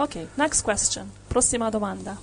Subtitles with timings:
[0.00, 1.10] Ok, next question.
[1.26, 2.16] Prossima domanda.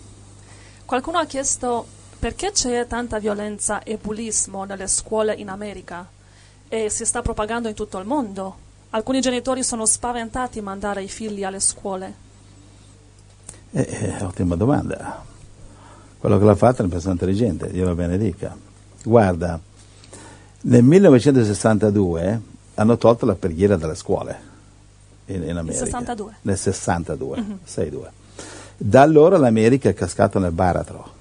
[0.86, 1.86] Qualcuno ha chiesto
[2.18, 6.08] perché c'è tanta violenza e bullismo nelle scuole in America
[6.70, 8.56] e si sta propagando in tutto il mondo.
[8.92, 12.14] Alcuni genitori sono spaventati a mandare i figli alle scuole.
[13.72, 15.22] Eh, eh, ottima domanda.
[16.18, 18.56] Quello che l'ha fatta è una persona intelligente, Dio la benedica.
[19.04, 19.60] Guarda,
[20.62, 22.42] nel 1962
[22.76, 24.54] hanno tolto la preghiera dalle scuole
[25.28, 25.84] in, in America.
[25.84, 26.32] Nel 62?
[26.42, 27.56] Nel 62, mm-hmm.
[27.64, 28.10] 62.
[28.78, 31.14] Da allora l'America è cascata nel baratro.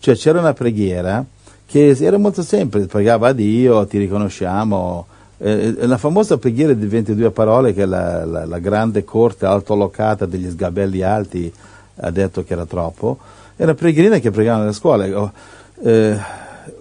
[0.00, 1.24] Cioè c'era una preghiera
[1.66, 5.06] che era molto semplice, pregava a Dio, ti riconosciamo.
[5.38, 10.48] Eh, la famosa preghiera di 22 parole che la, la, la grande corte altolocata degli
[10.50, 11.52] sgabelli alti
[12.00, 13.18] ha detto che era troppo,
[13.56, 15.12] era una preghierina che pregavano nelle scuole.
[15.14, 15.32] Oh,
[15.82, 16.18] eh,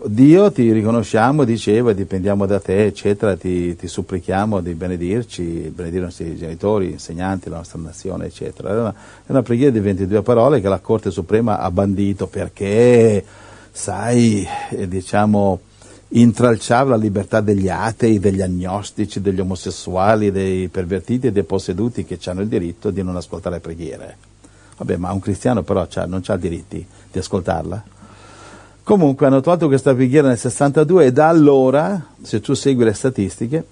[0.05, 6.05] Dio ti riconosciamo, diceva, dipendiamo da te, eccetera, ti, ti, supplichiamo di benedirci, benedire i
[6.05, 8.69] nostri genitori, insegnanti, la nostra nazione, eccetera.
[8.69, 8.93] È una,
[9.25, 13.23] è una preghiera di 22 parole che la Corte Suprema ha bandito perché,
[13.71, 15.59] sai, eh, diciamo,
[16.09, 22.19] intralciava la libertà degli atei, degli agnostici, degli omosessuali, dei pervertiti e dei posseduti che
[22.25, 24.17] hanno il diritto di non ascoltare preghiere.
[24.77, 27.95] Vabbè, ma un cristiano però non ha diritti di ascoltarla?
[28.87, 33.65] Comunque hanno tolto questa preghiera nel 62 e da allora, se tu segui le statistiche,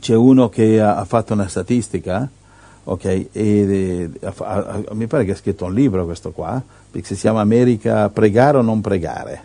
[0.00, 2.26] c'è uno che ha, fatto una statistica,
[2.84, 6.58] ok, e, e ha, ha, mi pare che ha scritto un libro questo qua,
[6.90, 9.42] che si chiama America pregare o non pregare.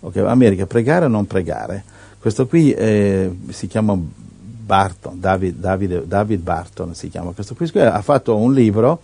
[0.00, 1.84] Ok, America pregare o non pregare.
[2.18, 7.32] Questo qui è, si chiama Barton, David, David, David, Barton si chiama.
[7.32, 9.02] Questo qui ha fatto un libro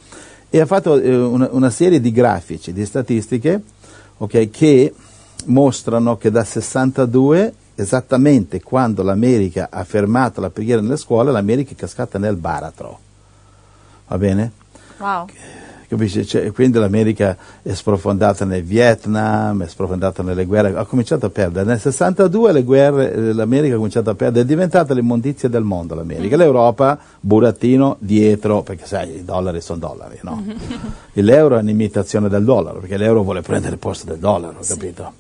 [0.49, 3.63] e ha fatto eh, una, una serie di grafici, di statistiche
[4.21, 4.95] okay, che
[5.47, 11.75] mostrano che dal 62, esattamente quando l'America ha fermato la preghiera nelle scuole, l'America è
[11.75, 12.99] cascata nel baratro.
[14.07, 14.53] Va bene?
[14.99, 15.27] Wow.
[15.97, 21.65] Cioè, quindi l'America è sprofondata nel Vietnam, è sprofondata nelle guerre, ha cominciato a perdere.
[21.65, 26.37] Nel 62 guerre, eh, l'America ha cominciato a perdere, è diventata l'immondizia del mondo l'America.
[26.37, 26.39] Mm.
[26.39, 30.45] L'Europa, burattino, dietro, perché sai, i dollari sono dollari, no?
[31.15, 35.13] L'euro è un'imitazione del dollaro, perché l'euro vuole prendere il posto del dollaro, capito?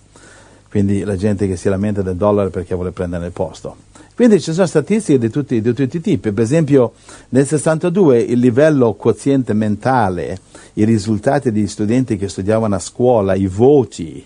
[0.70, 3.88] Quindi la gente che si lamenta del dollaro perché vuole prendere il posto.
[4.20, 6.92] Quindi ci sono statistiche di tutti, di tutti i tipi, per esempio
[7.30, 10.38] nel 62 il livello quoziente mentale,
[10.74, 14.22] i risultati degli studenti che studiavano a scuola, i voti,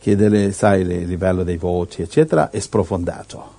[0.00, 3.52] che delle, sai il livello dei voti, eccetera, è sprofondato.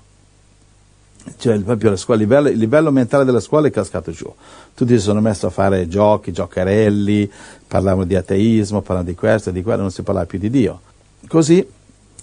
[1.37, 4.33] Cioè proprio scuola, il, livello, il livello mentale della scuola è cascato giù.
[4.73, 7.31] Tutti si sono messi a fare giochi, giocarelli,
[7.67, 10.81] parlavano di ateismo, parlavano di questo e di quello, non si parlava più di Dio.
[11.27, 11.63] Così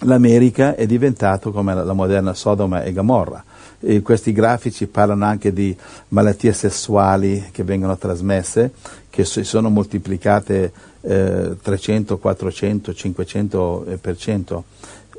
[0.05, 3.43] l'America è diventato come la moderna Sodoma e Gomorra.
[3.81, 5.77] E questi grafici parlano anche di
[6.09, 8.73] malattie sessuali che vengono trasmesse,
[9.11, 10.73] che si sono moltiplicate
[11.03, 14.65] eh, 300, 400, 500 per cento.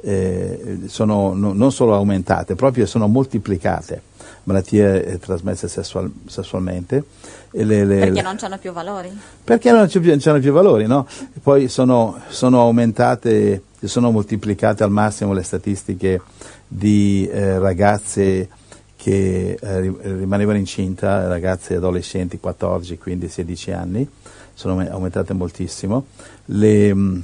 [0.02, 4.02] Eh, sono no, non solo aumentate, proprio sono moltiplicate
[4.46, 7.04] malattie eh, trasmesse sessual, sessualmente.
[7.52, 9.16] Le, le, perché non hanno più valori?
[9.44, 11.08] Perché non hanno più valori, no?
[11.42, 16.22] Poi sono, sono aumentate si sono moltiplicate al massimo le statistiche
[16.68, 18.50] di eh, ragazze
[18.96, 24.10] che eh, rimanevano incinta, ragazze adolescenti 14, 15, 16 anni,
[24.54, 26.08] sono aumentate moltissimo,
[26.46, 27.20] le, mm,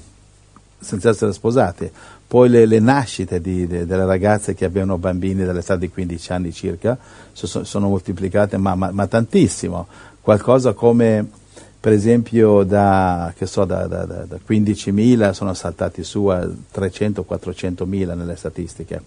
[0.79, 1.91] senza essere sposate.
[2.31, 6.53] Poi le, le nascite di, de, delle ragazze che avevano bambini dall'età di 15 anni
[6.53, 6.97] circa
[7.33, 9.85] so, sono moltiplicate, ma, ma, ma tantissimo,
[10.21, 11.29] qualcosa come
[11.77, 19.01] per esempio da, so, da, da, da 15.000 sono saltati su a 300-400.000 nelle statistiche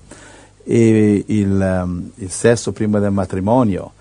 [0.62, 3.92] e il, um, il, sesso prima del matrimonio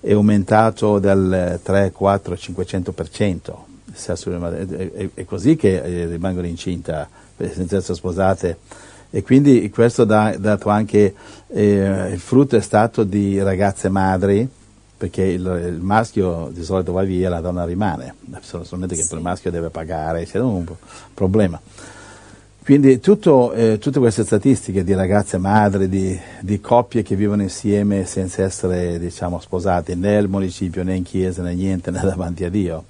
[0.00, 3.52] è aumentato del 3, 4, 500%.
[3.94, 7.08] È, è, così che eh, rimangono incinta
[7.50, 8.58] senza essere sposate
[9.10, 11.14] e quindi questo ha dato anche
[11.48, 14.48] eh, il frutto è stato di ragazze madri
[14.96, 19.14] perché il, il, maschio di solito va via e la donna rimane, solamente che sì.
[19.14, 20.64] il maschio deve pagare, c'è un
[21.12, 21.60] problema.
[22.64, 28.06] Quindi tutto, eh, tutte queste statistiche di ragazze madri, di, di, coppie che vivono insieme
[28.06, 32.48] senza essere diciamo, sposate né al municipio né in chiesa né niente né davanti a
[32.48, 32.84] Dio.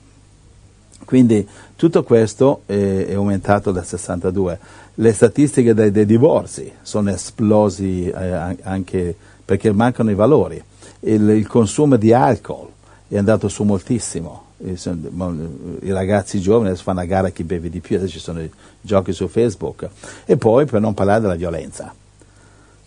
[1.07, 1.49] Quindi
[1.83, 4.59] tutto questo è, è aumentato dal 62.
[4.95, 10.63] Le statistiche dei, dei divorzi sono esplosi eh, anche perché mancano i valori
[11.01, 12.69] il, il consumo di alcol
[13.09, 14.51] è andato su moltissimo.
[14.59, 18.51] I ragazzi giovani adesso fanno a gara chi beve di più, adesso ci sono i
[18.81, 19.89] giochi su Facebook.
[20.25, 21.93] E poi per non parlare della violenza.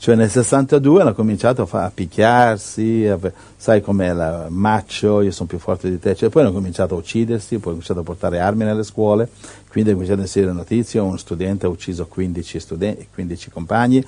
[0.05, 3.17] Cioè nel 62 hanno cominciato a, fa- a picchiarsi, a,
[3.57, 6.99] sai com'è la macho, io sono più forte di te, cioè, poi hanno cominciato a
[6.99, 9.27] uccidersi, poi hanno cominciato a portare armi nelle scuole,
[9.67, 14.05] quindi hanno cominciato a essere notizie, un studente ha ucciso 15, studenti, 15 compagni,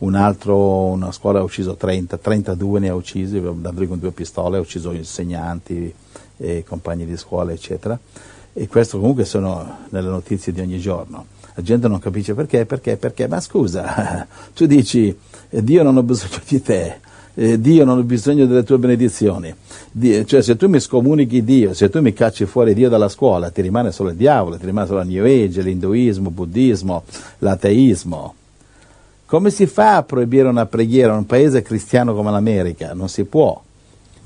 [0.00, 4.58] un altro, una scuola ha ucciso 30, 32 ne ha uccisi, D'Andrea con due pistole,
[4.58, 5.94] ha ucciso insegnanti,
[6.36, 7.98] e compagni di scuola, eccetera.
[8.52, 11.24] E questo comunque sono nelle notizie di ogni giorno.
[11.54, 15.16] La gente non capisce perché, perché, perché, ma scusa, tu dici
[15.50, 17.00] Dio non ha bisogno di te,
[17.34, 19.54] Dio non ha bisogno delle tue benedizioni.
[19.90, 23.50] Dio, cioè se tu mi scomunichi Dio, se tu mi cacci fuori Dio dalla scuola,
[23.50, 27.04] ti rimane solo il diavolo, ti rimane solo il New Age, l'induismo, il buddismo,
[27.38, 28.34] l'ateismo.
[29.26, 32.94] Come si fa a proibire una preghiera in un paese cristiano come l'America?
[32.94, 33.60] Non si può.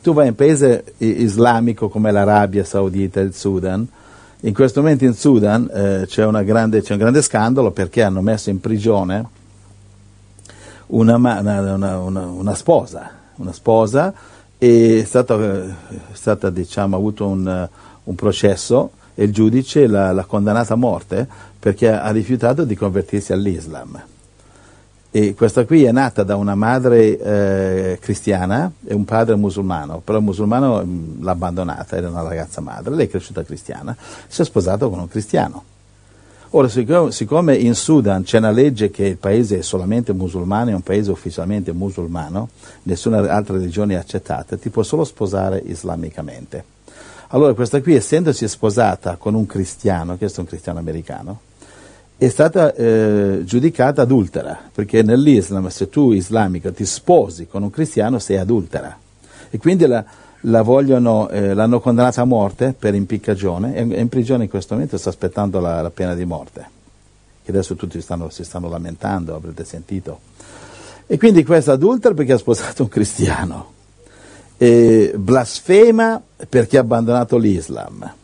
[0.00, 3.86] Tu vai in un paese islamico come l'Arabia Saudita il Sudan,
[4.44, 8.50] in questo momento in Sudan eh, c'è, grande, c'è, un grande scandalo perché hanno messo
[8.50, 9.24] in prigione
[10.92, 13.10] una, una, una, sposa,
[13.50, 14.12] sposa
[14.58, 15.70] e è stata, è
[16.12, 17.68] stata diciamo, ha avuto un,
[18.04, 21.26] un, processo e il giudice l'ha, l'ha condannata a morte
[21.58, 24.02] perché ha rifiutato di convertirsi all'Islam.
[25.14, 30.18] E questa qui è nata da una madre eh, cristiana e un padre musulmano, però
[30.18, 33.94] il musulmano mh, mm, l'ha abbandonata, era una ragazza madre, lei è cresciuta cristiana,
[34.26, 35.64] si è sposata con un cristiano.
[36.54, 40.82] Ora, siccome in Sudan c'è una legge che il paese è solamente musulmano, è un
[40.82, 42.50] paese ufficialmente musulmano,
[42.82, 46.62] nessuna altra religione è accettata, ti può solo sposare islamicamente.
[47.28, 51.40] Allora questa qui, essendosi sposata con un cristiano, questo è un cristiano americano,
[52.18, 58.18] è stata eh, giudicata adultera, perché nell'Islam se tu islamico ti sposi con un cristiano
[58.18, 58.94] sei adultera.
[59.48, 60.04] E quindi la,
[60.42, 64.96] la vogliono, eh, l'hanno condannata a morte per impiccagione, è in prigione in questo momento
[64.98, 66.68] sta aspettando la, la pena di morte,
[67.44, 70.20] che adesso tutti stanno, si stanno lamentando, avrete sentito.
[71.06, 73.72] E quindi questa adultera perché ha sposato un cristiano,
[74.56, 78.20] e blasfema perché ha abbandonato l'Islam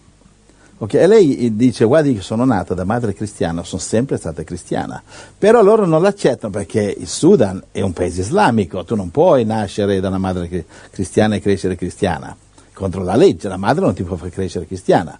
[0.78, 1.02] Okay?
[1.02, 5.02] E lei dice, guardi sono nata da madre cristiana, sono sempre stata cristiana,
[5.36, 9.98] però loro non l'accettano perché il Sudan è un paese islamico, tu non puoi nascere
[9.98, 12.34] da una madre cristiana e crescere cristiana,
[12.72, 15.18] contro la legge, la madre non ti può far crescere cristiana.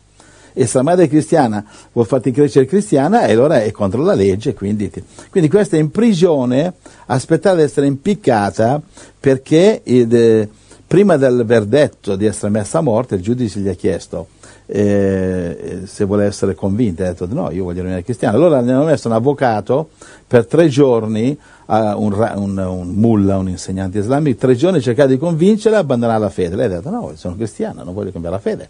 [0.55, 4.55] E se la madre cristiana vuol farti crescere cristiana, allora è contro la legge.
[4.55, 5.05] Quindi, ti...
[5.31, 6.73] quindi questa è in prigione,
[7.07, 8.81] aspettare di essere impiccata
[9.21, 10.49] perché il,
[10.85, 14.29] prima del verdetto di essere messa a morte il giudice gli ha chiesto
[14.71, 18.37] eh, se vuole essere convinta, ha detto no, io voglio rimanere cristiano.
[18.37, 19.89] Allora hanno messo un avvocato
[20.27, 21.37] per tre giorni,
[21.67, 26.21] uh, un, un, un mullah, un insegnante islamico, tre giorni cercare di convincerla a abbandonare
[26.21, 26.55] la fede.
[26.57, 28.69] Lei ha detto no, sono cristiana, non voglio cambiare la fede.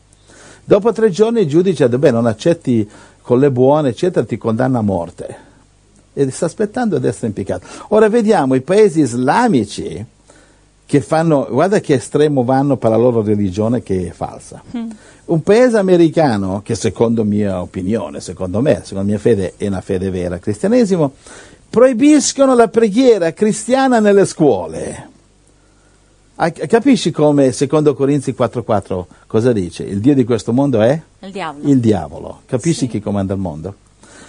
[0.64, 2.88] Dopo tre giorni il giudice ha detto beh, non accetti
[3.20, 5.36] con le buone, eccetera, ti condanna a morte.
[6.12, 7.66] E sta aspettando di essere impiccato.
[7.88, 10.04] Ora vediamo i paesi islamici
[10.88, 14.62] che fanno, guarda che estremo vanno per la loro religione che è falsa.
[14.76, 14.90] Mm.
[15.28, 20.08] Un paese americano, che secondo mia opinione, secondo me, secondo mia fede è una fede
[20.08, 21.12] vera, cristianesimo,
[21.68, 25.10] proibiscono la preghiera cristiana nelle scuole.
[26.34, 29.82] Capisci come secondo Corinzi 4.4 cosa dice?
[29.82, 30.98] Il Dio di questo mondo è?
[31.18, 31.68] Il diavolo.
[31.68, 32.40] Il diavolo.
[32.46, 32.88] Capisci sì.
[32.88, 33.74] chi comanda il mondo?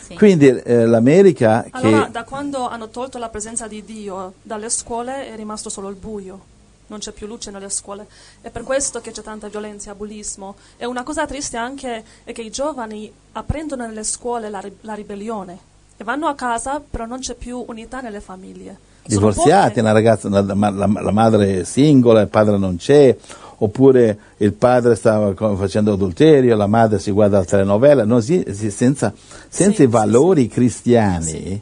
[0.06, 0.16] Sì.
[0.16, 2.12] Quindi eh, l'America allora, che...
[2.12, 6.58] da quando hanno tolto la presenza di Dio dalle scuole è rimasto solo il buio
[6.90, 8.08] non c'è più luce nelle scuole.
[8.42, 10.56] È per questo che c'è tanta violenza e bullismo.
[10.78, 15.58] E una cosa triste anche è che i giovani apprendono nelle scuole la, la ribellione
[15.98, 18.88] e vanno a casa, però non c'è più unità nelle famiglie.
[19.06, 23.16] Divorziati, una ragazza, la, la, la madre è singola, il padre non c'è,
[23.58, 28.70] oppure il padre stava facendo adulterio, la madre si guarda la telenovela, no, si, si,
[28.70, 29.12] senza,
[29.48, 31.62] senza sì, i valori sì, cristiani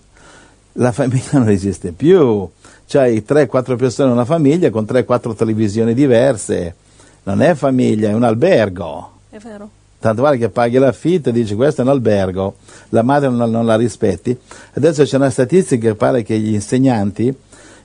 [0.77, 2.47] la famiglia non esiste più
[2.87, 6.75] c'hai 3-4 persone in una famiglia con 3-4 televisioni diverse.
[7.23, 9.11] Non è famiglia, è un albergo.
[9.29, 9.69] È vero.
[9.99, 12.57] Tanto vale che paghi l'affitto e dici questo è un albergo,
[12.89, 14.37] la madre non, non la rispetti.
[14.73, 17.35] Adesso c'è una statistica che pare che gli insegnanti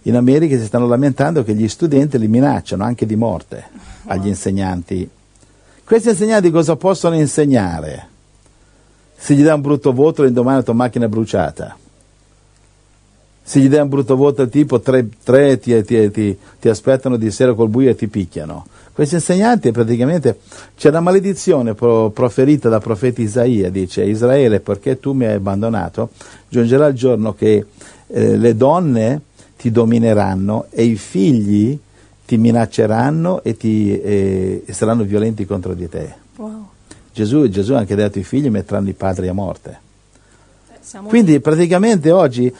[0.02, 3.64] in America si stanno lamentando che gli studenti li minacciano anche di morte
[4.06, 5.08] agli insegnanti.
[5.84, 8.08] Questi insegnanti cosa possono insegnare?
[9.16, 11.76] Se gli dà un brutto voto l'indomani la tua macchina è bruciata
[13.44, 17.16] se gli dai un brutto voto al tipo, tre, tre ti, ti, ti, ti, aspettano
[17.16, 18.66] di sera col buio e ti picchiano.
[18.92, 20.38] Questi insegnanti praticamente
[20.76, 26.10] c'è una maledizione pro, proferita dal profeta Isaia, dice Israele perché tu mi hai abbandonato,
[26.48, 27.66] giungerà il giorno che
[28.06, 29.22] eh, le donne
[29.56, 31.78] ti domineranno e i figli
[32.24, 36.14] ti minacceranno e, ti, eh, e saranno violenti contro di te.
[36.36, 36.68] Wow.
[37.12, 39.78] Gesù, Gesù ha anche detto i figli metteranno i padri a morte.
[40.70, 42.52] Eh, Quindi praticamente oggi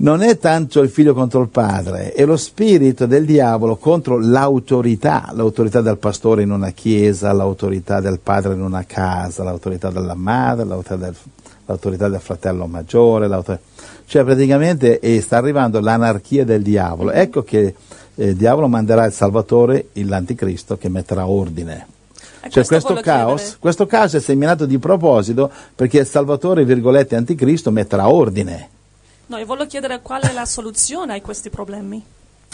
[0.00, 5.30] non è tanto il figlio contro il padre, è lo spirito del diavolo contro l'autorità,
[5.34, 10.64] l'autorità del pastore in una chiesa, l'autorità del padre in una casa, l'autorità della madre,
[10.64, 11.14] l'autorità del,
[11.66, 13.28] l'autorità del fratello maggiore,
[14.06, 17.10] cioè praticamente eh, sta arrivando l'anarchia del diavolo.
[17.10, 17.74] Ecco che
[18.14, 21.86] eh, il diavolo manderà il Salvatore, l'anticristo, che metterà ordine.
[22.48, 28.08] Cioè questo caos, questo caos è seminato di proposito perché il Salvatore, virgolette, anticristo metterà
[28.08, 28.78] ordine.
[29.30, 32.04] No, io voglio chiedere qual è la soluzione a questi problemi.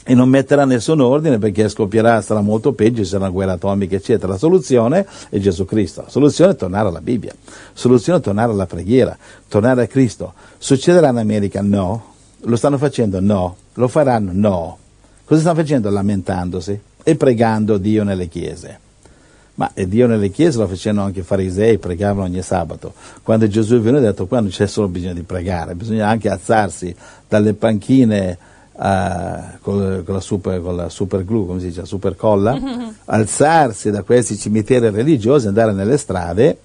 [0.04, 3.96] E non metterà nessun ordine perché scoppierà, sarà molto peggio, ci sarà una guerra atomica,
[3.96, 4.32] eccetera.
[4.32, 6.02] La soluzione è Gesù Cristo.
[6.02, 7.32] La soluzione è tornare alla Bibbia.
[7.32, 9.16] La soluzione è tornare alla preghiera,
[9.48, 10.34] tornare a Cristo.
[10.58, 11.62] Succederà in America?
[11.62, 12.12] No.
[12.40, 13.20] Lo stanno facendo?
[13.20, 13.56] No.
[13.72, 14.32] Lo faranno?
[14.34, 14.78] No.
[15.24, 15.88] Cosa stanno facendo?
[15.88, 18.80] Lamentandosi e pregando Dio nelle chiese.
[19.56, 22.92] Ma Dio nelle chiese lo facevano anche i farisei, pregavano ogni sabato.
[23.22, 26.28] Quando Gesù è venuto ha detto qua non c'è solo bisogno di pregare, bisogna anche
[26.28, 26.94] alzarsi
[27.26, 28.36] dalle panchine
[28.72, 32.58] uh, con, con, la super, con, la super, glue, come si dice, la super colla,
[33.06, 36.58] alzarsi da questi cimiteri religiosi, andare nelle strade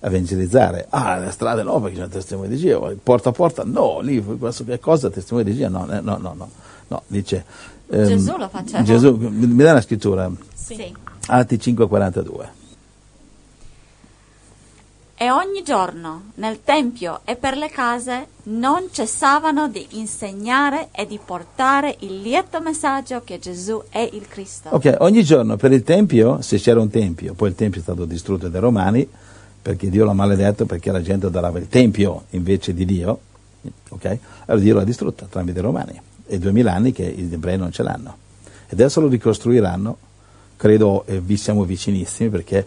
[0.00, 0.86] a evangelizzare.
[0.88, 4.22] Ah, le strade no, perché c'è un testimone di Dio, porta a porta no, lì
[4.22, 6.50] questo che cosa, testimone di Dio, no, no, no, no,
[6.88, 7.44] no, dice...
[7.88, 8.82] Um, Gesù lo faceva.
[8.82, 10.30] Gesù, mi dà una scrittura?
[10.54, 10.94] Sì.
[11.32, 12.58] Atti 5:42.
[15.16, 21.20] E ogni giorno nel Tempio e per le case non cessavano di insegnare e di
[21.22, 24.70] portare il lieto messaggio che Gesù è il Cristo.
[24.70, 28.06] Ok, ogni giorno per il Tempio, se c'era un Tempio, poi il Tempio è stato
[28.06, 29.06] distrutto dai Romani,
[29.60, 33.20] perché Dio l'ha maledetto perché la gente adorava il Tempio invece di Dio,
[33.90, 34.18] ok?
[34.46, 36.00] Allora Dio l'ha distrutto tramite i Romani.
[36.26, 38.16] È duemila anni che gli ebrei non ce l'hanno.
[38.66, 40.08] E adesso lo ricostruiranno
[40.60, 42.66] credo eh, vi siamo vicinissimi perché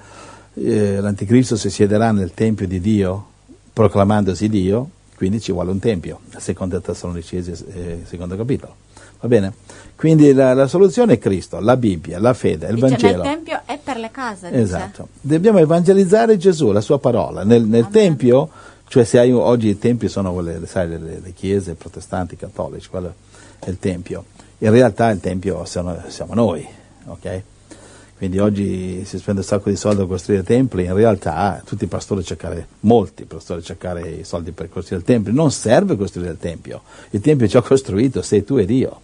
[0.56, 3.28] eh, l'anticristo si siederà nel Tempio di Dio
[3.72, 8.76] proclamandosi Dio, quindi ci vuole un Tempio, seconda Tessalonicesi, eh, secondo capitolo.
[9.20, 9.54] Va bene?
[9.96, 13.22] Quindi la, la, soluzione è Cristo, la Bibbia, la fede, il dice, Vangelo.
[13.22, 14.52] Nel Tempio è per le case.
[14.52, 15.08] Esatto.
[15.22, 15.36] Dice.
[15.36, 17.44] Dobbiamo evangelizzare Gesù, la sua parola.
[17.44, 18.50] Nel, nel Tempio,
[18.88, 23.14] cioè se hai, oggi i tempi sono quelle, sai, le, le, chiese protestanti, cattolici, quello
[23.60, 24.26] è il Tempio.
[24.58, 26.68] In realtà il Tempio siamo, siamo noi,
[27.06, 27.42] ok?
[28.24, 31.88] Quindi oggi si spende un sacco di soldi a costruire templi, in realtà tutti i
[31.88, 36.38] pastori cercare, molti pastori cercare i soldi per costruire il tempio, non serve costruire il
[36.38, 39.02] tempio, il tempio è già costruito, sei tu e Dio.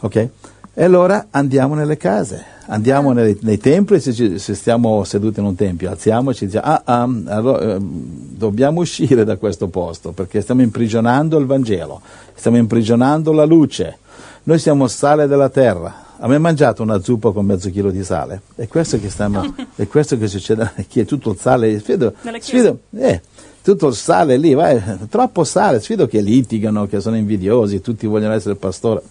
[0.00, 0.28] Ok?
[0.72, 5.54] E allora andiamo nelle case, andiamo nei, nei templi, se, se, stiamo seduti in un
[5.54, 10.62] tempio, alziamoci e diciamo, ah, ah allora, eh, dobbiamo uscire da questo posto perché stiamo
[10.62, 12.00] imprigionando il Vangelo,
[12.32, 13.98] stiamo imprigionando la luce,
[14.44, 18.42] noi siamo sale della terra, mai mangiato una zuppa con mezzo chilo di sale?
[18.54, 23.20] È questo che, stiamo, è questo che succede, che tutto il sale, sfido, sfido eh,
[23.62, 28.34] tutto il sale lì, vai, troppo sale, sfido che litigano, che sono invidiosi, tutti vogliono
[28.34, 29.02] essere pastore.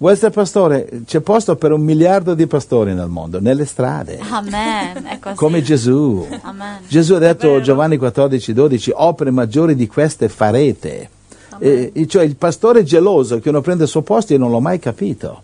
[0.00, 1.02] Vuoi essere pastore?
[1.04, 4.18] C'è posto per un miliardo di pastori nel mondo, nelle strade.
[4.30, 5.18] Amen.
[5.34, 6.26] Come Gesù.
[6.40, 6.78] Amen.
[6.88, 11.10] Gesù ha detto, Giovanni 14, 12, opere maggiori di queste farete.
[11.62, 14.78] E, cioè il pastore geloso che uno prende il suo posto, io non l'ho mai
[14.78, 15.42] capito.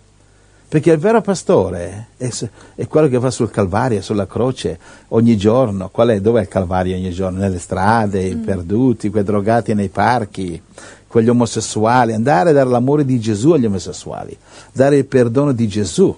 [0.69, 2.29] Perché il vero pastore è,
[2.75, 5.91] è, quello che va sul Calvario, sulla croce ogni giorno.
[5.91, 6.21] Qual è?
[6.21, 7.39] Dov'è il Calvario ogni giorno?
[7.39, 8.43] Nelle strade, i mm.
[8.43, 10.61] perduti, quei drogati nei parchi,
[11.07, 12.15] quegli omosessuali.
[12.15, 14.37] Andare a dare l'amore di Gesù agli omosessuali,
[14.73, 16.15] dare il perdono di Gesù.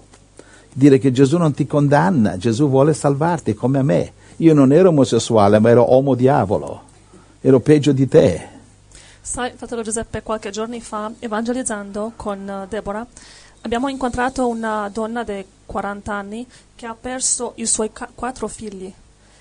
[0.73, 4.13] Dire che Gesù non ti condanna, Gesù vuole salvarti come a me.
[4.37, 6.83] Io non ero omosessuale, ma ero uomo diavolo.
[7.43, 8.57] Ero peggio di te.
[9.29, 13.07] Sai, fratello Giuseppe, qualche giorno fa, evangelizzando con uh, Deborah,
[13.61, 18.91] Abbiamo incontrato una donna di 40 anni che ha perso i suoi quattro figli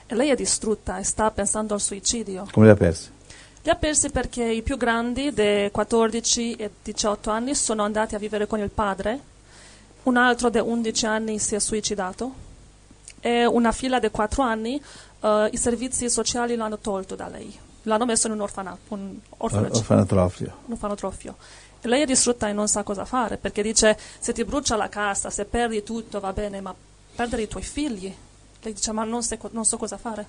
[0.06, 2.48] e lei è distrutta e sta pensando al suicidio.
[2.52, 3.10] Come li ha persi?
[3.62, 8.20] Li ha persi perché i più grandi, di 14 e 18 anni, sono andati a
[8.20, 9.20] vivere con il padre,
[10.04, 12.34] un altro di 11 anni si è suicidato
[13.22, 14.82] e una figlia di 4 anni
[15.22, 17.67] uh, i servizi sociali l'hanno tolto da lei.
[17.88, 20.54] L'hanno messo in un orfanato, un orfanotrofio.
[20.66, 21.36] Un orfanotrofio
[21.88, 25.30] lei è distrutta e non sa cosa fare perché dice se ti brucia la casa,
[25.30, 26.74] se perdi tutto va bene, ma
[27.16, 28.14] perdere i tuoi figli.
[28.62, 30.26] Lei dice ma non, se, non so cosa fare.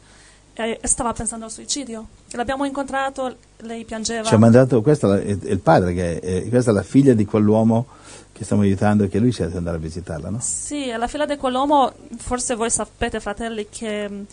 [0.54, 2.06] E, e, stava pensando al suicidio.
[2.32, 4.24] l'abbiamo incontrato, lei piangeva.
[4.24, 7.86] Ci ha mandato, questo è il padre, che è, questa è la figlia di quell'uomo
[8.32, 10.38] che stiamo aiutando e che lui scelse di andare a visitarla, no?
[10.40, 14.26] Sì, è la figlia di quell'uomo, forse voi sapete fratelli che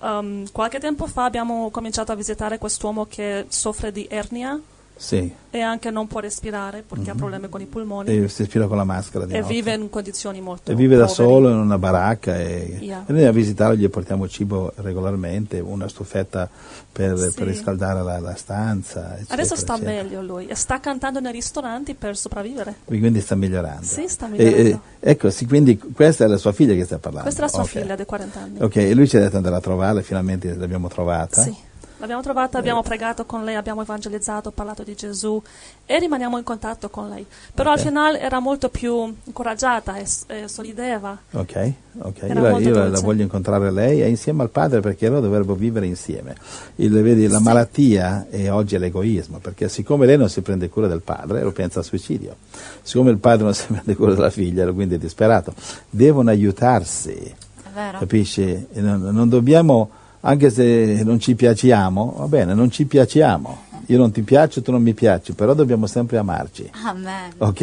[0.00, 4.60] um, qualche tempo fa abbiamo cominciato a visitare quest'uomo che soffre di ernia
[5.02, 8.66] Sì, e anche non può respirare perché ha problemi con i polmoni e si respira
[8.66, 9.50] con la maschera di e notte.
[9.54, 11.14] vive in condizioni molto E vive da poveri.
[11.30, 13.04] solo in una baracca e, Yeah.
[13.06, 16.46] e noi a visitarlo gli portiamo cibo regolarmente, una stufetta
[16.92, 17.32] per, Sì.
[17.32, 19.14] per riscaldare la, la stanza.
[19.14, 20.02] Eccetera, Adesso sta eccetera.
[20.02, 22.74] meglio lui e sta cantando nei ristoranti per sopravvivere.
[22.84, 23.86] Quindi sta migliorando.
[23.86, 24.80] Sì, sta E- migliorando.
[25.00, 27.22] e- ecco, sì, quindi questa è la sua figlia che sta parlando.
[27.34, 27.68] Questa è la sua Ok.
[27.68, 28.58] figlia di 40 anni.
[28.60, 31.40] Ok, e lui ci ha detto di andare a trovarla, finalmente l'abbiamo trovata.
[31.42, 31.56] Sì,
[32.00, 35.40] l'abbiamo trovata, abbiamo pregato con lei, abbiamo evangelizzato, parlato di Gesù
[35.86, 37.24] e rimaniamo in contatto con lei.
[37.54, 37.76] Però Ok.
[37.78, 41.16] al finale era molto più incoraggiata e, e sorrideva.
[41.32, 42.22] Ok, ok.
[42.22, 45.54] Era Io, la, io la- voglio incontrare lei e insieme al padre perché loro dovrebbero
[45.54, 46.34] vivere insieme.
[46.76, 47.42] Il- vedi, la Sì.
[47.44, 51.52] malattia è oggi è l'egoismo, perché siccome lei non si prende cura del padre, lo
[51.52, 52.36] pensa al suicidio.
[52.82, 55.52] Siccome il padre non si prende cura della figlia, quindi è disperato.
[55.90, 57.98] Devono aiutarsi, È vero?
[57.98, 58.66] capisci?
[58.72, 59.90] Non, non dobbiamo,
[60.20, 63.68] anche se non ci piaciamo, va bene, non ci piaciamo.
[63.86, 66.70] Io non ti piaccio, tu non mi piaci, però dobbiamo sempre amarci.
[66.86, 67.32] Amen.
[67.38, 67.60] Ok?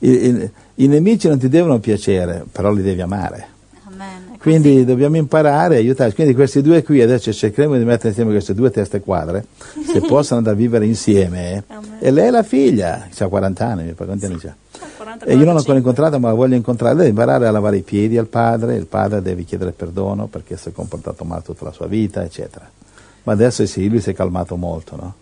[0.00, 3.46] I, i- i nemici non ti devono piacere, però li devi amare.
[3.86, 4.36] Amen.
[4.38, 6.14] Quindi dobbiamo imparare a aiutarci.
[6.14, 9.44] Quindi questi due qui adesso cercheremo di mettere insieme queste due teste quadre,
[9.86, 11.62] se possono andare a vivere insieme.
[11.68, 11.98] Amen.
[12.00, 14.54] E lei è la figlia, ha 40 anni, mi pare, quanti anni c'ha?
[15.18, 15.78] 40, E io non l'ho ancora 45.
[15.78, 16.94] incontrata, ma la voglio incontrare.
[16.94, 20.68] Deve imparare a lavare i piedi al padre, il padre deve chiedere perdono perché si
[20.68, 22.68] è comportato male tutta la sua vita, eccetera.
[23.24, 25.14] Ma adesso sì, lui si è calmato molto, no?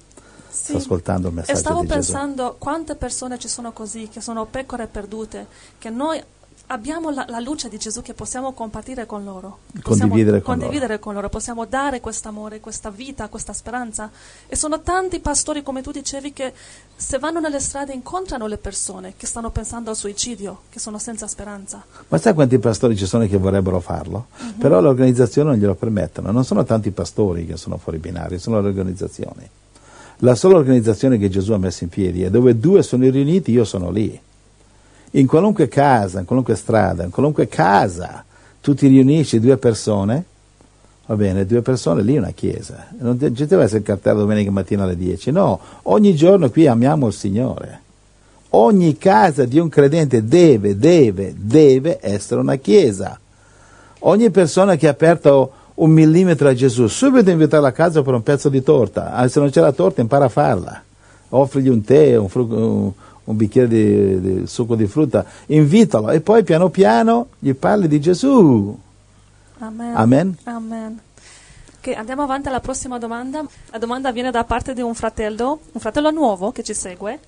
[0.49, 0.71] Sì.
[0.71, 1.99] Sta ascoltando il E messaggio stavo di Gesù.
[1.99, 5.47] pensando quante persone ci sono così, che sono pecore perdute,
[5.79, 6.21] che noi
[6.69, 9.59] abbiamo la, la luce di Gesù che possiamo compartire con loro.
[9.83, 14.11] Possiamo Condividere con condividere con loro, possiamo dare quest'amore, questa vita, questa speranza.
[14.47, 16.53] E sono tanti pastori, come tu dicevi, che
[16.97, 21.27] se vanno nelle strade incontrano le persone che stanno pensando al suicidio, che sono senza
[21.27, 21.85] speranza.
[22.09, 24.27] Ma sai quanti pastori ci sono che vorrebbero farlo?
[24.59, 26.31] Però le organizzazioni non glielo permettono.
[26.31, 29.49] Non sono tanti pastori che sono fuori binari, sono le organizzazioni.
[30.23, 33.65] La sola organizzazione che Gesù ha messo in piedi è dove due sono riuniti, io
[33.65, 34.21] sono lì.
[35.13, 38.25] In qualunque casa, in qualunque strada, in qualunque casa,
[38.61, 40.25] tu ti riunisci due persone,
[41.07, 42.89] va bene, due persone, lì è una chiesa.
[42.99, 47.07] Non ci deve essere il cartello domenica mattina alle 10, no, ogni giorno qui amiamo
[47.07, 47.81] il Signore.
[48.51, 53.19] Ogni casa di un credente deve, deve, deve essere una chiesa.
[54.01, 58.23] Ogni persona che ha aperto un millimetro a Gesù, subito invitarla a casa per un
[58.23, 59.13] pezzo di torta.
[59.13, 60.83] Ah, se non c'è la torta, impara a farla.
[61.31, 62.95] Offrigli un tè, un, fru-
[63.29, 68.01] un- bicchiere di, di succo di frutta, invitalo e poi piano piano gli parli di
[68.01, 68.77] Gesù.
[69.59, 69.97] Amen.
[69.97, 70.37] Amen.
[70.45, 71.01] Amen.
[71.79, 73.45] Ok, andiamo avanti alla prossima domanda.
[73.71, 77.19] La domanda viene da parte di un fratello, un fratello nuovo che ci segue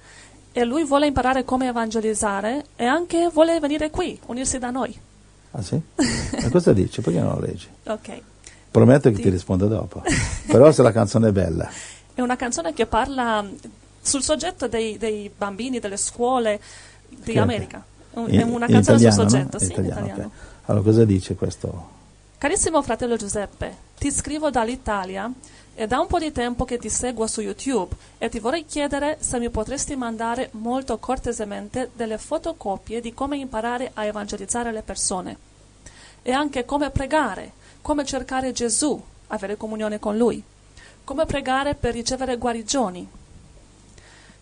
[0.52, 4.96] e lui vuole imparare come evangelizzare e anche vuole venire qui, unirsi da noi.
[5.52, 5.80] Ah sì?
[6.42, 7.00] Ma cosa dice?
[7.02, 7.66] Perché non lo leggi?
[7.84, 8.20] Ok.
[8.70, 10.02] Prometto che ti rispondo dopo.
[10.46, 11.68] Però se la canzone è bella.
[12.14, 13.44] È una canzone che parla
[14.00, 16.60] sul soggetto dei, dei bambini, delle scuole
[17.08, 17.36] di Ok.
[17.36, 17.84] America.
[18.12, 19.28] È una in canzone italiano, sul no?
[19.30, 20.30] soggetto, In sì, in italiano, italiano.
[20.34, 20.68] ok.
[20.70, 21.88] Allora cosa dice questo?
[22.38, 25.30] Carissimo fratello Giuseppe, ti scrivo dall'Italia
[25.74, 29.18] e da un po' di tempo che ti seguo su YouTube e ti vorrei chiedere
[29.20, 35.36] se mi potresti mandare molto cortesemente delle fotocopie di come imparare a evangelizzare le persone
[36.22, 40.42] e anche come pregare, come cercare Gesù, avere comunione con Lui,
[41.04, 43.08] come pregare per ricevere guarigioni.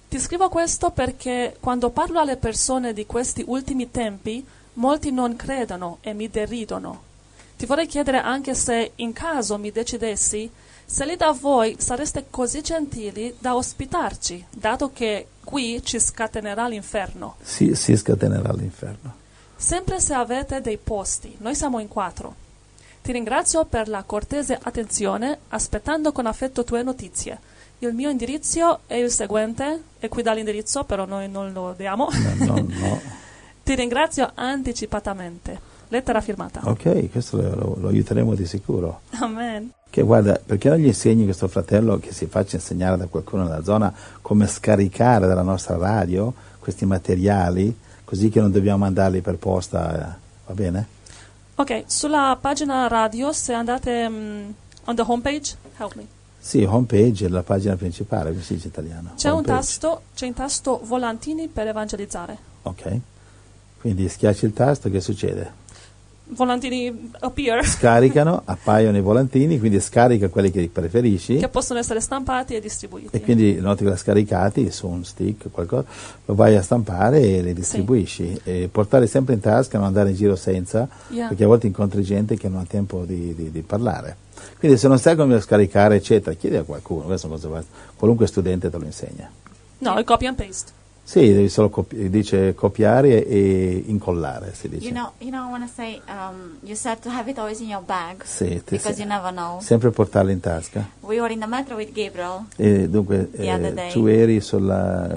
[0.08, 4.42] Ti scrivo questo perché quando parlo alle persone di questi ultimi tempi,
[4.74, 7.02] molti non credono e mi deridono.
[7.58, 10.50] Ti vorrei chiedere anche se in caso mi decidessi,
[10.86, 17.34] se lì da voi sareste così gentili da ospitarci, dato che qui ci scatenerà l'inferno.
[17.42, 19.14] Si, si scatenerà l'inferno.
[19.56, 22.34] Sempre se avete dei posti, noi siamo in quattro.
[23.02, 27.38] Ti ringrazio per la cortese attenzione, aspettando con affetto tue notizie.
[27.80, 32.08] Il mio indirizzo è il seguente, e qui dà l'indirizzo, però noi non lo diamo.
[32.38, 33.00] No, no, no.
[33.62, 35.76] Ti ringrazio anticipatamente.
[35.88, 36.60] Lettera firmata.
[36.64, 39.02] Ok, questo lo, lo- aiuteremo di sicuro.
[39.20, 39.70] Amen.
[39.88, 43.62] Che guarda, perché non gli insegni questo fratello che si faccia insegnare da qualcuno nella
[43.62, 49.94] zona come scaricare dalla nostra radio questi materiali, così che non dobbiamo mandarli per posta,
[49.94, 50.86] eh, va bene?
[51.54, 54.50] Ok, sulla pagina radio, se andate mm,
[54.84, 56.06] on the homepage, help me.
[56.40, 59.12] Sì, homepage è la pagina principale, come si dice italiano.
[59.16, 62.38] C'è un tasto, c'è un tasto volantini per evangelizzare.
[62.62, 63.00] Ok.
[63.80, 65.52] Quindi schiacci il tasto, che succede?
[66.30, 71.36] Volantini appear, Scaricano, appaiono i volantini, quindi scarica quelli che preferisci.
[71.36, 73.16] che possono essere stampati e distribuiti.
[73.16, 75.86] E quindi noti che scaricati su un stick qualcosa,
[76.26, 78.40] lo vai a stampare e li distribuisci.
[78.44, 81.28] E portare sempre in tasca, non andare in giro senza, Yeah.
[81.28, 84.16] perché a volte incontri gente che non ha tempo di, di- di parlare.
[84.58, 87.06] Quindi se non sai come scaricare, eccetera, chiedi a qualcuno,
[87.96, 89.30] qualunque studente te lo insegna.
[89.78, 90.72] No, è copy and paste.
[91.08, 94.86] Sì, devi solo copi- dice copiare e incollare, si dice.
[94.86, 97.60] You know, you know, I want to say, um, you said to have it always
[97.60, 99.58] in your bag Sì, ti- because you never know.
[99.60, 100.86] sempre portarla in tasca.
[101.00, 105.08] We were in the metro with Gabriel, E dunque The eh, tu eri sulla,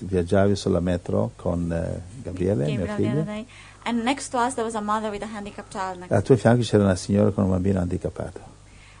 [0.00, 3.22] viaggiavi sulla metro con eh, Gabriele, mio Gabriel the other figlio.
[3.24, 3.46] day,
[3.84, 6.12] and next to us there was a mother with a handicapped child next.
[6.12, 8.40] Al tuo fianco c'era una signora con un bambino handicappato.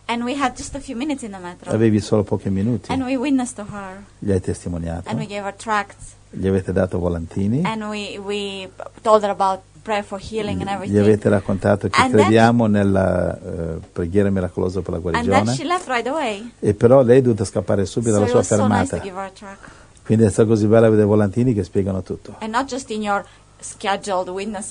[0.06, 3.02] And we had just a few minutes in the metro, Avevi solo pochi minuti, and
[3.02, 6.98] we witnessed to her, gli hai testimoniato, and we gave her tracts, gli avete dato
[6.98, 8.68] volantini, and we we
[9.02, 13.34] told her about prayer for healing and gli avete raccontato che And then- crediamo nella
[13.40, 15.52] eh, preghiera miracolosa per la guarigione.
[15.54, 16.50] she left right away.
[16.60, 19.56] E però lei è dovuta scappare subito So dalla sua was so nice fermata.
[20.04, 22.36] Quindi è stato così bello avere volantini che spiegano tutto.
[22.40, 23.24] and not just in your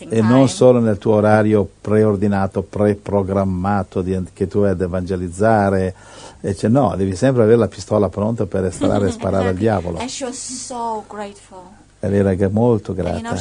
[0.10, 5.93] E non solo nel tuo orario preordinato, preprogrammato di- che tu hai ad evangelizzare,
[6.41, 9.60] e cioè, no, devi sempre avere la pistola pronta per estrarre e sparare al Exactly.
[9.60, 9.97] diavolo.
[10.00, 11.60] And she was so grateful.
[12.00, 13.36] E lei era molto And you know, grata.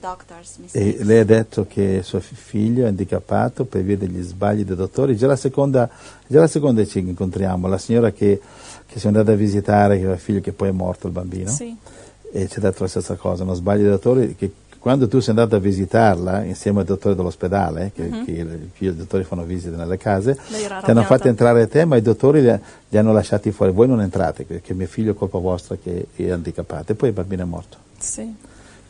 [0.00, 4.64] doctors' E lei ha detto che suo fi- figlio è handicappato per via degli sbagli
[4.64, 5.16] dei dottori.
[5.16, 5.88] Già la seconda,
[6.26, 8.40] già la seconda ci incontriamo, la signora che,
[8.86, 11.50] che siamo andati a visitare, che aveva figlio che poi è morto il bambino.
[11.50, 11.76] Sì.
[12.32, 15.28] E ci ha detto la stessa cosa, uno sbaglio dei dottori che quando tu sei
[15.28, 19.96] andato a visitarla insieme al dottore dell'ospedale, che, che i i dottori fanno visite nelle
[19.96, 23.70] case, ti hanno fatto entrare a te, ma i dottori li, li hanno lasciati fuori,
[23.70, 27.14] voi non entrate, perché mio figlio è colpa vostra che è handicappato, e poi il
[27.14, 27.76] bambino è morto.
[27.96, 28.34] Sì.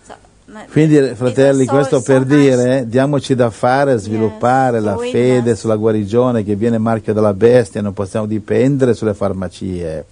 [0.02, 0.14] So,
[0.46, 4.96] ma- Quindi fratelli, so- questo so per dire, diamoci da fare a sviluppare Yes, la
[4.96, 10.07] fede sulla guarigione che viene marchio della bestia, non possiamo dipendere sulle farmacie,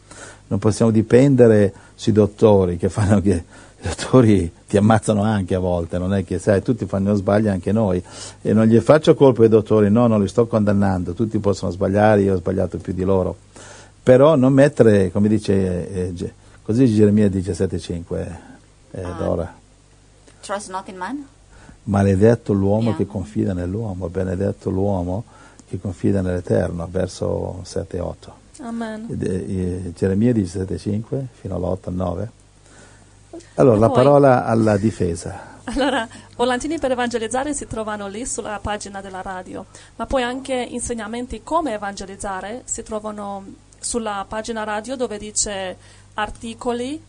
[0.51, 3.45] non possiamo dipendere sui dottori che fanno che
[3.83, 7.71] i dottori ti ammazzano anche a volte, non è che sai, tutti fanno sbagli anche
[7.73, 8.03] noi
[8.43, 12.23] e non gli faccio colpa ai dottori, no, non li sto condannando, tutti possono sbagliare,
[12.23, 13.37] io ho sbagliato più di loro.
[14.03, 16.33] Però non mettere, come dice eh,
[16.63, 18.17] così Geremia 17:5
[18.93, 19.13] eh, Ah.
[19.13, 19.55] Dora.
[20.41, 21.27] Trust not in man.
[21.85, 22.97] Maledetto l'uomo Yeah.
[22.97, 25.25] che confida nell'uomo, benedetto l'uomo
[25.69, 28.40] che confida nell'Eterno, verso 7 e 8.
[28.63, 29.07] Amen.
[29.21, 32.31] Eh, Geremia 17,5 fino all'8 al 9.
[33.55, 35.49] Allora, E la poi- parola alla difesa.
[35.65, 41.43] Allora, volantini per evangelizzare si trovano lì sulla pagina della radio, ma poi anche insegnamenti
[41.43, 43.45] come evangelizzare si trovano
[43.79, 45.77] sulla pagina radio dove dice
[46.15, 47.01] articoli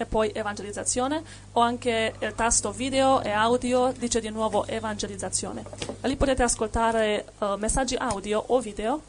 [0.00, 5.64] e poi evangelizzazione o anche il tasto video e audio dice di nuovo evangelizzazione.
[6.00, 9.02] E lì potete ascoltare eh, messaggi audio o video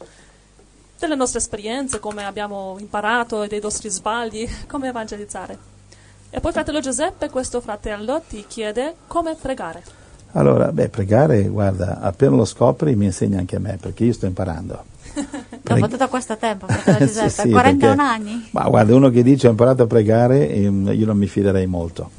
[1.06, 5.58] delle nostre esperienze, come abbiamo imparato, e dei nostri sbagli, come evangelizzare.
[6.30, 9.82] E poi fratello Giuseppe, questo fratello ti chiede come pregare.
[10.32, 14.26] Allora, beh, pregare, guarda, appena lo scopri mi insegna anche a me, perché io sto
[14.26, 14.84] imparando.
[15.60, 18.48] Dopo tutto questo tempo, fratello Sì, Giuseppe, sì, 41 perché- anni.
[18.52, 22.10] Ma guarda, uno che dice ho imparato a pregare, ehm, io non mi fiderei molto,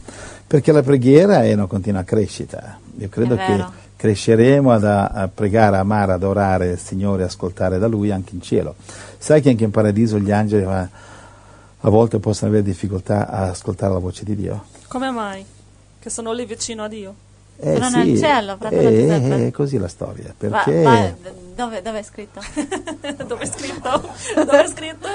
[0.46, 2.80] perché la preghiera è una continua crescita.
[2.98, 3.65] Io credo che.
[4.01, 8.73] Cresceremo ad, a, a pregare, amare, adorare il Signore, ascoltare da Lui anche in cielo.
[9.19, 10.87] Sai che anche in paradiso gli angeli eh,
[11.83, 14.63] a volte possono avere difficoltà a ascoltare la voce di Dio?
[14.87, 15.45] Come mai?
[15.99, 17.13] Che sono lì vicino a Dio.
[17.57, 19.47] Eh Sono nel cielo, fratello eh, Giuseppe.
[19.47, 20.81] è così la storia, Va- perché...
[20.81, 21.13] va-
[21.53, 22.41] dove, dove è scritto?
[23.27, 24.09] Dove è scritto?
[24.33, 25.07] Dove è scritto?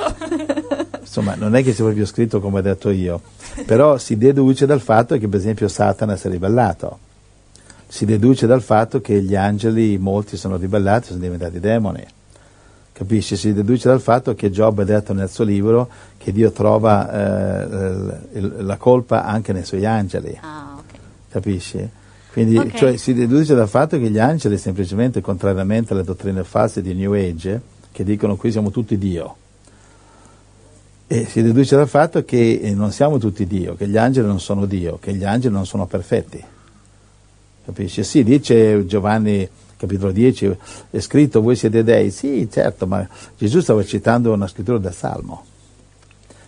[1.00, 3.20] Insomma, non è che sia proprio scritto come ho detto io,
[3.64, 7.00] però si deduce dal fatto che per esempio Satana si è ribellato,
[7.96, 12.04] si deduce dal fatto che gli angeli, molti sono ribellati, sono diventati demoni,
[12.92, 13.36] capisci?
[13.36, 18.20] Si deduce dal fatto che Giobbe ha detto nel suo libro che Dio trova eh,
[18.58, 20.98] la colpa anche nei suoi angeli, Ah, ok.
[21.30, 21.88] capisci?
[22.32, 22.74] Quindi Ok.
[22.74, 27.14] cioè, si deduce dal fatto che gli angeli semplicemente, contrariamente alle dottrine false di New
[27.14, 29.36] Age, che dicono qui siamo tutti Dio,
[31.06, 34.38] e si deduce dal fatto che eh, non siamo tutti Dio, che gli angeli non
[34.38, 36.44] sono Dio, che gli angeli non sono perfetti.
[37.66, 38.04] Capisci?
[38.04, 40.56] Sì, dice Giovanni capitolo 10,
[40.90, 42.12] è scritto voi siete dei.
[42.12, 45.44] Sì, certo, ma Gesù stava citando una scrittura del Salmo.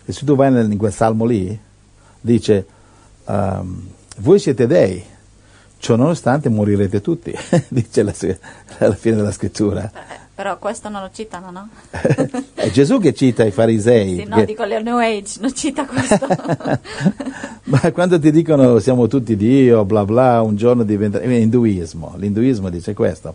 [0.04, 1.58] E se tu vai nel- in quel Salmo lì,
[2.20, 2.66] dice
[3.26, 3.86] ehm,
[4.18, 5.02] voi siete dei,
[5.78, 7.34] ciò nonostante morirete tutti,
[7.68, 8.14] dice la-
[8.78, 9.90] alla fine della scrittura.
[10.38, 11.68] Eh, Però questo non lo citano, no?
[12.54, 14.18] È Gesù che cita i farisei.
[14.18, 16.26] Sì, no, che- dico le New Age, non cita questo.
[17.64, 21.18] Ma quando ti dicono siamo tutti Dio, bla bla, un giorno diventa...
[21.18, 23.34] è induismo, l'induismo dice questo,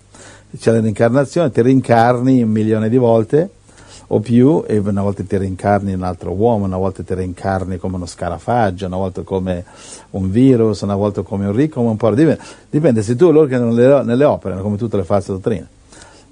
[0.57, 3.49] c'è la reincarnazione, ti rincarni un milione di volte
[4.07, 7.77] o più e una volta ti reincarni in un altro uomo, una volta ti reincarni
[7.77, 9.65] come uno scarafaggio, una volta come
[10.11, 13.47] un virus, una volta come un ricco, come un povero, dipende, dipende se tu loro
[13.47, 15.72] che nelle, nelle opere, come tutte le false dottrine.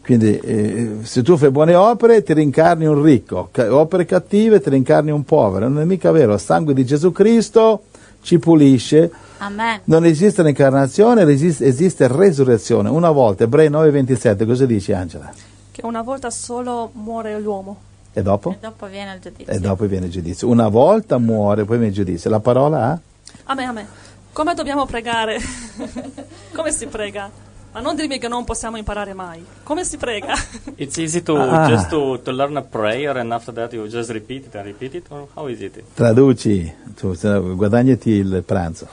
[0.04, 4.70] Quindi eh, se tu fai buone opere ti rincarni un ricco, Ca- opere cattive ti
[4.70, 7.84] rincarni un povero, non è mica vero, il sangue di Gesù Cristo
[8.22, 9.82] ci pulisce, Amen.
[9.86, 12.90] non esiste l'incarnazione, esiste, esiste resurrezione.
[12.90, 15.32] Una volta, Ebrei 9:27, cosa dici Angela?
[15.72, 17.78] Che una volta solo muore l'uomo.
[18.14, 18.52] E dopo?
[18.52, 19.54] E dopo viene il giudizio.
[19.54, 20.48] E dopo viene il giudizio.
[20.50, 22.30] Una volta muore, poi viene il giudizio.
[22.30, 23.00] La parola ha?
[23.46, 23.88] Amen, amen.
[24.34, 25.38] Come dobbiamo pregare?
[26.54, 27.30] Come si prega?
[27.74, 29.46] Ma non dirmi che non possiamo imparare mai.
[29.64, 30.34] Come si prega?
[30.76, 31.68] It's easy to Ah.
[31.68, 34.94] just to, to learn a prayer and after that you just repeat it and repeat
[34.96, 35.82] it or how is it?
[35.94, 37.16] Traduci, tu,
[37.56, 38.88] guadagnati il pranzo.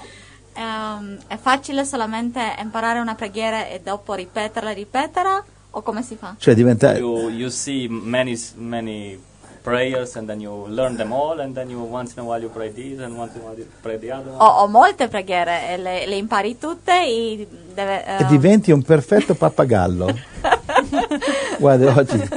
[0.54, 5.44] Ehm, è facile solamente imparare una preghiera e dopo ripeterla e ripeterla?
[5.70, 6.34] O come si fa?
[6.38, 6.96] Cioè diventa...
[6.96, 9.20] You you see many many
[9.62, 12.48] prayers and then you learn them all and then you once in a while you
[12.48, 14.38] pray this and once in a while you pray the other one.
[14.40, 18.82] Ho, ho molte preghiere e le, le impari tutte e deve, e ehm, diventi un
[18.82, 20.06] perfetto pappagallo.
[21.58, 22.28] guarda, oggi,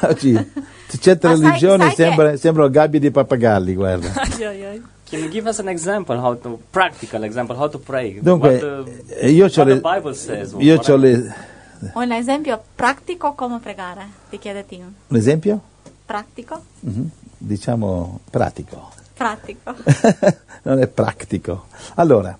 [0.00, 0.50] oggi
[1.00, 4.08] certe Ma sai- religioni sai che- sembra- sembrano gabbie di pappagalli, guarda.
[5.06, 8.18] Can you give us an example how to practical example how to pray?
[8.20, 8.58] Dunque, what
[9.06, 10.54] the, eh, io what le, the Bible says.
[10.58, 11.34] io I- le-
[11.94, 14.92] un esempio pratico come pregare, ti chiede Tim.
[15.08, 15.60] un esempio?
[16.04, 16.62] Pratico?
[16.80, 17.10] Mhm.
[17.38, 18.90] Diciamo pratico.
[19.14, 19.74] Pratico.
[20.62, 21.66] non è pratico.
[21.94, 22.36] Allora,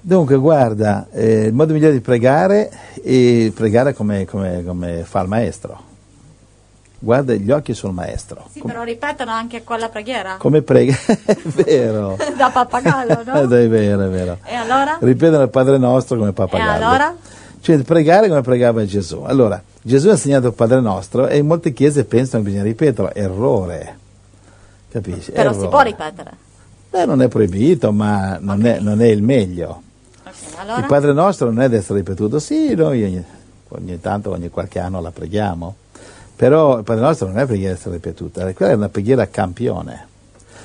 [0.00, 2.70] dunque, guarda, eh, il modo migliore di pregare
[3.02, 5.88] è pregare come, come- come fa il maestro.
[7.02, 8.46] Guarda gli occhi sul maestro.
[8.52, 10.36] Sì, Com- però ripetono anche quella preghiera.
[10.38, 10.94] come prega?
[11.24, 12.16] è vero.
[12.36, 13.32] da pappagallo, no?
[13.40, 14.38] È vero, è vero.
[14.44, 14.98] E allora?
[15.00, 16.84] Ripetono il Padre nostro come E pappagallo.
[16.84, 17.16] allora?
[17.60, 19.22] Cioè pregare come pregava Gesù.
[19.22, 23.12] Allora, Gesù ha insegnato il Padre nostro e in molte chiese pensano che bisogna ripeterlo.
[23.12, 23.98] Errore.
[24.88, 25.32] Capisci?
[25.32, 25.68] Però si Errore.
[25.68, 26.30] può ripetere.
[26.90, 29.82] Beh, non è proibito, ma non, è, non è il meglio.
[30.24, 30.78] Ok, allora?
[30.78, 32.38] Il Padre nostro non è da essere ripetuto.
[32.38, 33.24] Sì, noi ogni,
[33.68, 35.76] ogni tanto, ogni qualche anno la preghiamo.
[36.34, 40.08] Però il Padre nostro non è preghiera da essere ripetuta, quella è una preghiera campione.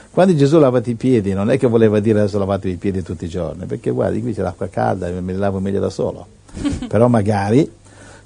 [0.10, 3.25] Quando Gesù lavati i piedi, non è che voleva dire adesso lavatevi i piedi tutti
[3.25, 6.25] i giorni, perché guardi, qui c'è l'acqua calda, me li lavo meglio da solo.
[6.88, 7.70] Però magari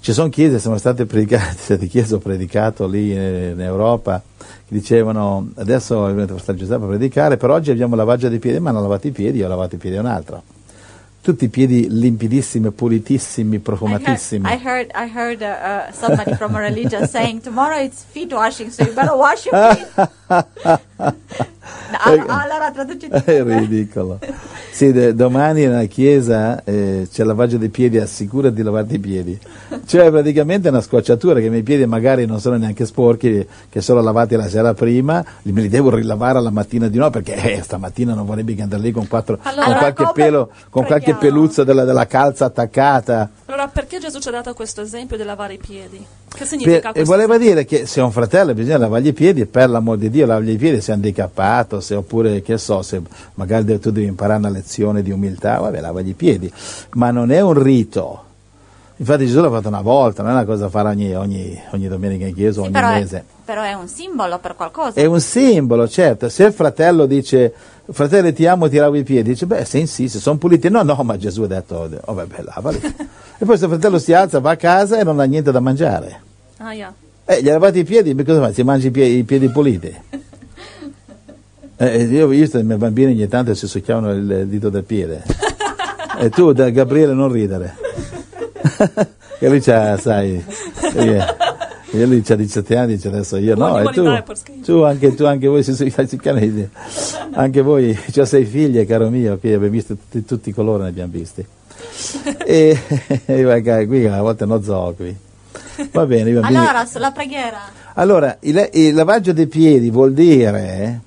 [0.01, 5.49] ci sono chiese sono state predicate, state chiese ho predicato lì in, Europa, che dicevano
[5.55, 8.81] adesso è venuto Fratello Giuseppe a predicare, per oggi abbiamo lavaggio dei piedi, ma hanno
[8.81, 10.41] lavato i piedi, io ho lavato i piedi un altro.
[11.21, 14.49] Tutti i piedi limpidissimi, pulitissimi, I heard, profumatissimi.
[14.49, 18.71] I heard, I heard uh, uh, somebody from a religion saying tomorrow it's feet washing,
[18.71, 19.85] so you better wash your feet.
[21.91, 23.15] No, allora, allora traduci tu.
[23.25, 24.19] È ridicolo.
[24.71, 28.99] Sì, de- domani nella chiesa eh, c'è il lavaggio dei piedi, assicura di lavarti i
[28.99, 29.39] piedi.
[29.85, 33.81] Cioè praticamente è una scocciatura che i miei piedi magari non sono neanche sporchi, che
[33.81, 37.33] sono lavati la sera prima, li- me li devo rilavare la mattina di nuovo perché
[37.33, 40.85] eh, stamattina non vorrei mica andare lì con, quattro, Allora, con qualche come pelo, con
[40.85, 43.29] qualche peluzza della, della calza attaccata.
[43.47, 46.05] Allora, perché Gesù ci ha dato questo esempio di lavare i piedi?
[46.29, 47.11] Che Per- significa e questo?
[47.11, 50.25] voleva dire che se è un fratello bisogna lavargli i piedi, per l'amor di Dio,
[50.25, 53.01] lavargli i piedi se è handicappato, se oppure che so, se
[53.35, 56.51] magari tu devi imparare una lezione di umiltà, vabbè, lavagli i piedi.
[56.93, 58.23] Ma non è un rito.
[58.97, 61.87] Infatti Gesù l'ha fatto una volta, non è una cosa da fare ogni, ogni- ogni
[61.87, 63.23] domenica in chiesa, Sì, ogni però, è, mese.
[63.45, 64.99] però è un simbolo per qualcosa.
[64.99, 66.27] È un simbolo, certo.
[66.27, 67.53] Se il fratello dice,
[67.91, 70.69] fratello ti amo, ti lavo i piedi, dice, beh, se insiste, sono puliti.
[70.69, 72.79] No, no, ma Gesù ha detto, oh, vabbè, lavali.
[73.37, 76.21] e poi il fratello si alza, va a casa e non ha niente da mangiare.
[76.57, 76.93] Ah, yeah.
[77.25, 78.53] Eh, gli lavate i piedi, ma cosa fa?
[78.53, 79.95] Si mangia i piedi, i piedi puliti?
[81.81, 85.23] Eh, io ho visto i miei bambini ogni tanto si succhiavano il dito del piede.
[86.19, 87.77] e tu, da Gabriele, non ridere.
[89.39, 90.43] che lui c'ha, sai,
[90.93, 91.25] eh,
[91.91, 94.03] e lui c'ha 17 anni, dice adesso io no, e tu,
[94.63, 95.63] tu anche, tu anche voi
[97.31, 100.89] anche voi, ho sei figlie, caro mio, qui abbiamo visto tutti, tutti i colori, ne
[100.89, 101.45] abbiamo visti.
[102.45, 102.77] e,
[103.25, 105.15] e qui a volte non zoo qui.
[105.91, 106.57] Va bene, bambini...
[106.57, 107.59] Allora, sulla preghiera.
[107.93, 111.01] Allora, il, il lavaggio dei piedi vuol dire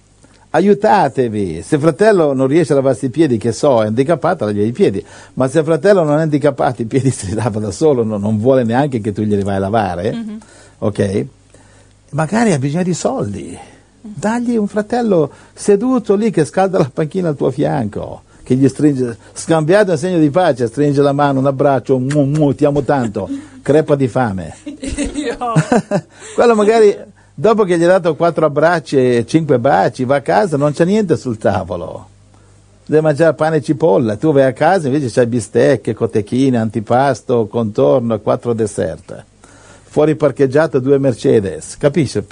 [0.55, 1.63] aiutatevi.
[1.63, 5.05] Se fratello non riesce a lavarsi i piedi, che so, è handicappato, lavagli i piedi.
[5.35, 8.65] Ma se fratello non è handicappato, i piedi si lava da solo, non, non vuole
[8.65, 10.11] neanche che tu glieli vai a lavare,
[10.83, 11.27] ok?
[12.11, 13.59] Magari ha bisogno di soldi.
[14.01, 19.17] Dagli un fratello seduto lì che scalda la panchina al tuo fianco, che gli stringe,
[19.33, 23.29] scambiato un segno di pace, stringe la mano, un abbraccio, mu, mu, ti amo tanto,
[23.63, 24.57] crepa di fame.
[26.35, 26.97] Quello magari
[27.33, 30.85] dopo che gli hai dato quattro abbracci e cinque baci va a casa non c'è
[30.85, 32.09] niente sul tavolo
[32.85, 38.15] deve mangiare pane e cipolla tu vai a casa invece c'hai bistecche, cotechine, antipasto, contorno
[38.15, 39.25] e quattro dessert
[39.93, 42.25] fuori parcheggiato due Mercedes capisci?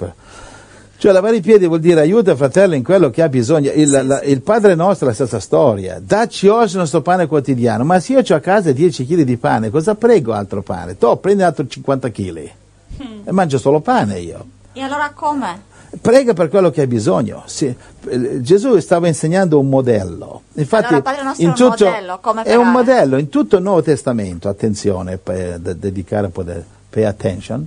[0.96, 3.70] Cioè lavare i piedi vuol dire aiuta il fratello in quello che ha bisogno.
[3.70, 6.00] Il, Sì, la- il Padre nostro è la stessa storia.
[6.02, 7.84] Dacci oggi il nostro pane quotidiano.
[7.84, 10.96] Ma se io ho a casa 10 kg di pane, cosa prego altro pane?
[10.96, 12.50] Tu prendi altro 50 kg.
[12.98, 13.20] Hmm.
[13.24, 14.44] E mangio solo pane io.
[14.72, 15.68] E allora come?
[16.00, 17.42] Prega per quello che hai bisogno.
[17.46, 17.74] Sì,
[18.08, 20.42] eh, Gesù stava insegnando un modello.
[20.54, 23.62] Infatti, Allora, Padre nostro in è un tutto, modello, è un modello in tutto il
[23.62, 24.48] Nuovo Testamento.
[24.48, 26.52] Attenzione, per de- dedicare un po' di
[26.90, 27.66] pay attention.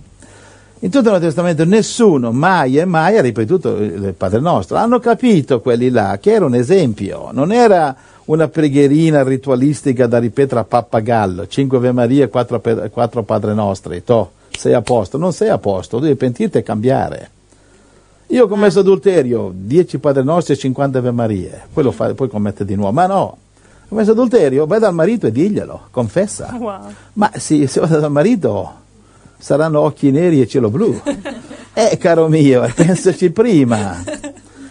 [0.83, 4.75] In tutto il Nuovo Testamento nessuno mai e mai ha ripetuto il Padre Nostro.
[4.75, 10.59] Hanno capito quelli là che era un esempio, non era una preghierina ritualistica da ripetere
[10.59, 15.47] a pappagallo, 5 Ave Maria e 4, Padre Nostri, to, sei a posto, non sei
[15.47, 17.29] a posto, devi pentirti e cambiare.
[18.27, 22.27] Io ho commesso adulterio, 10 Padre Nostri e 50 Ave Marie, poi lo fai, poi
[22.27, 23.37] commette di nuovo, ma no, ho
[23.87, 26.53] commesso adulterio, vai dal marito e diglielo, confessa.
[26.57, 26.91] Wow.
[27.13, 28.81] Ma sì, se vado dal marito
[29.43, 30.99] saranno occhi neri e cielo blu.
[31.75, 34.03] Eh, caro mio, pensaci prima.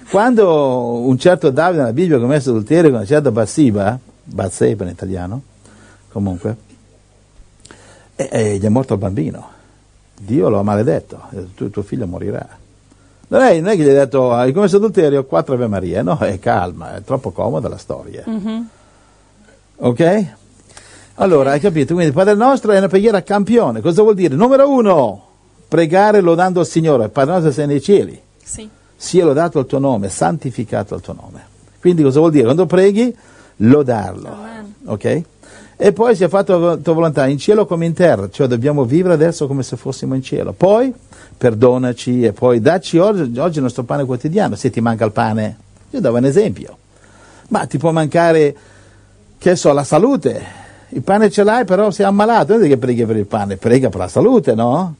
[0.08, 4.90] Quando un certo Davide nella Bibbia ha commesso adulterio con una certa Batsiba, Batseba in
[4.90, 5.42] italiano,
[6.12, 6.56] comunque,
[8.14, 9.48] e, e gli è morto il bambino.
[10.16, 11.22] Dio lo ha maledetto,
[11.56, 12.46] tu, tuo figlio morirà.
[13.26, 16.16] Non è, non è che gli ha detto, hai commesso adulterio, quattro Ave Maria, no,
[16.18, 18.22] è calma, è troppo comoda la storia.
[18.24, 18.68] Mhm.
[19.78, 20.34] Ok?
[21.22, 21.94] Allora, hai capito?
[21.94, 23.80] Quindi Padre nostro è una preghiera campione.
[23.80, 24.34] Cosa vuol dire?
[24.34, 25.26] Numero uno,
[25.68, 27.10] pregare lodando il Signore.
[27.10, 28.20] Padre nostro sei nei cieli.
[28.42, 28.68] Sì.
[28.96, 31.46] Sia lodato il tuo nome, santificato il tuo nome.
[31.78, 32.42] Quindi cosa vuol dire?
[32.42, 33.14] Quando preghi,
[33.58, 34.32] lodarlo.
[34.32, 34.74] Amen.
[34.86, 35.22] Ok?
[35.76, 39.14] E poi sia fatto la tua volontà in cielo come in terra, cioè dobbiamo vivere
[39.14, 40.52] adesso come se fossimo in cielo.
[40.52, 40.92] Poi
[41.38, 44.56] perdonaci e poi dacci oggi, oggi il nostro pane quotidiano.
[44.56, 45.56] Se ti manca il pane,
[45.90, 46.76] io davo un esempio.
[47.50, 48.56] Ma ti può mancare,
[49.38, 50.61] che so, la salute.
[50.94, 52.52] Il pane ce l'hai, però sei ammalato.
[52.54, 54.94] Non è che preghi per il pane, prega per la salute, no?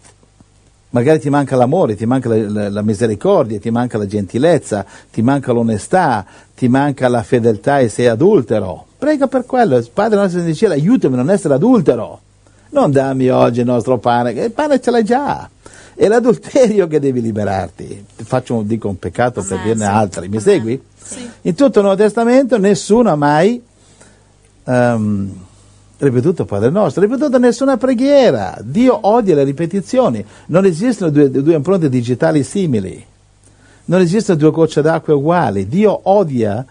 [0.90, 5.22] Magari ti manca l'amore, ti manca la, la- la misericordia, ti manca la gentilezza, ti
[5.22, 6.24] manca l'onestà,
[6.54, 8.86] ti manca la fedeltà e sei adultero.
[8.98, 9.82] Prega per quello.
[9.92, 12.20] Padre nostro in cielo, aiutami a non essere adultero.
[12.70, 15.48] Non dammi oggi il nostro pane, che il pane ce l'hai già.
[15.94, 18.06] È l'adulterio che devi liberarti.
[18.16, 19.90] Ti faccio dico un peccato per Amen, dirne sì.
[19.90, 20.20] altri.
[20.28, 20.40] Mi Amen.
[20.40, 20.82] segui?
[21.02, 21.30] Sì.
[21.42, 23.62] In tutto il Nuovo Testamento nessuno ha mai
[24.64, 25.34] ehm,
[26.06, 28.56] ripetuto Padre nostro, ripetuto nessuna preghiera.
[28.60, 30.24] Dio odia le ripetizioni.
[30.46, 33.04] Non esistono due, due impronte digitali simili.
[33.84, 35.68] Non esistono due gocce d'acqua uguali.
[35.68, 36.64] Dio odia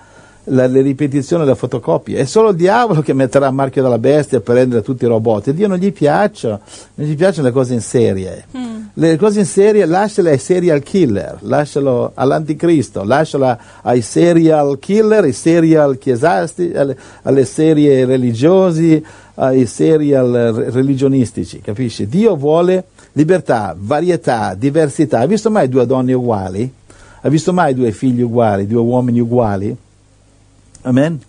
[0.46, 2.18] la- le ripetizioni e le fotocopie.
[2.18, 5.52] È solo il diavolo che metterà il marchio della bestia per rendere tutti i robot.
[5.52, 6.60] Dio non gli piacciono,
[6.96, 8.46] non gli piacciono le cose in serie.
[8.94, 15.32] Le cose in serie lasciale ai serial killer, lascialo all'anticristo, lasciala ai serial killer, ai
[15.32, 19.02] serial chiesasti, alle, alle serie religiosi,
[19.36, 22.08] ai serial re- religionistici, capisci?
[22.08, 25.20] Dio vuole libertà, varietà, diversità.
[25.20, 26.72] Hai visto mai due donne uguali?
[27.22, 29.76] Hai visto mai due figli uguali, due uomini uguali?
[30.84, 31.20] Amen?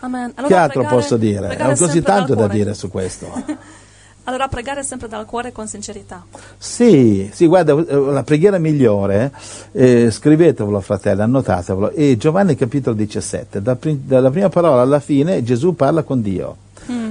[0.00, 0.32] Amen.
[0.34, 1.58] che Allora, altro pregare- posso dire?
[1.62, 3.30] Ho così tanto da dire su questo.
[4.24, 6.24] Allora pregare sempre dal cuore con sincerità.
[6.56, 9.32] Sì, sì, guarda, eh, la preghiera migliore,
[9.72, 15.74] eh, scrivetevelo fratelli, annotatevelo, è Giovanni capitolo 17, da dalla prima parola alla fine Gesù
[15.74, 16.56] parla con Dio,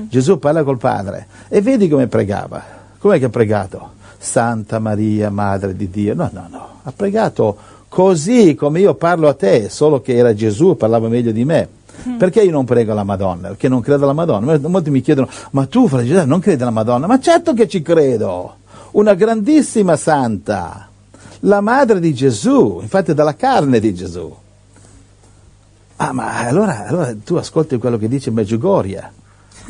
[0.09, 2.63] Gesù parla col Padre e vedi come pregava,
[2.97, 3.91] com'è che ha pregato?
[4.17, 7.57] Santa Maria, Madre di Dio, no, no, no, ha pregato
[7.87, 11.67] così come io parlo a te, solo che era Gesù, parlava meglio di me.
[12.17, 13.49] Perché io non prego la Madonna?
[13.49, 14.57] Perché non credo alla Madonna.
[14.67, 17.05] Molti mi chiedono, ma tu, fratello Giuseppe, non credi alla Madonna?
[17.05, 18.55] Ma certo che ci credo!
[18.91, 20.87] Una grandissima santa,
[21.41, 24.35] la madre di Gesù, infatti dalla carne di Gesù.
[25.97, 29.11] Ah, ma allora, allora tu ascolti quello che dice Meggiugoria.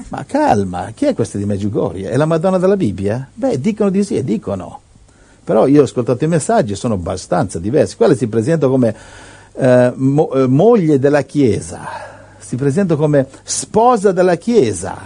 [0.10, 2.10] Ma calma, chi è questa di Meggiugoria?
[2.10, 3.28] È la Madonna della Bibbia?
[3.34, 4.80] Beh, dicono di sì e dicono.
[5.44, 7.96] Però io ho ascoltato i messaggi, sono abbastanza diversi.
[7.96, 8.96] Quella si presenta come
[9.54, 11.82] eh, mo- eh, moglie della Chiesa,
[12.38, 14.98] si presenta come sposa della Chiesa.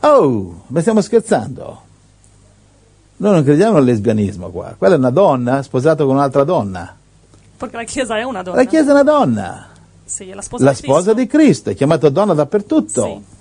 [0.00, 1.80] Oh, ma stiamo scherzando?
[3.16, 4.74] Noi non crediamo al lesbianismo qua.
[4.76, 6.94] Quella è una donna sposata con un'altra donna.
[7.56, 8.56] Perché la Chiesa è una donna.
[8.56, 9.66] La Chiesa è una donna.
[10.04, 11.14] Sì, è la sposa La di sposa Cristo.
[11.14, 13.02] di Cristo, è chiamata donna dappertutto.
[13.04, 13.33] Sì.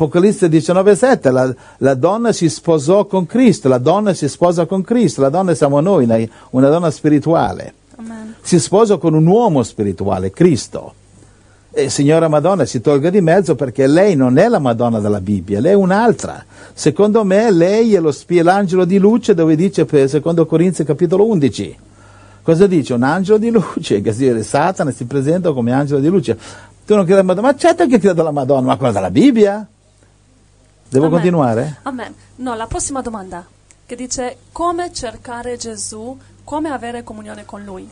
[0.00, 5.20] Apocalisse 19,7, la, la donna si sposò con Cristo, la donna si sposa con Cristo,
[5.20, 6.06] la donna siamo noi,
[6.50, 7.74] una, donna spirituale.
[7.96, 8.34] Amen.
[8.40, 10.94] Si sposa con un uomo spirituale, Cristo.
[11.70, 15.60] E signora Madonna si tolga di mezzo perché lei non è la Madonna della Bibbia,
[15.60, 16.46] lei è un'altra.
[16.72, 21.76] Secondo me lei è lo spia, l'angelo di luce dove dice, secondo Corinzi capitolo 11,
[22.40, 22.94] cosa dice?
[22.94, 26.38] Un angelo di luce, che si, Satana si presenta come angelo di luce.
[26.86, 27.48] Tu non credi alla Madonna?
[27.48, 29.68] Ma certo che credo alla Madonna, ma quella della Bibbia?
[30.90, 31.20] Devo Amen.
[31.20, 31.78] continuare?
[31.82, 32.14] Amen.
[32.36, 33.46] No, la prossima domanda
[33.86, 37.88] che dice come cercare Gesù, come avere comunione con Lui.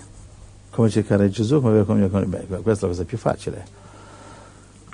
[0.70, 3.66] Come cercare Gesù, come avere comunione con Beh, questa è la cosa più facile.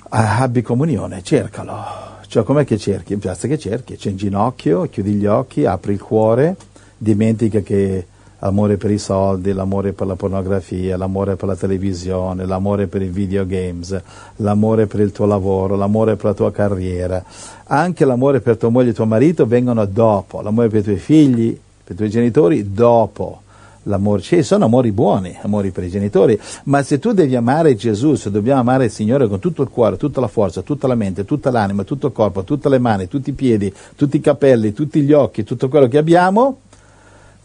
[0.09, 1.83] Ah, Abbi comunione, cercalo.
[2.27, 3.15] Cioè, com'è che cerchi?
[3.15, 6.55] Basta che cerchi, c'è in ginocchio, chiudi gli occhi, apri il cuore,
[6.97, 8.05] dimentica che
[8.45, 13.07] l'amore per i soldi, l'amore per la pornografia, l'amore per la televisione, l'amore per i
[13.07, 13.99] videogames,
[14.37, 17.23] l'amore per il tuo lavoro, l'amore per la tua carriera,
[17.63, 21.59] anche l'amore per tua moglie e tuo marito vengono dopo, l'amore per i tuoi figli,
[21.83, 23.39] per i tuoi genitori dopo.
[23.87, 28.15] L'amore, ci sono amori buoni, amori per i genitori, ma se tu devi amare Gesù,
[28.15, 31.23] se dobbiamo amare il Signore con tutto il cuore, tutta la forza, tutta la mente,
[31.23, 35.01] tutta l'anima, tutto il corpo, tutte le mani, tutti i piedi, tutti i capelli, tutti
[35.01, 36.61] gli occhi, tutto quello che abbiamo,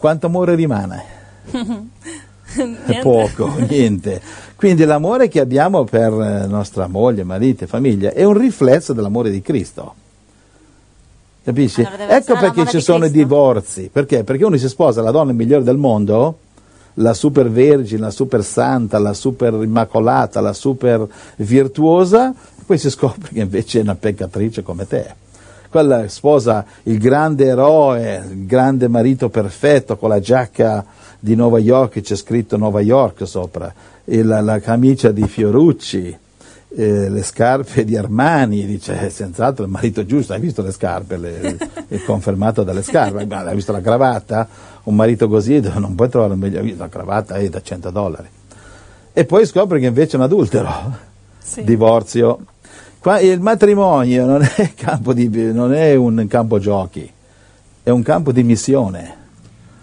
[0.01, 1.05] quanto amore rimane?
[2.53, 2.99] Niente.
[3.03, 4.21] Poco, niente.
[4.57, 9.31] Quindi l'amore che abbiamo per eh, nostra moglie, marito e famiglia è un riflesso dell'amore
[9.31, 9.95] di Cristo.
[11.45, 11.83] Capisci?
[11.83, 13.89] Allora ecco perché ci sono i divorzi.
[13.93, 14.25] Perché?
[14.25, 16.39] Perché uno si sposa la donna migliore del mondo,
[16.95, 22.91] la super vergine, la super santa, la super immacolata, la super virtuosa, e poi si
[22.91, 25.15] scopre che invece è una peccatrice come te.
[25.71, 30.85] Quella sposa il grande eroe, il grande marito perfetto con la giacca
[31.21, 33.73] di New York, c'è scritto New York sopra,
[34.05, 36.19] e la, la camicia di Fiorucci,
[36.73, 41.17] eh, le scarpe di Armani, dice eh, senz'altro il marito giusto, hai visto le scarpe,
[41.17, 41.57] le-
[41.87, 44.49] è confermato dalle scarpe, ma hai visto la cravatta?
[44.83, 48.29] Un marito così non puoi trovare un meglio, la cravatta è da 100 dollari.
[49.13, 50.69] E poi scopre che invece è un adultero,
[51.39, 51.63] Sì.
[51.63, 52.39] divorzio.
[53.01, 57.11] Qua, il matrimonio non è, campo di, non è un campo giochi,
[57.83, 59.17] è un campo di missione.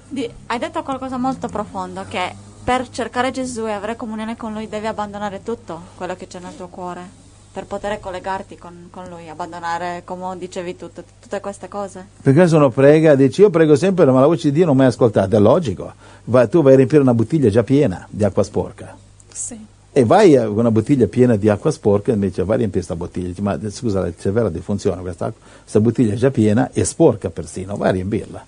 [0.07, 2.31] Di- hai detto qualcosa molto profondo che
[2.63, 6.55] per cercare Gesù e avere comunione con Lui devi abbandonare tutto quello che c'è nel
[6.55, 11.67] tuo cuore per poter collegarti con, con Lui, abbandonare, come dicevi tu, tut- tutte queste
[11.67, 12.05] cose.
[12.21, 14.83] Perché se uno prega, dice io prego sempre, ma la voce di Dio non mi
[14.83, 15.91] hai ascoltato, è logico.
[16.25, 18.95] Vai- tu vai a riempire una bottiglia già piena di acqua sporca.
[19.33, 19.75] Sì.
[19.97, 22.95] E vai a una bottiglia piena di acqua sporca e invece vai a riempire questa
[22.95, 23.29] bottiglia.
[23.29, 25.41] Dici, ma scusa, il cervello di funziona questa acqua?
[25.61, 28.45] Questa bottiglia è già piena e sporca persino, vai a riempirla.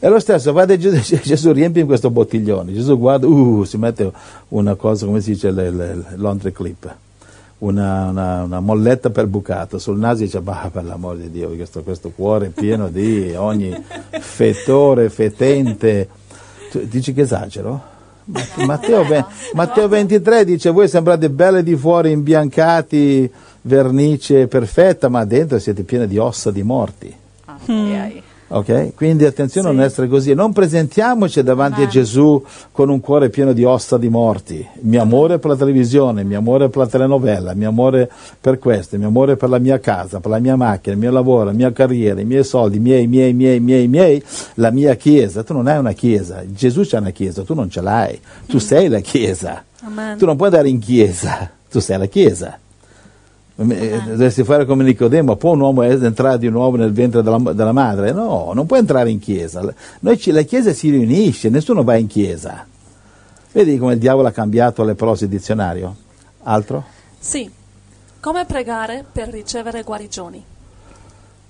[0.00, 2.72] E lo stesso, va da Gesù, Gesù riempi questo bottiglione.
[2.72, 4.10] Gesù guarda, uh, si mette
[4.48, 6.92] una cosa, come si dice, laundry clip,
[7.58, 11.48] una, una- una molletta per bucato sul naso e dice, bah, per l'amore di Dio,
[11.50, 13.72] questo, questo cuore pieno di ogni
[14.18, 16.08] fettore, fetente.
[16.72, 17.90] Tu dici che esagero?
[18.24, 19.04] Matt- Matteo,
[19.54, 23.30] Matteo 23 dice voi sembrate belle di fuori imbiancati
[23.62, 27.14] vernice perfetta ma dentro siete piene di ossa di morti
[27.46, 27.92] Ah, Mm.
[28.52, 28.86] Ai, ai.
[28.88, 28.94] ok?
[28.94, 29.76] quindi attenzione a Sì.
[29.76, 31.90] non essere così non presentiamoci davanti a Amen.
[31.90, 36.38] Gesù con un cuore pieno di ossa di morti mio amore per la televisione mio
[36.38, 40.30] amore per la telenovela mio amore per questo mio amore per la mia casa per
[40.30, 43.06] la mia macchina il mio lavoro la mia carriera i miei soldi i miei, i
[43.06, 44.22] miei, i miei, i miei, miei
[44.54, 47.80] la mia chiesa tu non hai una chiesa Gesù c'ha una chiesa tu non ce
[47.80, 50.16] l'hai tu sei la chiesa Amen.
[50.16, 52.56] tu non puoi andare in chiesa, tu sei la chiesa.
[53.54, 57.72] Eh, Dovresti fare come Nicodemo, può un uomo entrare di nuovo nel ventre della, della
[57.72, 58.12] madre?
[58.12, 59.62] No, non può entrare in chiesa.
[60.00, 62.64] Noi ci- la chiesa si riunisce, nessuno va in chiesa.
[63.52, 65.94] Vedi come il diavolo ha cambiato le prosi dizionario?
[66.44, 66.82] Altro?
[67.18, 67.50] Sì.
[68.20, 70.42] Come pregare per ricevere guarigioni?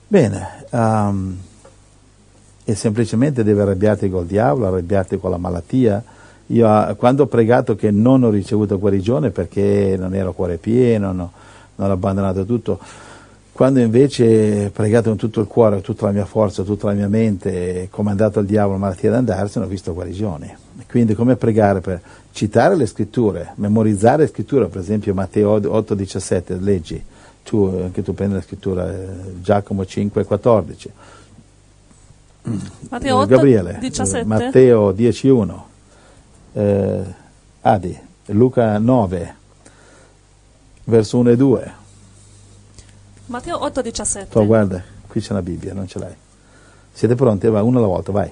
[0.09, 1.39] Bene, ehm,
[2.65, 6.03] e semplicemente devi arrabbiarti col diavolo, arrabbiarti con la malattia.
[6.47, 11.13] Io eh, quando ho pregato che non ho ricevuto guarigione perché non ero cuore pieno,
[11.13, 11.33] no-
[11.77, 12.79] non ho abbandonato tutto,
[13.53, 17.09] quando invece ho pregato con tutto il cuore, tutta la mia forza, tutta la mia
[17.09, 20.51] mente, comandato il diavolo la malattia ad andarsene, ho visto guarigioni.
[20.89, 22.01] Quindi come pregare per
[22.33, 27.03] citare le scritture, memorizzare le scritture, per esempio Matteo 8,17, leggi,
[27.45, 29.07] tu, anche tu prendi la scrittura, eh,
[29.43, 30.89] Giacomo 5,14.
[32.89, 34.19] Matteo Eh, 8, Gabriele, 17.
[34.19, 35.63] eh, Matteo 10.1,
[36.55, 37.03] eh,
[37.61, 39.35] Adi, Luca 9,
[40.85, 41.73] verso 1 e 2.
[43.27, 44.29] Matteo 8, 17.
[44.29, 46.15] Tu guarda, qui c'è la Bibbia, non ce l'hai.
[46.93, 47.47] Siete pronti?
[47.49, 48.31] Vai, uno alla volta, vai.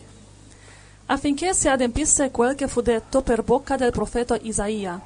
[1.06, 5.00] affinché si adempisse quel che fu detto per bocca del profeta Isaia.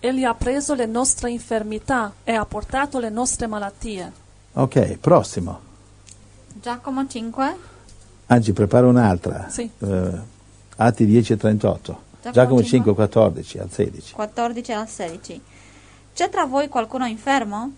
[0.00, 4.12] Egli ha preso le nostre infermità e ha portato le nostre malattie.
[4.52, 5.60] Ok, prossimo.
[6.60, 7.56] Giacomo 5,
[8.26, 9.46] Anzi, prepara un'altra.
[9.48, 9.68] Sì.
[9.78, 10.36] Eh,
[10.76, 12.00] Atti 10 e 38.
[12.20, 12.94] Giacomo Giacomo 5, 5.
[12.94, 14.14] 14 al 16.
[14.14, 15.40] 14 al 16.
[16.18, 17.70] C'è tra voi qualcuno infermo?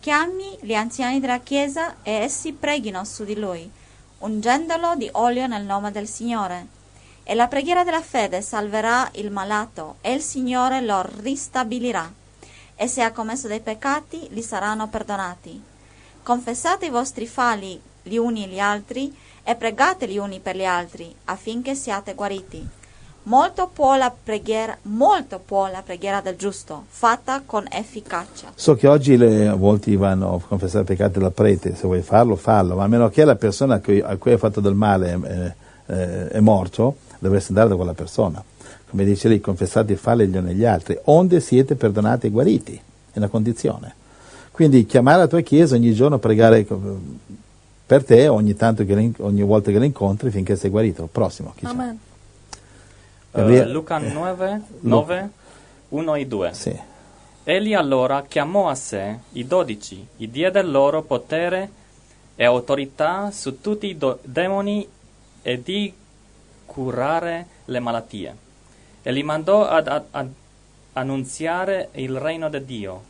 [0.00, 3.70] Chiami gli anziani della chiesa e essi preghino su di lui,
[4.18, 6.66] ungendolo di olio nel nome del Signore.
[7.22, 12.12] E la preghiera della fede salverà il malato e il Signore lo ristabilirà.
[12.76, 15.58] E se ha commesso dei peccati, gli saranno perdonati.
[16.22, 21.14] Confessate i vostri falli gli uni gli altri e pregate gli uni per gli altri
[21.24, 22.78] affinché siate guariti.
[23.24, 28.52] Molto può la preghiera, molto può la preghiera del giusto, fatta con efficacia.
[28.54, 32.34] So che oggi le, molti vanno a confessare i peccati dal prete, se vuoi farlo,
[32.34, 35.20] fallo, ma a meno che la persona a cui, a cui hai fatto del male
[35.22, 38.42] eh, eh, è morto, dovresti andare da quella persona.
[38.88, 42.80] Come dice lì, confessate i falli gli uni negli altri, onde siete perdonati e guariti,
[43.12, 43.94] è una condizione.
[44.50, 46.66] Quindi chiamare la tua chiesa ogni giorno, pregare
[47.86, 51.08] per te ogni, tanto che, ogni volta che la incontri finché sei guarito.
[51.10, 51.70] Prossimo, chi c'è?
[51.70, 51.86] Amen.
[51.86, 52.09] Gabriele-
[53.32, 55.30] Eh, Luca 9, 9,
[55.90, 56.50] 1 e 2.
[56.52, 56.78] Sì.
[57.44, 61.70] Egli allora chiamò a sé i dodici, e diede loro potere
[62.36, 64.86] e autorità su tutti i do- demoni
[65.42, 65.92] e di
[66.66, 68.36] curare le malattie.
[69.02, 70.28] E li mandò ad, ad- ad
[70.92, 73.02] annunziare il regno di Dio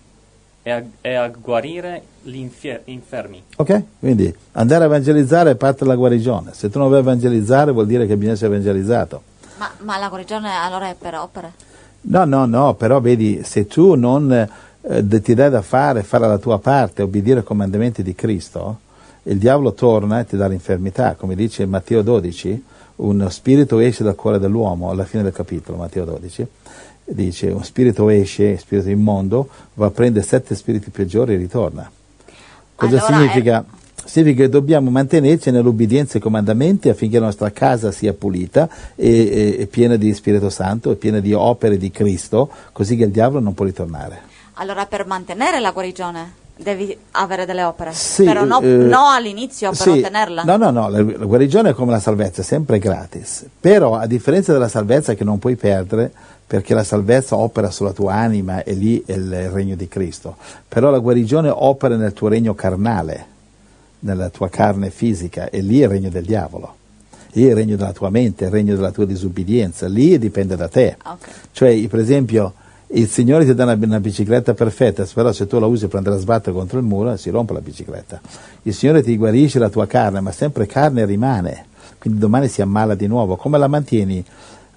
[0.63, 3.43] e a, e a guarire gli infie- infermi.
[3.57, 3.83] Ok?
[3.99, 6.53] Quindi andare a evangelizzare è parte della guarigione.
[6.55, 9.23] Se tu non vuoi evangelizzare vuol dire che bisogna essere evangelizzato.
[9.61, 11.53] Ma, ma la guarigione allora è per opere?
[12.03, 16.39] No, no, no, però vedi, se tu non eh, ti dai da fare, fare la
[16.39, 18.79] tua parte, obbedire ai comandamenti di Cristo,
[19.25, 22.65] il diavolo torna e ti dà l'infermità, come dice Matteo 12,
[22.97, 26.47] un spirito esce dal cuore dell'uomo, alla fine del capitolo, Matteo 12,
[27.05, 31.91] dice un spirito esce, spirito immondo, va a prendere sette spiriti peggiori e ritorna.
[32.75, 33.65] Cosa Allora, significa?
[34.11, 39.57] Significa che dobbiamo mantenerci nell'obbedienza ai comandamenti affinché la nostra casa sia pulita e, e-
[39.61, 43.39] e piena di Spirito Santo e piena di opere di Cristo, così che il diavolo
[43.39, 44.23] non può ritornare.
[44.55, 49.69] Allora per mantenere la guarigione devi avere delle opere, Sì, però no, eh, no all'inizio
[49.71, 50.43] per sì, ottenerla.
[50.43, 53.47] No, no, no, la, la guarigione è come la salvezza, è sempre gratis.
[53.61, 56.11] Però a differenza della salvezza che non puoi perdere,
[56.49, 60.35] perché la salvezza opera sulla tua anima e lì è il regno di Cristo.
[60.67, 63.39] Però la guarigione opera nel tuo regno carnale,
[64.01, 66.77] nella tua carne fisica, e lì è il regno del diavolo.
[67.33, 70.69] Lì è il regno della tua mente, il regno della tua disubbidienza, lì dipende da
[70.69, 70.97] te.
[71.03, 71.29] Ok.
[71.53, 72.55] Cioè, per esempio,
[72.89, 76.17] il Signore ti dà una, una bicicletta perfetta, però se tu la usi per andare
[76.17, 78.21] a sbattere contro il muro si rompe la bicicletta.
[78.63, 81.67] Il Signore ti guarisce la tua carne, ma sempre carne rimane,
[81.99, 83.37] quindi domani si ammala di nuovo.
[83.37, 84.25] Come la mantieni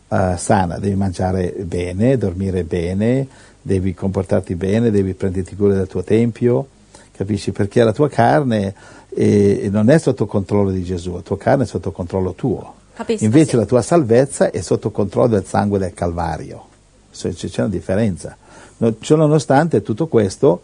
[0.10, 0.78] eh, sana?
[0.78, 3.28] Devi mangiare bene, dormire bene,
[3.60, 6.68] devi comportarti bene, devi prenderti cura del tuo tempio,
[7.14, 7.52] capisci?
[7.52, 8.76] Perché la tua carne
[9.16, 12.82] eh, non è sotto controllo di Gesù, la tua carne è sotto controllo tuo.
[12.94, 13.56] Capisco, Invece sì.
[13.56, 16.66] la tua salvezza è sotto controllo del sangue del Calvario.
[17.12, 18.36] C'è c'è una differenza.
[18.78, 20.62] No- Ciononostante tutto questo,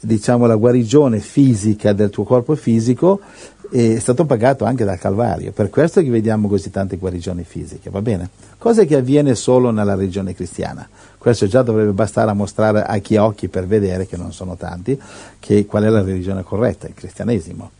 [0.00, 3.20] diciamo la guarigione fisica del tuo corpo fisico
[3.70, 5.52] è stato pagato anche dal Calvario.
[5.52, 8.30] Per questo che vediamo così tante guarigioni fisiche, va bene?
[8.58, 10.88] Cosa che avviene solo nella regione cristiana.
[11.16, 14.56] Questo già dovrebbe bastare a mostrare a chi ha occhi per vedere, che non sono
[14.56, 15.00] tanti,
[15.38, 17.70] che qual è la religione corretta, il cristianesimo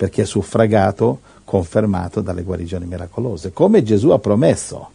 [0.00, 4.88] perché è suffragato, confermato dalle guarigioni miracolose, come Gesù ha promesso.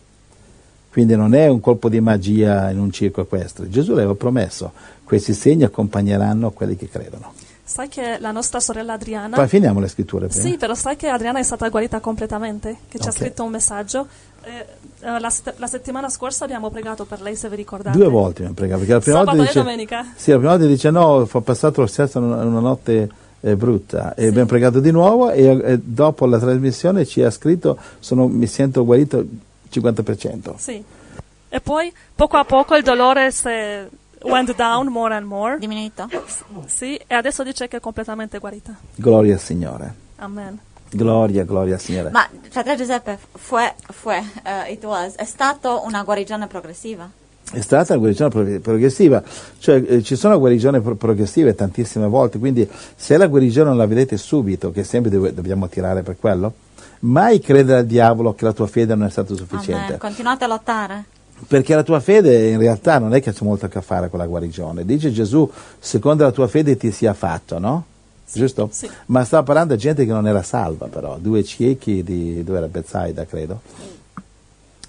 [0.90, 4.72] Quindi non è un colpo di magia in un circo equestre, Gesù l'aveva promesso,
[5.04, 7.34] questi segni accompagneranno quelli che credono.
[7.64, 9.36] Sai che la nostra sorella Adriana...
[9.36, 10.44] Poi finiamo le scritture prima.
[10.44, 14.08] Sì, però sai che Adriana è stata guarita completamente, che ci ha scritto un messaggio.
[14.42, 14.66] Eh,
[15.02, 17.96] eh, la, la settimana scorsa abbiamo pregato per lei, se vi ricordate.
[17.96, 20.14] Due volte ha pregato, perché la prima Sabato volta e dice, domenica.
[20.16, 23.10] Sì, la prima volta dice no, ho passato lo stesso una, una notte
[23.46, 27.78] eh, brutta e abbiamo pregato di nuovo e, e dopo la trasmissione ci ha scritto
[28.00, 29.24] sono, mi sento guarito
[29.72, 30.56] 50%.
[30.56, 30.84] Sì.
[31.48, 33.48] E poi, poco a poco, il dolore si
[34.24, 35.60] went down more and more.
[35.60, 36.10] Diminuito?
[36.66, 38.76] Sì, e adesso dice che è completamente guarita.
[38.96, 39.94] Gloria al Signore.
[40.18, 40.60] Amen.
[40.90, 42.10] Gloria, gloria al Signore.
[42.10, 47.08] Ma fratello Giuseppe, fue, fue, eh, it was, è stato una guarigione progressiva?
[47.52, 49.24] È stata una guarigione pro- progressiva,
[49.60, 53.86] cioè eh, ci sono guarigioni pro- progressive tantissime volte, quindi se la guarigione non la
[53.86, 56.54] vedete subito, che sempre dove- dobbiamo tirare per quello,
[57.02, 59.86] mai credere al diavolo che la tua fede non è stata sufficiente.
[59.86, 59.98] Amen.
[60.00, 61.06] Continuate a lottare.
[61.48, 64.20] Perché la tua fede in realtà non è che c'è molto a che fare con
[64.20, 64.86] la guarigione.
[64.86, 67.86] Dice Gesù, secondo la tua fede ti sia fatto, no?
[68.32, 68.70] Giusto?
[68.72, 68.90] sì.
[69.08, 72.68] Ma stava parlando di gente che non era salva però, due ciechi di, dove era
[72.68, 73.62] Bezzaida credo.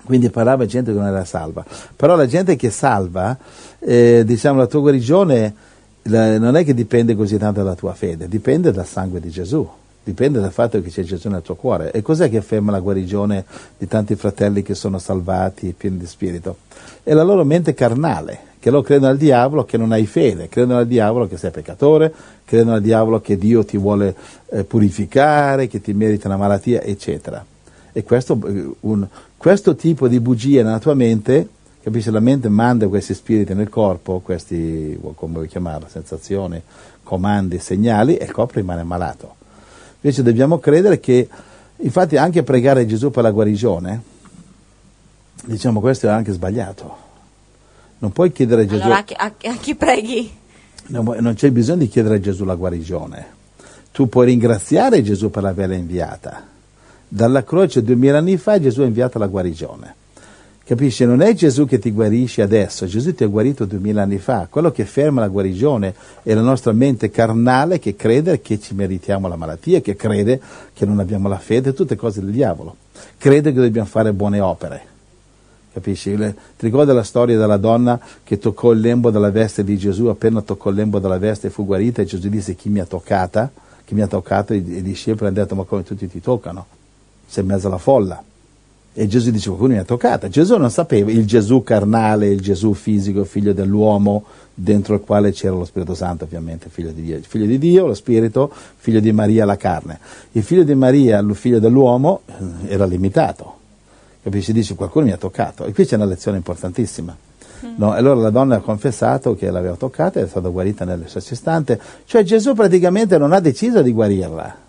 [0.07, 1.65] Quindi parlava di gente che non era salva.
[1.95, 3.37] Però la gente che è salva,
[3.81, 5.55] eh, diciamo la tua guarigione
[6.03, 9.69] la- non è che dipende così tanto dalla tua fede, dipende dal sangue di Gesù.
[10.05, 11.91] Dipende dal fatto che c'è Gesù nel tuo cuore.
[11.91, 13.45] E cos'è che ferma la guarigione
[13.77, 16.59] di tanti fratelli che sono salvati e pieni di spirito?
[17.03, 20.79] È la loro mente carnale, che loro credono al diavolo che non hai fede, credono
[20.79, 24.15] al diavolo che sei peccatore, credono al diavolo che Dio ti vuole
[24.51, 27.45] eh, purificare, che ti merita una malattia, eccetera.
[27.97, 31.49] E questo, eh, un- questo tipo di bugie nella tua mente,
[31.82, 32.11] capisci?
[32.11, 36.61] La mente manda questi spiriti nel corpo, questi, come vuoi chiamarlo, sensazioni,
[37.03, 39.36] comandi, segnali, e il corpo rimane malato.
[40.03, 41.26] Invece dobbiamo credere che,
[41.76, 44.03] infatti anche pregare Gesù per la guarigione,
[45.44, 46.97] Diciamo questo è anche sbagliato.
[47.99, 50.30] Non puoi chiedere a Gesù, Allora a chi, a- a chi preghi?
[50.88, 53.26] non, non c'è bisogno di chiedere a Gesù la guarigione.
[53.92, 56.55] Tu puoi ringraziare Gesù per averla inviata.
[57.09, 59.95] Dalla croce duemila anni fa Gesù ha inviato la guarigione.
[60.65, 61.05] Capisci?
[61.05, 64.49] Non è Gesù che ti guarisce adesso, Gesù ti ha guarito duemila anni fa.
[64.51, 65.95] Quello che ferma la guarigione
[66.25, 70.41] è la nostra mente carnale che crede che ci meritiamo la malattia, che crede
[70.73, 72.75] che non abbiamo la fede, tutte cose del diavolo.
[73.17, 74.81] Crede che dobbiamo fare buone opere.
[75.73, 76.17] Capisci?
[76.17, 80.41] Ti ricordi la storia della donna che toccò il lembo della veste di Gesù, appena
[80.41, 83.53] toccò il lembo della veste fu guarita e Gesù disse chi mi ha toccata?
[83.85, 84.53] Chi mi ha toccato?
[84.53, 86.67] E i discepoli hanno detto ma come tutti ti toccano?
[87.27, 88.22] Sei in mezzo alla folla.
[88.99, 90.29] E Gesù dice qualcuno mi ha toccata.
[90.29, 94.24] Gesù non sapeva il Gesù carnale, il Gesù fisico, figlio dell'uomo,
[94.55, 97.20] dentro il quale c'era lo Spirito Santo ovviamente, figlio di Dio.
[97.20, 99.99] Figlio di Dio, lo Spirito, figlio di Maria, la carne.
[100.33, 103.55] Il figlio di Maria, il figlio dell'uomo, eh, era limitato.
[104.22, 104.55] Capisci?
[104.55, 105.66] Dice qualcuno mi ha toccato.
[105.66, 107.14] E qui c'è una lezione importantissima.
[107.77, 111.07] No, e allora la donna ha confessato che l'aveva toccata e è stata guarita nello
[111.07, 111.79] stesso istante.
[112.07, 114.64] Cioè Gesù praticamente non ha deciso di guarirla.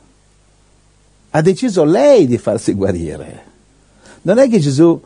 [1.38, 3.44] Ha deciso lei di farsi guarire.
[4.24, 5.00] Non è che Gesù,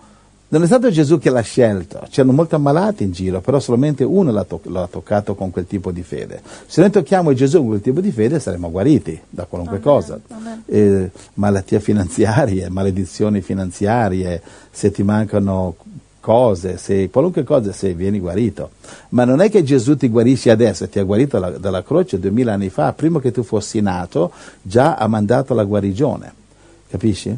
[0.47, 4.31] non è stato Gesù che l'ha scelto, c'erano molti ammalati in giro, però solamente uno
[4.31, 6.41] l'ha, to- l'ha toccato con quel tipo di fede.
[6.67, 10.19] Se noi tocchiamo Gesù con quel tipo di fede saremo guariti da qualunque Amen, cosa.
[10.29, 10.63] amen.
[10.67, 15.75] Eh, malattie finanziarie, maledizioni finanziarie, se ti mancano
[16.21, 18.69] cose, se, qualunque cosa, se vieni guarito.
[19.09, 22.53] Ma non è che Gesù ti guarisce adesso, ti ha guarito dalla, dalla croce duemila
[22.53, 26.33] anni fa, prima che tu fossi nato, già ha mandato la guarigione.
[26.89, 27.37] Capisci?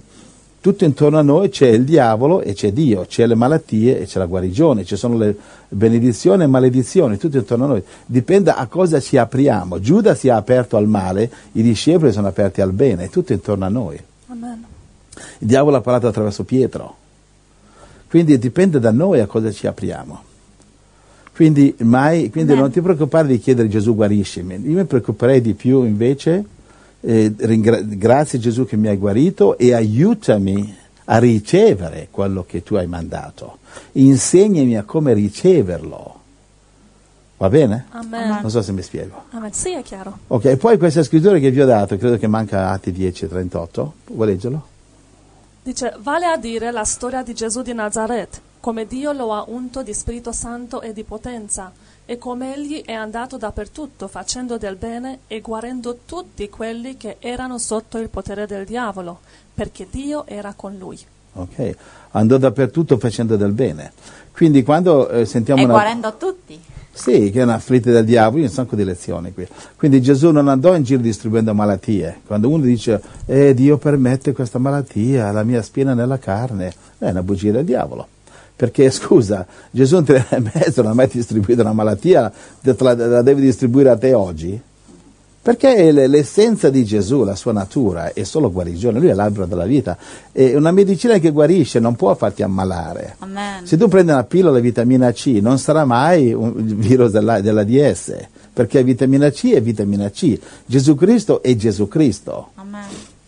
[0.63, 4.17] Tutto intorno a noi c'è il diavolo e c'è Dio, c'è le malattie e c'è
[4.17, 5.36] la guarigione, ci sono le
[5.67, 7.84] benedizioni e maledizioni, tutto intorno a noi.
[8.05, 9.81] Dipende a cosa ci apriamo.
[9.81, 13.65] Giuda si è aperto al male, i discepoli sono aperti al bene, è tutto intorno
[13.65, 14.01] a noi.
[14.27, 14.63] Amen.
[15.39, 16.95] Il diavolo ha parlato attraverso Pietro.
[18.14, 20.22] Quindi dipende da noi a cosa ci apriamo.
[21.34, 24.61] Quindi, mai, quindi non ti preoccupare di chiedere Gesù guariscimi.
[24.70, 26.45] Io mi preoccuperei di più invece,
[27.01, 32.76] eh, ringra- grazie Gesù che mi hai guarito e aiutami a ricevere quello che tu
[32.76, 33.57] hai mandato.
[33.93, 36.20] Insegnami a come riceverlo.
[37.38, 37.86] Va bene?
[37.93, 38.41] Amen.
[38.43, 39.24] Non so se mi spiego.
[39.32, 39.51] Amen.
[39.53, 40.20] Sì, è chiaro.
[40.28, 43.93] Ok, e poi questa scrittura che vi ho dato, credo che manca Atti 10, 38.
[44.09, 44.68] Vuoi leggerlo?
[45.64, 49.82] Dice, vale a dire la storia di Gesù di Nazaret, come Dio lo ha unto
[49.82, 51.72] di Spirito Santo e di potenza,
[52.03, 57.57] e come egli è andato dappertutto facendo del bene e guarendo tutti quelli che erano
[57.59, 59.22] sotto il potere del diavolo,
[59.53, 60.99] perché Dio era con lui.
[61.34, 61.75] Ok,
[62.11, 63.91] andò dappertutto facendo del bene.
[64.31, 65.73] Quindi quando eh, sentiamo E una...
[65.73, 66.59] guarendo tutti.
[66.95, 69.47] Sì, che è una afflitta del diavolo, un sacco di lezioni qui.
[69.75, 72.19] Quindi Gesù non andò in giro distribuendo malattie.
[72.25, 77.23] Quando uno dice, eh, Dio permette questa malattia, la mia spina nella carne, è una
[77.23, 78.07] bugia del diavolo.
[78.55, 82.31] Perché, scusa, Gesù in tre anni e mezzo non ha mai distribuito una malattia,
[82.61, 84.61] te la, la deve distribuire a te oggi?
[85.44, 89.66] Perché è l'essenza di Gesù, la sua natura, è solo guarigione, lui è l'albero della
[89.66, 89.98] vita.
[90.32, 93.18] E una medicina che guarisce non può farti ammalare.
[93.20, 93.66] Amen.
[93.66, 97.41] Se tu prendi una pillola di vitamina C non sarà mai un il virus della,
[97.41, 98.16] dell'ADS,
[98.54, 102.52] perché vitamina C è vitamina C, Gesù Cristo è Gesù Cristo.
[102.56, 102.82] Amen.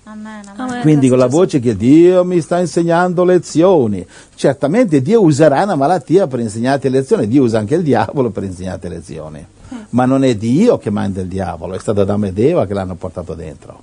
[0.04, 0.42] Amen.
[0.56, 0.82] Amen.
[0.82, 4.06] Quindi con la voce che Dio mi sta insegnando lezioni,
[4.36, 8.88] certamente Dio userà una malattia per insegnarti lezioni, Dio usa anche il diavolo per insegnarti
[8.88, 9.46] lezioni,
[9.90, 12.96] ma non è Dio che manda il diavolo, è stato Adamo ed Eva che l'hanno
[12.96, 13.82] portato dentro,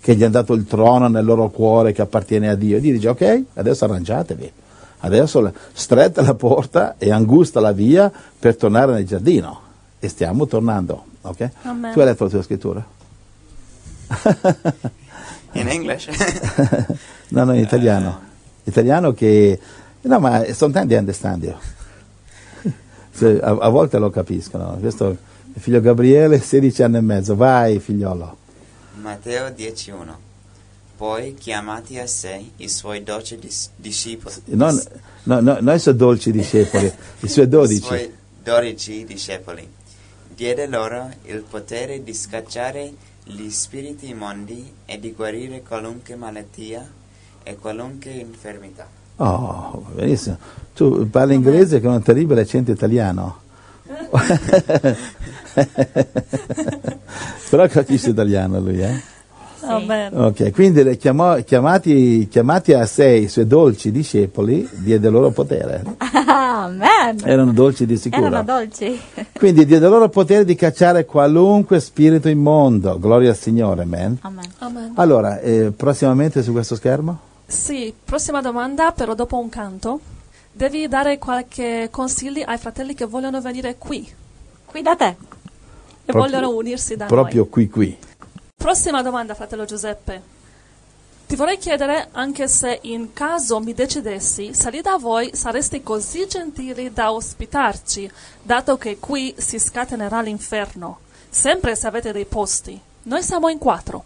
[0.00, 2.80] che gli hanno dato il trono nel loro cuore che appartiene a Dio.
[2.80, 4.52] Dio dice ok, adesso arrangiatevi,
[5.00, 9.60] adesso stretta la porta e angusta la via per tornare nel giardino
[9.98, 11.04] e stiamo tornando.
[11.22, 11.50] ok?
[11.62, 11.92] Amen.
[11.92, 12.84] Tu hai letto la tua scrittura?
[15.52, 16.08] In English?
[17.32, 18.20] No, no, in italiano.
[18.64, 19.58] Italiano che...
[20.02, 21.54] No, ma sometimes they understand you.
[23.12, 24.76] Se- a, a volte lo capiscono.
[24.80, 25.16] Questo
[25.54, 27.36] il figlio Gabriele, 16 anni e mezzo.
[27.36, 28.36] Vai, figliolo.
[29.00, 30.14] Matteo 10.1
[30.96, 34.34] Poi chiamati a sé i suoi dodici dis- discepoli.
[34.46, 34.80] Non,
[35.24, 36.90] no, no, noi sono dolci discepoli,
[37.20, 37.82] i suoi I dodici.
[37.82, 39.68] suoi dodici discepoli.
[40.34, 42.92] Diede loro il potere di scacciare
[43.24, 46.88] gli spiriti immondi e di guarire qualunque malattia
[47.42, 48.86] e qualunque infermità.
[49.24, 50.36] Oh, benissimo.
[50.74, 53.36] Tu parli inglese con un terribile accento italiano.
[57.50, 59.00] Però capisci italiano lui, eh?
[59.64, 60.12] Amen.
[60.18, 65.84] Ok, quindi le chiamò- chiamati, chiamati a sé i suoi dolci discepoli, diede loro potere.
[66.26, 67.18] Amen.
[67.22, 68.26] Erano dolci di sicuro.
[68.26, 68.98] Erano dolci.
[69.38, 72.98] Quindi diede loro potere di cacciare qualunque spirito immondo.
[72.98, 74.18] Gloria al Signore, amen.
[74.22, 74.50] Amen.
[74.58, 74.92] Amen.
[74.96, 77.30] Allora, eh, prossimamente su questo schermo?
[77.52, 80.00] Sì, prossima domanda, però dopo un canto.
[80.54, 84.10] devi dare qualche consigli ai fratelli che vogliono venire qui
[84.66, 85.06] Qui da te.
[85.06, 85.16] e
[86.04, 87.50] Proprio- vogliono unirsi da Proprio noi.
[87.50, 87.98] qui qui.
[88.56, 90.22] Prossima domanda, fratello Giuseppe.
[91.26, 96.26] Ti vorrei chiedere anche se in caso mi decidessi, se lì da voi sareste così
[96.26, 98.10] gentili da ospitarci,
[98.42, 101.00] dato che qui si scatenerà l'inferno,
[101.30, 102.78] sempre se avete dei posti.
[103.04, 104.04] Noi siamo in quattro.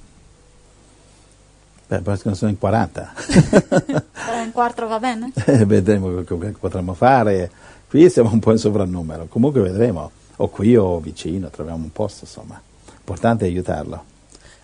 [1.89, 3.13] Beh, penso che ne sono in 40.
[3.71, 5.33] Però in quarto va bene?
[5.47, 7.51] Eh, vedremo che, potremmo fare.
[7.89, 9.27] Qui siamo un po' in sovrannumero.
[9.29, 10.11] Comunque vedremo.
[10.39, 12.61] O qui o vicino, troviamo un posto, insomma.
[12.93, 14.05] L'importante è aiutarlo.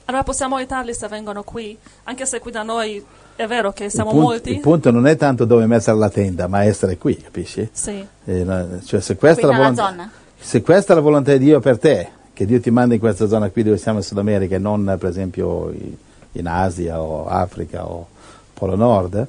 [0.06, 3.02] Allora possiamo aiutarli se vengono qui, anche se qui da noi
[3.36, 4.50] è vero che siamo il, punto, molti.
[4.50, 7.66] il punto non è tanto dove mettere la tenda, ma essere qui, capisci?
[7.72, 8.46] Sì, Eh,
[8.84, 10.10] cioè, se, questa è Qui volontà, zona.
[10.38, 13.28] se questa è la volontà di Dio per te, che Dio ti manda in questa
[13.28, 15.96] zona qui dove siamo in Sud America e non per esempio i-
[16.32, 18.06] in Asia o Africa o
[18.54, 19.26] Polo Nord,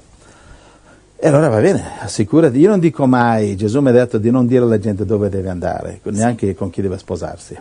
[1.24, 2.60] e allora va bene, assicurati.
[2.60, 5.50] Io non dico mai, Gesù mi ha detto di non dire alla gente dove deve
[5.50, 7.58] andare, neanche con chi deve sposarsi.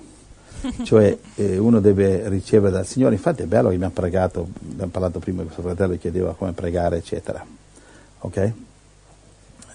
[0.84, 5.18] cioè eh, uno deve ricevere dal Signore, infatti è bello che abbiamo pregato, abbiamo parlato
[5.18, 7.45] prima, questo fratello chiedeva come pregare, eccetera.
[8.20, 8.53] Ok?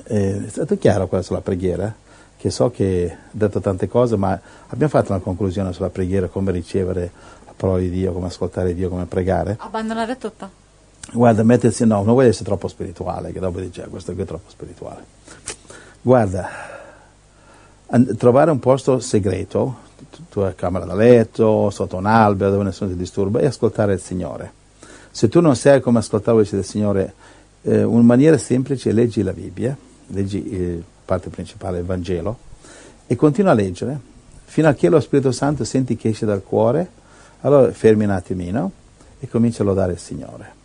[0.03, 1.93] Eh, è stato chiaro quello sulla preghiera?
[2.38, 6.51] Che so che ho detto tante cose, ma abbiamo fatto una conclusione sulla preghiera, come
[6.51, 7.11] ricevere
[7.58, 9.58] parola di Dio, come ascoltare Dio, come pregare.
[9.60, 10.49] Abbandonare tutto.
[11.12, 14.26] Guarda, mettersi, no, non vuoi essere troppo spirituale, che dopo dice, "Ah, questo qui è
[14.26, 15.03] troppo spirituale.
[16.01, 16.47] Guarda,
[18.18, 19.78] trovare un posto segreto,
[20.10, 24.01] tu- tua camera da letto, sotto un albero dove nessuno ti disturba, e ascoltare il
[24.01, 24.51] Signore.
[25.12, 27.14] Se tu non sai come ascoltare la voce del Signore,
[27.64, 29.76] eh, una maniera semplice, leggi la Bibbia,
[30.08, 32.38] leggi eh, parte principale, il Vangelo,
[33.08, 33.99] e continua a leggere,
[34.45, 36.89] fino a che lo Spirito Santo senti che esce dal cuore,
[37.41, 38.71] allora fermi un attimino
[39.19, 40.55] e cominci a lodare il Signore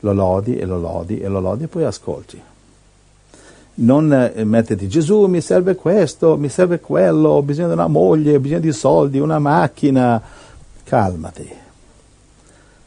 [0.00, 2.40] lo lodi e lo lodi e lo lodi e poi ascolti.
[3.80, 8.36] Non eh, metterti Gesù mi serve questo, mi serve quello, ho bisogno di una moglie,
[8.36, 10.20] ho bisogno di soldi, una macchina.
[10.82, 11.48] Calmati,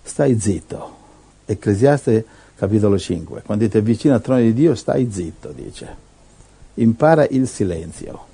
[0.01, 0.99] stai zitto.
[1.45, 6.09] Ecclesiaste capitolo 5, quando ti avvicini al trono di Dio stai zitto, dice.
[6.76, 8.26] Impara il silenzio.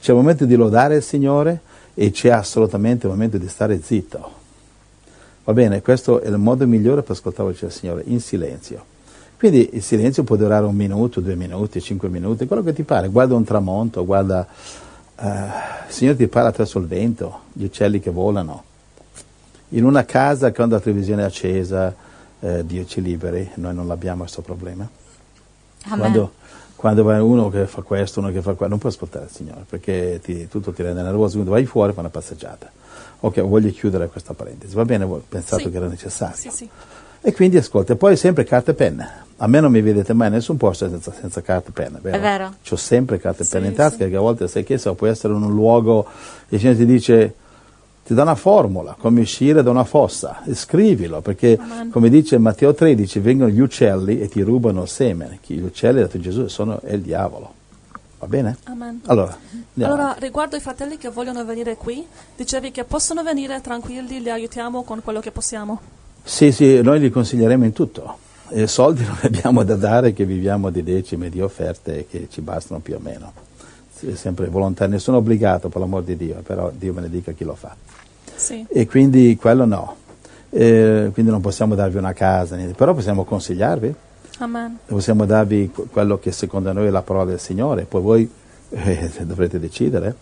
[0.00, 1.60] C'è un momento di lodare il Signore
[2.00, 4.30] e c'è assolutamente un momento di stare zitto.
[5.42, 8.84] Va bene, questo è il modo migliore per ascoltare la voce del Signore, in silenzio.
[9.36, 13.08] Quindi il silenzio può durare un minuto, due minuti, cinque minuti, quello che ti pare.
[13.08, 14.46] Guarda un tramonto, guarda...
[15.16, 15.26] eh,
[15.88, 18.62] il Signore ti parla attraverso il vento, gli uccelli che volano.
[19.70, 21.92] In una casa quando la televisione è accesa,
[22.38, 24.88] eh, Dio ci liberi, noi non abbiamo questo problema.
[25.86, 25.98] Amen.
[25.98, 26.32] Quando,
[26.78, 29.64] quando vai uno che fa questo, uno che fa quello, non puoi ascoltare il Signore
[29.68, 32.70] perché ti- tutto ti rende nervoso, quindi vai fuori e fai una passeggiata.
[33.20, 35.70] Ok, voglio chiudere questa parentesi, va bene, ho pensato Sì.
[35.70, 36.36] che era necessario.
[36.36, 36.68] sì, sì.
[37.20, 39.24] E quindi ascolta, e poi sempre carta e penna.
[39.38, 42.16] A me non mi vedete mai in nessun posto senza, senza carta e penna, vero?
[42.16, 42.54] È vero.
[42.64, 45.34] C'ho sempre carta e penna in tasca, che a volte sai che so, può essere
[45.34, 46.06] in un luogo,
[46.48, 47.34] e il Signore ti dice,
[48.08, 51.90] ti dà una formula, come uscire da una fossa, e scrivilo, perché Amen.
[51.90, 55.40] come dice Matteo 13, vengono gli uccelli e ti rubano il seme.
[55.42, 57.52] Chi- Gli uccelli, ha detto Gesù, sono è il diavolo.
[58.18, 58.56] Va bene?
[58.64, 59.02] Amen.
[59.04, 59.36] Allora,
[59.80, 62.02] Allora, riguardo i fratelli che vogliono venire qui,
[62.34, 65.78] dicevi che possono venire tranquilli, li aiutiamo con quello che possiamo.
[66.24, 68.16] Sì, sì, noi li consiglieremo in tutto.
[68.48, 72.80] E soldi non abbiamo da dare, che viviamo di decime, di offerte che ci bastano
[72.80, 73.32] più o meno.
[74.00, 77.76] È sempre volontario, nessuno obbligato per l'amor di Dio, però Dio benedica chi lo fa.
[78.38, 78.64] Sì.
[78.68, 79.96] E quindi quello no.
[80.50, 82.72] Eh, quindi non possiamo darvi una casa, niente.
[82.74, 83.94] però possiamo consigliarvi,
[84.38, 84.78] Amen.
[84.86, 88.30] possiamo darvi que- quello che secondo noi è la parola del Signore, poi voi
[88.70, 90.14] eh, dovrete decidere.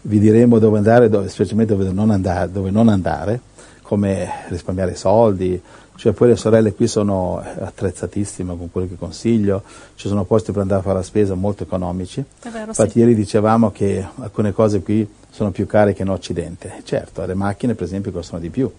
[0.00, 3.40] Vi diremo dove andare, dove, specialmente dove non andare, dove non andare,
[3.82, 5.60] come risparmiare soldi.
[5.96, 9.62] Cioè, poi le sorelle qui sono attrezzatissime con quello che consiglio,
[9.96, 12.20] ci sono posti per andare a fare la spesa molto economici.
[12.40, 12.98] È vero, Infatti sì.
[13.00, 16.80] ieri dicevamo che alcune cose qui sono più care che in Occidente.
[16.84, 18.70] Certo, le macchine per esempio costano di più,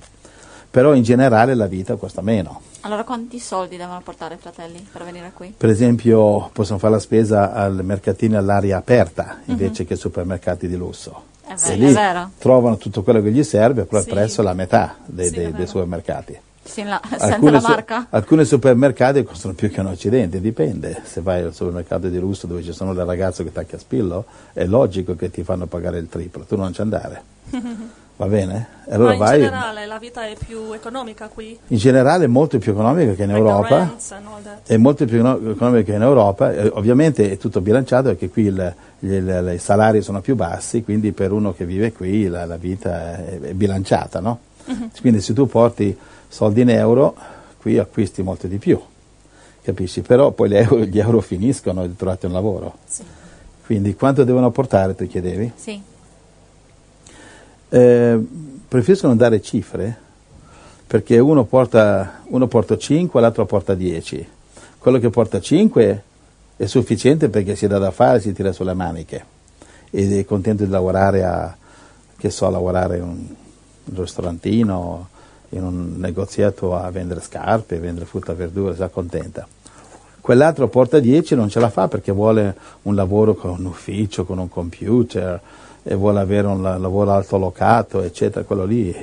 [0.70, 2.62] però in generale la vita costa meno.
[2.82, 5.54] Allora quanti soldi devono portare i fratelli per venire qui?
[5.56, 10.76] Per esempio possono fare la spesa al mercatino all'aria aperta invece che ai supermercati di
[10.78, 11.24] lusso.
[11.46, 12.30] È E vero, lì è vero.
[12.38, 14.08] trovano tutto quello che gli serve, però Sì.
[14.10, 16.40] il prezzo è la metà dei, Sì, dei- dei supermercati.
[16.70, 18.08] Sì, la- senza Alcune la marca?
[18.12, 21.02] alcuni supermercati costano più che in Occidente, dipende.
[21.04, 24.26] Se vai al supermercato di lusso dove ci sono le ragazze che tacchi a spillo,
[24.54, 27.22] è logico che ti fanno pagare il triplo, tu non ci andare.
[28.20, 28.68] Va bene?
[28.90, 29.40] Allora Ma in vai.
[29.40, 31.58] generale la vita è più economica qui?
[31.68, 33.96] In generale è molto più economica che in Like Europa.
[34.66, 38.44] È molto più econo- economica che in Europa, eh, ovviamente è tutto bilanciato perché qui
[38.48, 42.46] il- gli- il- i salari sono più bassi, quindi per uno che vive qui la,
[42.46, 44.40] la vita è, è bilanciata, no?
[44.66, 44.90] Mhm.
[45.00, 45.98] Quindi se tu porti
[46.30, 47.16] soldi in euro,
[47.60, 48.80] qui acquisti molto di più.
[49.62, 50.02] Capisci?
[50.02, 52.78] Però poi gli euro, gli euro finiscono e trovate un lavoro.
[52.86, 53.04] Sì.
[53.66, 55.52] Quindi quanto devono portare, tu chiedevi?
[55.56, 55.82] Sì.
[57.70, 58.26] Eh,
[58.68, 60.08] preferisco non dare cifre
[60.88, 64.28] perché uno porta, uno porta 5, l'altro porta 10.
[64.80, 66.04] Quello che porta 5
[66.56, 69.38] è sufficiente perché si dà da fare, si tira sulle maniche
[69.92, 71.56] ed è contento di lavorare a,
[72.18, 73.28] che so, lavorare in un
[73.96, 75.10] ristorantino,
[75.50, 79.48] in un negoziato a vendere scarpe, vendere frutta e verdura, si accontenta.
[80.22, 84.38] Quell'altro porta 10 non ce la fa perché vuole un lavoro con un ufficio, con
[84.38, 85.42] un computer,
[85.84, 88.96] e vuole avere un la- lavoro altolocato, eccetera, quello lì.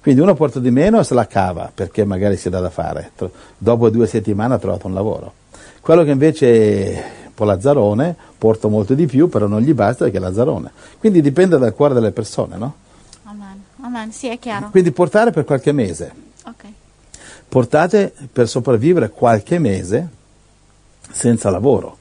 [0.00, 3.12] Quindi uno porta di meno e se la cava perché magari si dà da fare.
[3.56, 5.32] Dopo due settimane ha trovato un lavoro.
[5.80, 10.04] Quello che invece è un po' lazzarone porta molto di più, però non gli basta
[10.04, 10.70] perché è lazzarone.
[10.98, 12.74] Quindi dipende dal cuore delle persone, no?
[13.94, 14.12] Amen.
[14.12, 14.70] Sì, è chiaro.
[14.70, 16.12] Quindi portare per qualche mese.
[16.46, 16.64] Ok.
[17.48, 20.08] Portate per sopravvivere qualche mese
[21.12, 21.98] senza lavoro.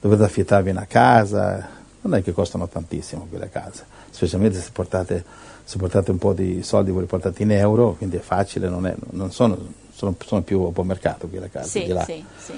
[0.00, 1.68] Dovete affittarvi una casa,
[2.00, 5.24] non è che costano tantissimo quelle case, specialmente se portate,
[5.64, 8.86] se portate un po' di soldi, voi li portate in euro, quindi è facile, non,
[8.86, 9.56] è- non sono,
[9.94, 11.68] sono, sono più a buon mercato quelle case.
[11.84, 12.52] Sì, sì, sì.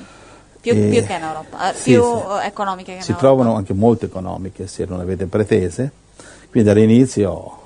[0.61, 2.47] Più, E- più che in Europa, eh, sì, più sì.
[2.47, 3.35] economiche che Si in Europa.
[3.35, 5.91] trovano anche molto economiche se non avete pretese,
[6.51, 7.59] quindi all'inizio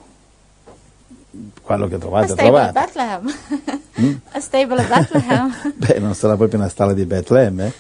[1.65, 2.73] quello che A trovate at trovate.
[2.73, 4.21] Bethlehem.
[4.33, 5.55] A stable at Bethlehem.
[5.75, 7.73] Beh, non sarà proprio una stalla di Betlemme,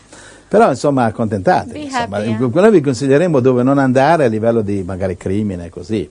[0.48, 1.84] però insomma accontentatevi.
[1.84, 2.16] Insomma.
[2.16, 2.60] happy, eh.
[2.60, 6.10] Noi vi consiglieremo dove non andare a livello di magari crimine così,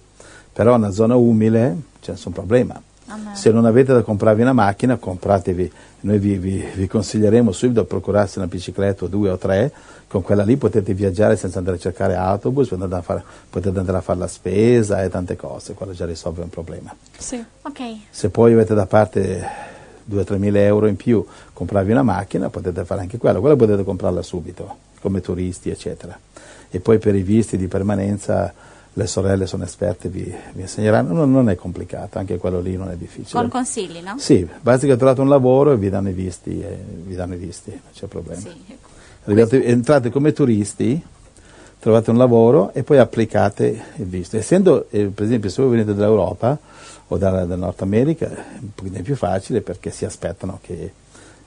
[0.53, 2.79] però una zona umile c'è nessun problema.
[3.33, 7.85] Se non avete da comprarvi una macchina, compratevi, noi vi, vi- vi consiglieremo subito a
[7.85, 9.71] procurarsi una bicicletta o due o tre,
[10.07, 13.79] con quella lì potete viaggiare senza andare a cercare autobus, potete andare a fare, potete
[13.79, 16.93] andare a fare la spesa e tante cose, quello già risolve un problema.
[17.17, 17.43] Sì.
[17.63, 17.79] Ok.
[18.09, 19.45] Se poi avete da parte
[20.09, 24.21] 2-3 mila euro in più, comprarvi una macchina, potete fare anche quello, quella potete comprarla
[24.21, 26.17] subito, come turisti, eccetera.
[26.69, 28.53] E poi per i visti di permanenza
[28.95, 32.89] le sorelle sono esperte, vi, vi insegneranno, non, non è complicato, anche quello lì non
[32.89, 33.39] è difficile.
[33.39, 34.15] Con consigli, no?
[34.17, 37.37] Sì, basta che trovate un lavoro e vi danno i visti, e vi danno i
[37.37, 38.39] visti, non c'è problema.
[38.39, 38.89] Sì, ecco.
[39.25, 41.01] Arrivate- entrate come turisti,
[41.79, 44.37] trovate un lavoro e poi applicate il visto.
[44.37, 46.57] Essendo, eh, per esempio, se voi venite dall'Europa
[47.07, 50.93] o dal, dal Nord America, è un pochino più facile perché si aspettano che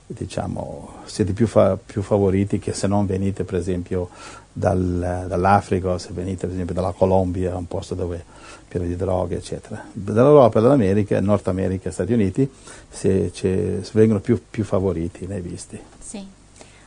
[0.07, 4.09] diciamo, siete più, fa- più favoriti che se non venite, per esempio,
[4.57, 8.23] dal- dall'Africa se venite, per esempio, dalla Colombia, un posto dove
[8.67, 9.83] pieno di droghe, eccetera.
[9.91, 12.49] Dall'Europa, dall'America, Nord America Stati Uniti,
[12.89, 15.79] si- c'è- vengono più, più favoriti nei visti.
[15.99, 16.25] Sì.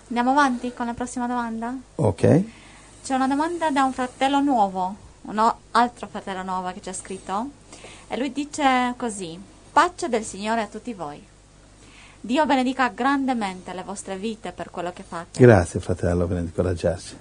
[0.08, 1.74] Andiamo avanti con la prossima domanda?
[1.96, 2.42] Ok?
[3.04, 7.50] C'è una domanda da un fratello nuovo, un altro fratello nuovo che ci ha scritto
[8.08, 9.38] e lui dice così:
[9.72, 11.22] Pace del Signore a tutti voi.
[12.22, 15.40] Dio benedica grandemente le vostre vite per quello che fate.
[15.40, 17.16] Grazie fratello per incoraggiarci,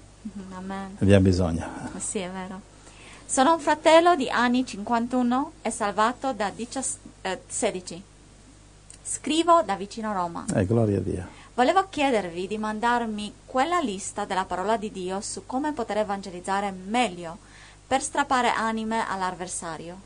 [0.54, 0.98] Amen.
[1.00, 1.68] abbiamo bisogno.
[1.98, 2.62] Sì, è vero.
[3.26, 8.04] Sono un fratello di anni 51 e salvato da 16 eh, 16.
[9.04, 10.46] Scrivo da vicino Roma.
[10.54, 11.28] Eh, gloria a Dio.
[11.54, 17.38] Volevo chiedervi di mandarmi quella lista della parola di Dio su come poter evangelizzare meglio
[17.86, 19.98] per strappare anime all'avversario.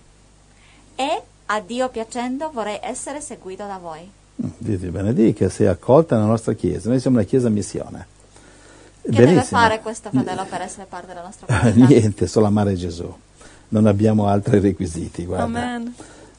[0.96, 4.10] E, a Dio piacendo, vorrei essere seguito da voi.
[4.42, 8.08] Mm, Dio ti benedica, sei accolta nella nostra chiesa, noi siamo una chiesa missione.
[9.04, 9.60] Che deve Benissimo.
[9.60, 11.88] fare questo fratello per essere parte della nostra comunità?
[11.88, 13.14] Niente, solo amare Gesù.
[13.70, 15.44] Non abbiamo altri requisiti, guarda.
[15.44, 15.94] Amen.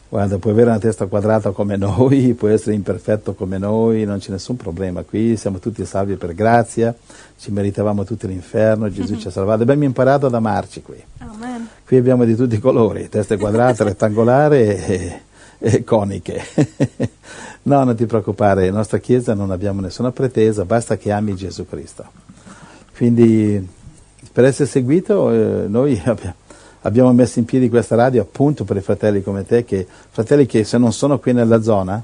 [0.09, 4.31] Guarda, puoi avere una testa quadrata come noi, puoi essere imperfetto come noi, non c'è
[4.31, 6.95] nessun problema qui, siamo tutti salvi per grazia,
[7.37, 11.03] ci meritavamo tutti l'inferno, Gesù ci ha salvato, abbiamo imparato ad amarci qui.
[11.19, 11.69] Amen.
[11.85, 15.21] Qui abbiamo di tutti i colori, teste quadrate, rettangolari e,
[15.59, 16.45] e coniche.
[17.63, 21.67] no, non ti preoccupare, in nostra Chiesa non abbiamo nessuna pretesa, basta che ami Gesù
[21.67, 22.24] Cristo.
[22.97, 23.67] Quindi
[24.33, 26.35] per essere seguito eh, noi abbiamo,
[26.83, 30.65] abbiamo messo in piedi questa radio appunto per i fratelli come te, che, fratelli che
[30.65, 32.03] se non sono qui nella zona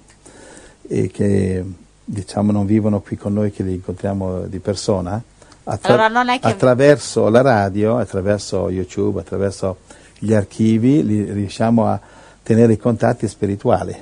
[0.83, 1.65] e che
[2.05, 5.23] diciamo non vivono qui con noi, che li incontriamo di persona,
[5.65, 9.79] attra- Allora che- attraverso la radio, attraverso YouTube, attraverso
[10.19, 12.01] gli archivi, li- riusciamo a
[12.43, 13.95] tenere i contatti spirituali.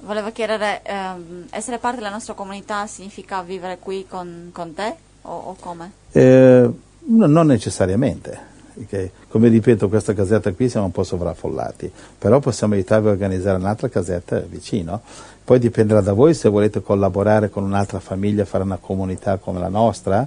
[0.00, 5.32] Volevo chiedere, ehm, essere parte della nostra comunità significa vivere qui con, con te o,
[5.34, 6.02] o come?
[6.16, 6.70] Eh,
[7.06, 8.38] no- non necessariamente,
[8.72, 13.58] perché, come ripeto, questa casetta qui siamo un po' sovraffollati, però possiamo aiutarvi a organizzare
[13.58, 15.00] un'altra casetta vicino.
[15.44, 19.68] Poi dipenderà da voi se volete collaborare con un'altra famiglia, fare una comunità come la
[19.68, 20.24] nostra,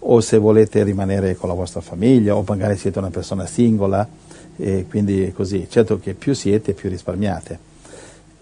[0.00, 4.06] o se volete rimanere con la vostra famiglia, o magari siete una persona singola,
[4.56, 5.68] e quindi così.
[5.70, 7.70] Certo che più siete, più risparmiate.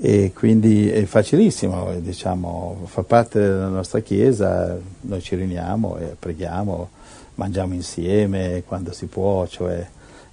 [0.03, 6.89] E quindi è facilissimo, diciamo, fa parte della nostra chiesa, noi ci riuniamo e preghiamo,
[7.35, 9.87] mangiamo insieme quando si può, cioè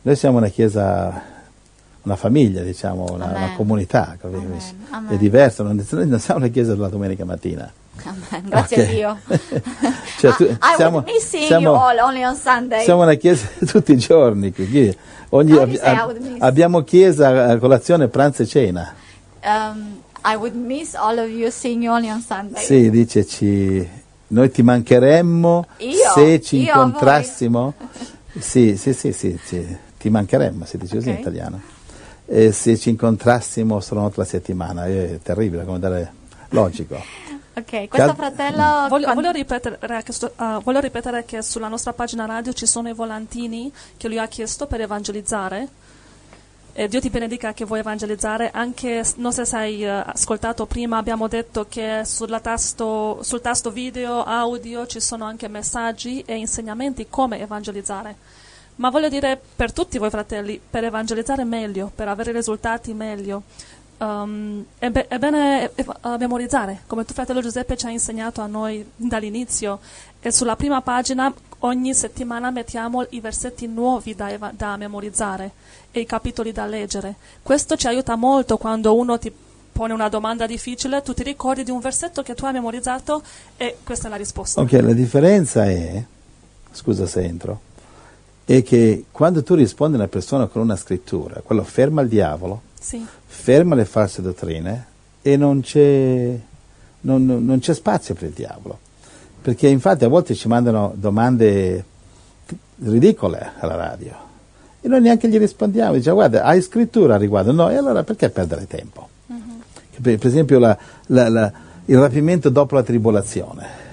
[0.03, 1.22] noi siamo una chiesa,
[2.03, 4.57] una famiglia, diciamo, una, una comunità, Amen.
[4.89, 5.13] Amen.
[5.13, 7.70] è diverso, non, non siamo una chiesa della domenica mattina.
[8.03, 8.47] Amen.
[8.49, 8.88] Grazie Ok.
[8.88, 9.18] a Dio.
[10.18, 12.84] Cioè, tu- I siamo- seeing siamo- you all only on Sunday.
[12.84, 14.51] Siamo una chiesa tutti i giorni,
[15.53, 16.41] ogni- I would miss?
[16.41, 18.93] abbiamo chiesa, a colazione, pranzo e cena.
[19.43, 22.63] Um, I would miss all of you seeing you only on Sunday.
[22.63, 23.88] Sì, dice ci,
[24.27, 26.11] noi ti mancheremmo Io?
[26.13, 27.73] se ci incontrassimo.
[28.39, 31.59] Sì, sì, sì, sì, sì, ti mancheremmo, si dice così in italiano.
[32.25, 36.13] E se ci incontrassimo stanotte la settimana, è terribile, come dare
[36.49, 36.95] logico.
[37.53, 38.88] Ok, questo Cal- fratello...
[38.89, 42.89] Voglio, quando- voglio ripetere, che ah, voglio ripetere che sulla nostra pagina radio ci sono
[42.89, 45.67] i volantini che lui ha chiesto per evangelizzare.
[46.80, 48.51] E Dio ti benedica che vuoi evangelizzare.
[48.51, 52.03] Anche, non so se hai eh, ascoltato prima, abbiamo detto che
[52.39, 58.15] tasto- sul tasto video, audio ci sono anche messaggi e insegnamenti come evangelizzare.
[58.75, 63.41] Ma voglio dire per tutti voi fratelli, per evangelizzare meglio, per avere risultati meglio,
[63.97, 68.41] um, è, be- è bene eh, eh, memorizzare, come tuo fratello Giuseppe ci ha insegnato
[68.41, 69.80] a noi dall'inizio.
[70.19, 75.51] E sulla prima pagina ogni settimana mettiamo i versetti nuovi da, eva- da memorizzare
[75.97, 77.15] e i capitoli da leggere.
[77.41, 79.31] Questo ci aiuta molto quando uno ti
[79.71, 83.21] pone una domanda difficile, tu ti ricordi di un versetto che tu hai memorizzato
[83.57, 84.61] e questa è la risposta.
[84.61, 86.03] Ok, la differenza è,
[86.71, 87.61] scusa se entro,
[88.45, 92.61] è che quando tu rispondi a una persona con una scrittura, quello ferma il diavolo,
[92.79, 93.05] Sì.
[93.25, 94.85] ferma le false dottrine
[95.21, 96.39] e non c'è,
[97.01, 98.79] non- non c'è spazio per il diavolo.
[99.41, 101.85] Perché infatti a volte ci mandano domande
[102.79, 104.25] ridicole alla radio
[104.88, 105.93] e noi neanche gli rispondiamo.
[105.93, 107.51] Dice guarda, hai scrittura a riguardo?
[107.51, 109.07] No, e allora perché perdere tempo?
[109.27, 110.77] Che Per, per esempio la-
[111.07, 111.51] la- la-
[111.85, 113.85] il rapimento dopo la tribolazione.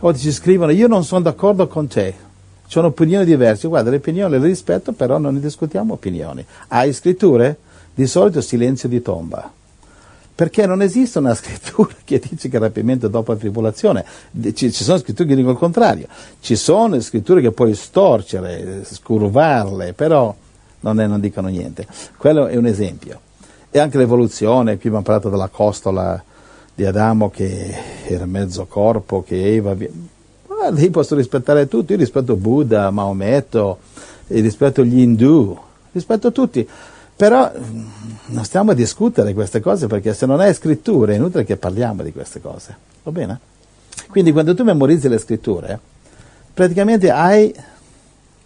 [0.00, 2.14] Volte ci scrivono io non sono d'accordo con te,
[2.68, 3.66] c'è un'opinione diversa.
[3.68, 6.44] Guarda, le opinioni le rispetto, però non ne discutiamo opinioni.
[6.68, 7.56] Hai scritture?
[7.94, 9.50] Di solito silenzio di tomba.
[10.38, 14.04] Perché non esiste una scrittura che dice che il rapimento è dopo la tribolazione.
[14.54, 16.06] Ci, ci sono scritture che dicono il contrario.
[16.38, 20.32] Ci sono scritture che puoi storcere, scurvarle, però
[20.78, 21.88] non, è- non dicono niente.
[22.16, 23.18] Quello è un esempio.
[23.68, 26.22] E anche l'evoluzione, qui abbiamo parlato della costola
[26.72, 27.74] di Adamo che
[28.06, 29.74] era mezzo corpo, che Eva...
[29.74, 33.78] Guarda, io posso rispettare tutti, io rispetto Buddha, Maometto,
[34.28, 35.58] rispetto gli indù,
[35.90, 36.68] rispetto tutti.
[37.18, 37.86] Però mm,
[38.26, 42.04] non stiamo a discutere queste cose perché se non hai scritture è inutile che parliamo
[42.04, 42.76] di queste cose.
[43.02, 43.40] Va bene?
[44.08, 45.80] Quindi quando tu memorizzi le scritture,
[46.54, 47.52] praticamente hai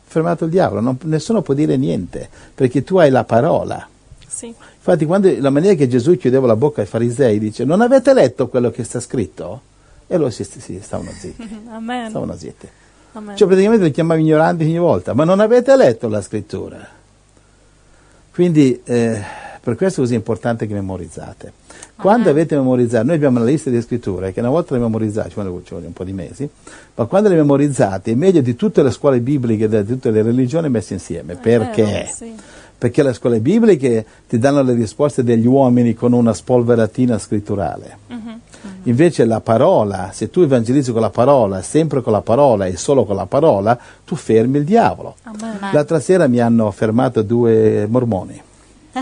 [0.05, 3.87] fermato il diavolo, non- nessuno può dire niente perché tu hai la parola.
[4.27, 4.47] Sì.
[4.47, 8.49] Infatti, quando, la maniera che Gesù chiudeva la bocca ai farisei, dice: Non avete letto
[8.49, 9.61] quello che sta scritto?
[10.07, 11.61] E loro si, si- stavano zitti.
[11.71, 12.09] Amen.
[12.09, 12.67] Stavano zitti.
[13.13, 13.37] Amen.
[13.37, 17.01] Cioè, praticamente li chiamava ignoranti ogni volta, ma non avete letto la scrittura.
[18.33, 19.21] Quindi, eh,
[19.61, 21.53] per questo è così importante che memorizzate.
[21.95, 25.35] Quando avete memorizzato, noi abbiamo una lista di scritture che una volta le memorizzate, ci
[25.37, 26.49] vuole, ci vuole un po' di mesi,
[26.97, 30.69] ma quando le memorizzate è meglio di tutte le scuole bibliche, di tutte le religioni
[30.69, 31.37] messe insieme.
[31.37, 31.85] Perché?
[31.85, 32.35] vero, sì.
[32.77, 37.99] Perché le scuole bibliche ti danno le risposte degli uomini con una spolveratina scritturale.
[38.09, 38.41] Mhm.
[38.85, 43.05] Invece la parola, se tu evangelizzi con la parola, sempre con la parola e solo
[43.05, 45.15] con la parola, tu fermi il diavolo.
[45.23, 45.59] Amen.
[45.73, 48.41] L'altra sera mi hanno fermato due mormoni.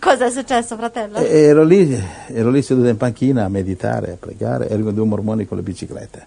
[0.00, 1.16] Cosa è successo, fratello?
[1.18, 1.98] E ero lì,
[2.28, 6.26] ero lì seduto in panchina a meditare, a pregare, erano due mormoni con le biciclette.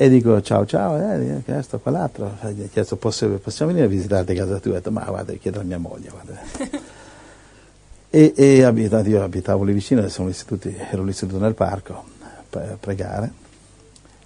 [0.00, 3.90] E dico ciao ciao, eh, ho chiesto quell'altro, gli ho chiesto "Posso- possiamo venire a
[3.90, 4.72] visitarti a casa tua?
[4.72, 6.10] Ho detto ma guarda, chiedo a mia moglie.
[6.10, 6.86] guarda."
[8.10, 12.04] e e abitato- io abitavo lì vicino, ero lì seduto nel parco
[12.50, 13.32] a pregare.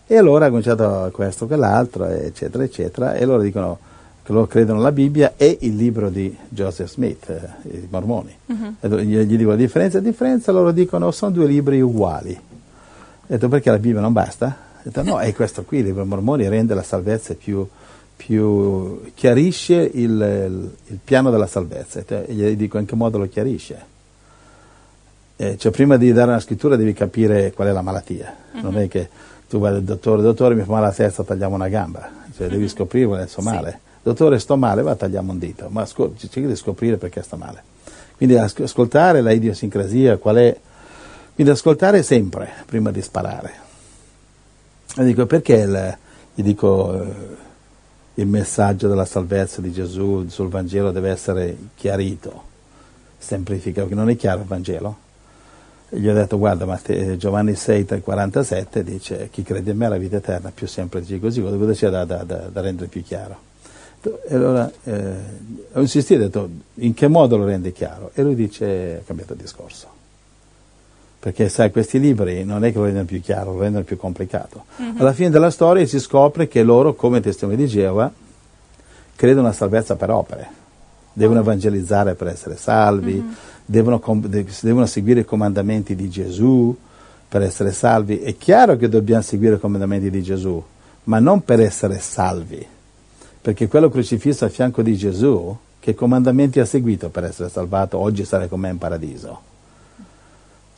[0.07, 3.79] E allora ha cominciato questo, quell'altro, eccetera, eccetera, e loro dicono
[4.23, 8.35] che loro credono alla Bibbia e il libro di Joseph Smith, eh, i mormoni.
[8.47, 8.77] Mhm.
[8.81, 12.33] E allora gli, dico la differenza, la differenza loro dicono sono due libri uguali.
[12.33, 14.57] Ho detto perché la Bibbia non basta?
[14.77, 17.67] Ho detto no, è questo qui, il libro dei mormoni rende la salvezza più,
[18.27, 22.03] più chiarisce il, il- piano della salvezza.
[22.07, 23.91] E gli dico in che modo lo chiarisce?
[25.37, 28.87] Eh, cioè prima di dare una scrittura devi capire qual è la malattia, non è
[28.87, 29.09] che
[29.49, 32.69] tu vai dal dottore, dottore mi fa male la testa, tagliamo una gamba, cioè devi
[32.69, 33.81] scoprire qual è il suo male.
[34.03, 37.63] Dottore sto male, va tagliamo un dito, ma scop- cerchi di scoprire perché sta male.
[38.17, 40.57] Quindi as- ascoltare la idiosincrasia, qual è...
[41.35, 43.53] Quindi ascoltare sempre prima di sparare.
[44.97, 45.97] E dico perché il,
[46.35, 47.41] gli dico
[48.15, 52.51] il messaggio della salvezza di Gesù sul Vangelo deve essere chiarito.
[53.19, 54.97] semplifica perché non è chiaro il Vangelo.
[55.89, 59.91] E gli ho detto guarda Matte, Giovanni 6, 47 dice chi crede in me ha
[59.91, 63.51] la vita eterna, più semplice così, cosa c'è da, da, da, da rendere più chiaro?
[64.03, 65.15] E allora eh,
[65.73, 68.11] ho insistito, ho detto in che modo lo rende chiaro?
[68.15, 70.01] E lui dice, ha cambiato discorso.
[71.23, 74.65] Perché sai, questi libri non è che lo rendono più chiaro, lo rendono più complicato.
[74.81, 74.99] Mm-hmm.
[74.99, 78.11] Alla fine della storia si scopre che loro, come testimoni di Geova,
[79.15, 80.49] credono a salvezza per opere.
[81.13, 81.43] Devono oh.
[81.43, 83.33] evangelizzare per essere salvi, mm-hmm.
[83.65, 84.03] devono,
[84.61, 86.77] devono seguire i comandamenti di Gesù
[87.29, 88.19] per essere salvi.
[88.19, 90.61] È chiaro che dobbiamo seguire i comandamenti di Gesù,
[91.05, 92.67] ma non per essere salvi
[93.43, 98.25] perché quello crocifisso a fianco di Gesù, che comandamenti ha seguito per essere salvato, oggi
[98.25, 99.52] sarà con me in paradiso?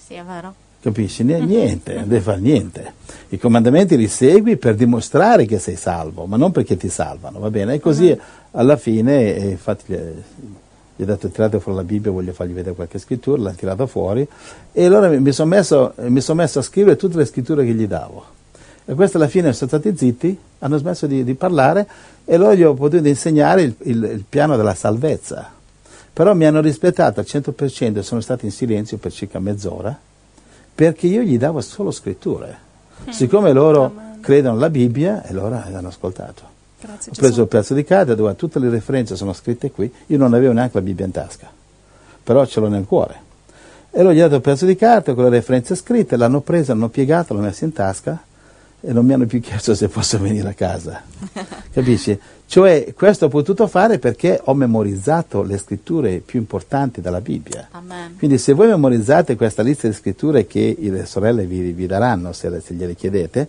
[0.07, 0.55] Sì, è vero.
[0.81, 1.25] Capisci?
[1.25, 2.93] Niente, non devi fare niente.
[3.31, 7.51] I comandamenti li segui per dimostrare che sei salvo, ma non perché ti salvano, va
[7.51, 7.75] bene?
[7.75, 8.19] E così uh-huh.
[8.51, 9.97] alla fine, e infatti gli,
[10.97, 14.29] gli ho detto tirate fuori la Bibbia, voglio fargli vedere qualche scrittura, l'ha tirata fuori,
[14.73, 18.27] e allora mi sono messo, son messo a scrivere tutte le scritture che gli davo.
[18.85, 21.89] E questi alla fine sono stati zitti, hanno smesso di, di parlare
[22.27, 25.51] e loro gli ho potuto insegnare il, il, il, piano della salvezza.
[26.15, 29.99] Però mi hanno rispettato al 100% e sono stati in silenzio per circa mezz'ora
[30.75, 32.57] perché io gli davo solo scritture.
[33.05, 33.11] Mm.
[33.11, 34.21] Siccome loro Amen.
[34.21, 36.53] credono alla Bibbia, e loro hanno ascoltato.
[36.81, 40.19] Grazie, ho preso il pezzo di carta dove tutte le referenze sono scritte qui, io
[40.19, 41.51] non avevo neanche la Bibbia in tasca,
[42.23, 43.23] però ce l'ho nel cuore.
[43.91, 46.75] E allora gli ho dato il pezzo di carta con le referenze scritte, l'hanno presa,
[46.75, 48.23] l'hanno piegata, l'hanno messa in tasca
[48.87, 51.03] e non mi hanno più chiesto se posso venire a casa.
[51.73, 52.19] Capisci?
[52.47, 57.69] Cioè, questo ho potuto fare perché ho memorizzato le scritture più importanti della Bibbia.
[57.71, 58.17] Amen.
[58.19, 62.61] Quindi se voi memorizzate questa lista di scritture che le sorelle vi, vi daranno, se,
[62.61, 63.49] se gliele chiedete,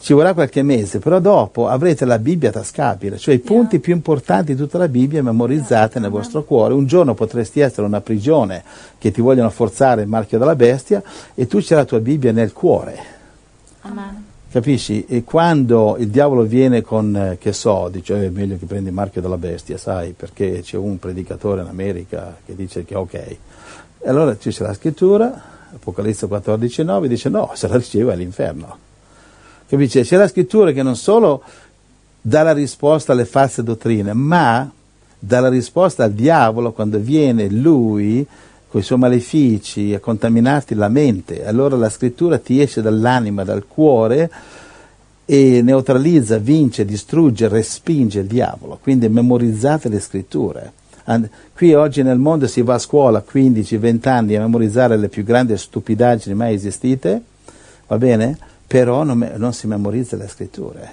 [0.00, 3.84] ci vorrà qualche mese, però dopo avrete la Bibbia tascabile, cioè i punti yeah.
[3.84, 6.02] più importanti di tutta la Bibbia memorizzate yeah.
[6.02, 6.74] nel vostro cuore.
[6.74, 8.62] Un giorno potresti essere una prigione
[8.98, 11.02] che ti vogliono forzare il marchio della bestia
[11.34, 12.98] e tu c'è la tua Bibbia nel cuore.
[13.82, 14.32] Amen.
[14.54, 15.04] Capisci?
[15.08, 18.90] E quando il diavolo viene con, eh, che so, dice eh, è meglio che prendi
[18.90, 22.96] il marchio della bestia, sai, perché c'è un predicatore in America che dice che è
[22.96, 23.14] ok.
[23.14, 23.38] E
[24.04, 25.42] allora c'è la scrittura,
[25.74, 28.78] Apocalisse 14, 9, dice no, se la riceve all'inferno.
[29.66, 30.02] Capisci?
[30.02, 31.42] C'è la scrittura che non solo
[32.20, 34.70] dà la risposta alle false dottrine, ma
[35.18, 38.24] dà la risposta al diavolo quando viene lui
[38.74, 43.68] con i suoi malefici a contaminarti la mente, allora la scrittura ti esce dall'anima, dal
[43.68, 44.28] cuore
[45.24, 48.80] e neutralizza, vince, distrugge, respinge il diavolo.
[48.82, 50.72] Quindi memorizzate le scritture.
[51.54, 55.56] Qui oggi nel mondo si va a scuola 15-20 anni a memorizzare le più grandi
[55.56, 57.22] stupidaggini mai esistite,
[57.86, 58.36] va bene?
[58.66, 60.90] Però non, non si memorizza le scritture.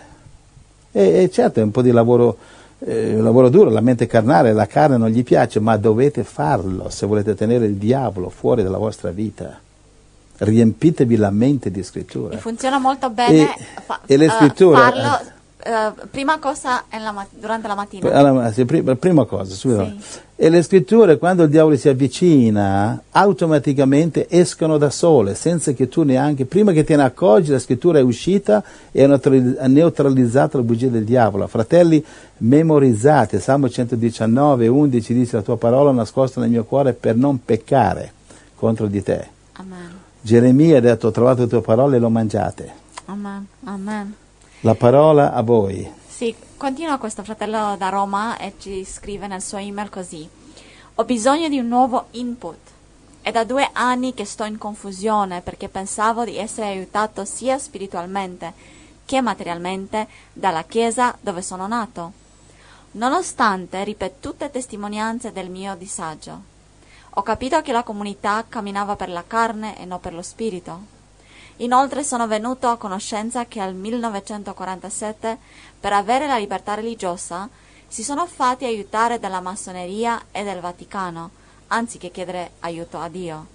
[0.92, 2.38] E, e certo è un po' di lavoro
[2.84, 6.90] eh, un lavoro duro, la mente carnale, la carne non gli piace, ma dovete farlo
[6.90, 9.60] se volete tenere il diavolo fuori dalla vostra vita.
[10.38, 12.36] Riempitevi la mente di scritture.
[12.36, 15.20] E funziona molto bene e, fa, e le scritture, uh, farlo
[15.66, 18.12] uh, prima cosa la, durante la mattina.
[18.12, 19.94] Allora, sì, prima, prima, cosa, subito.
[20.00, 20.20] Sì.
[20.36, 26.02] E le scritture, quando il diavolo si avvicina, automaticamente escono da sole, senza che tu
[26.02, 30.88] neanche, prima che te ne accorgi, la scrittura è uscita e ha neutralizzato la bugia
[30.88, 31.46] del diavolo.
[31.46, 32.04] Fratelli,
[32.38, 38.12] memorizzate, Salmo 119, 11 dice la tua parola nascosta nel mio cuore per non peccare
[38.56, 39.28] contro di te.
[39.54, 40.00] Amen.
[40.22, 42.72] Geremia ha detto ho trovato le tue parole e lo mangiate.
[43.06, 43.46] Amen.
[43.64, 44.16] Amen.
[44.64, 45.92] La parola a voi.
[46.08, 50.30] Sì, continua questo fratello da Roma e ci scrive nel suo email così.
[50.94, 52.60] Ho bisogno di un nuovo input.
[53.24, 58.54] È da due anni che sto in confusione perché pensavo di essere aiutato sia spiritualmente
[59.04, 62.12] che materialmente dalla chiesa dove sono nato,
[62.92, 66.40] nonostante ripetute testimonianze del mio disagio.
[67.16, 71.01] Ho capito che la comunità camminava per la carne e non per lo spirito.
[71.62, 75.38] Inoltre sono venuto a conoscenza che al 1947,
[75.80, 77.48] per avere la libertà religiosa,
[77.88, 81.30] si sono fatti aiutare dalla massoneria e del Vaticano,
[81.68, 83.46] anziché chiedere aiuto a Dio.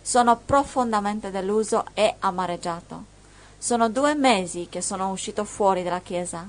[0.00, 3.12] Sono profondamente deluso e amareggiato.
[3.58, 6.48] Sono due mesi che sono uscito fuori dalla Chiesa.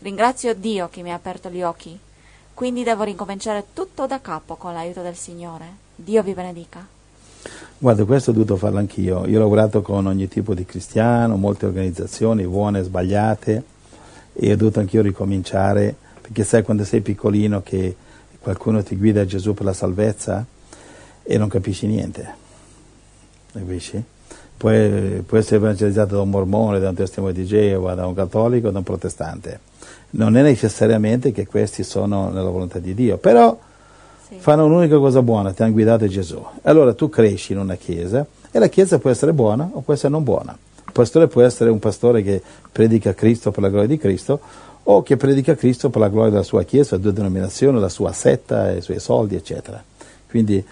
[0.00, 1.98] Ringrazio Dio che mi ha aperto gli occhi.
[2.52, 5.76] Quindi devo ricominciare tutto da capo con l'aiuto del Signore.
[5.94, 6.97] Dio vi benedica.
[7.78, 9.26] Guarda, questo ho dovuto farlo anch'io.
[9.26, 13.62] Io ho lavorato con ogni tipo di cristiano, molte organizzazioni, buone e sbagliate,
[14.32, 17.94] e ho dovuto anch'io ricominciare, perché sai quando sei piccolino che
[18.40, 20.44] qualcuno ti guida a Gesù per la salvezza
[21.22, 22.34] e non capisci niente.
[23.52, 24.02] Capisci?
[24.56, 28.70] Puoi, puoi essere evangelizzato da un mormone, da un testimone di Geova, da un cattolico,
[28.70, 29.60] da un protestante.
[30.10, 33.56] Non è necessariamente che questi sono nella volontà di Dio, però
[34.28, 34.36] Sì.
[34.38, 36.44] fanno un'unica cosa buona, ti hanno guidato Gesù.
[36.62, 40.10] Allora tu cresci in una chiesa e la chiesa può essere buona o può essere
[40.10, 40.56] non buona.
[40.86, 44.40] Il pastore può essere un pastore che predica Cristo per la gloria di Cristo
[44.82, 48.12] o che predica Cristo per la gloria della sua chiesa, la sua denominazione, la sua
[48.12, 49.82] setta, i suoi soldi, eccetera.
[50.28, 50.62] Quindi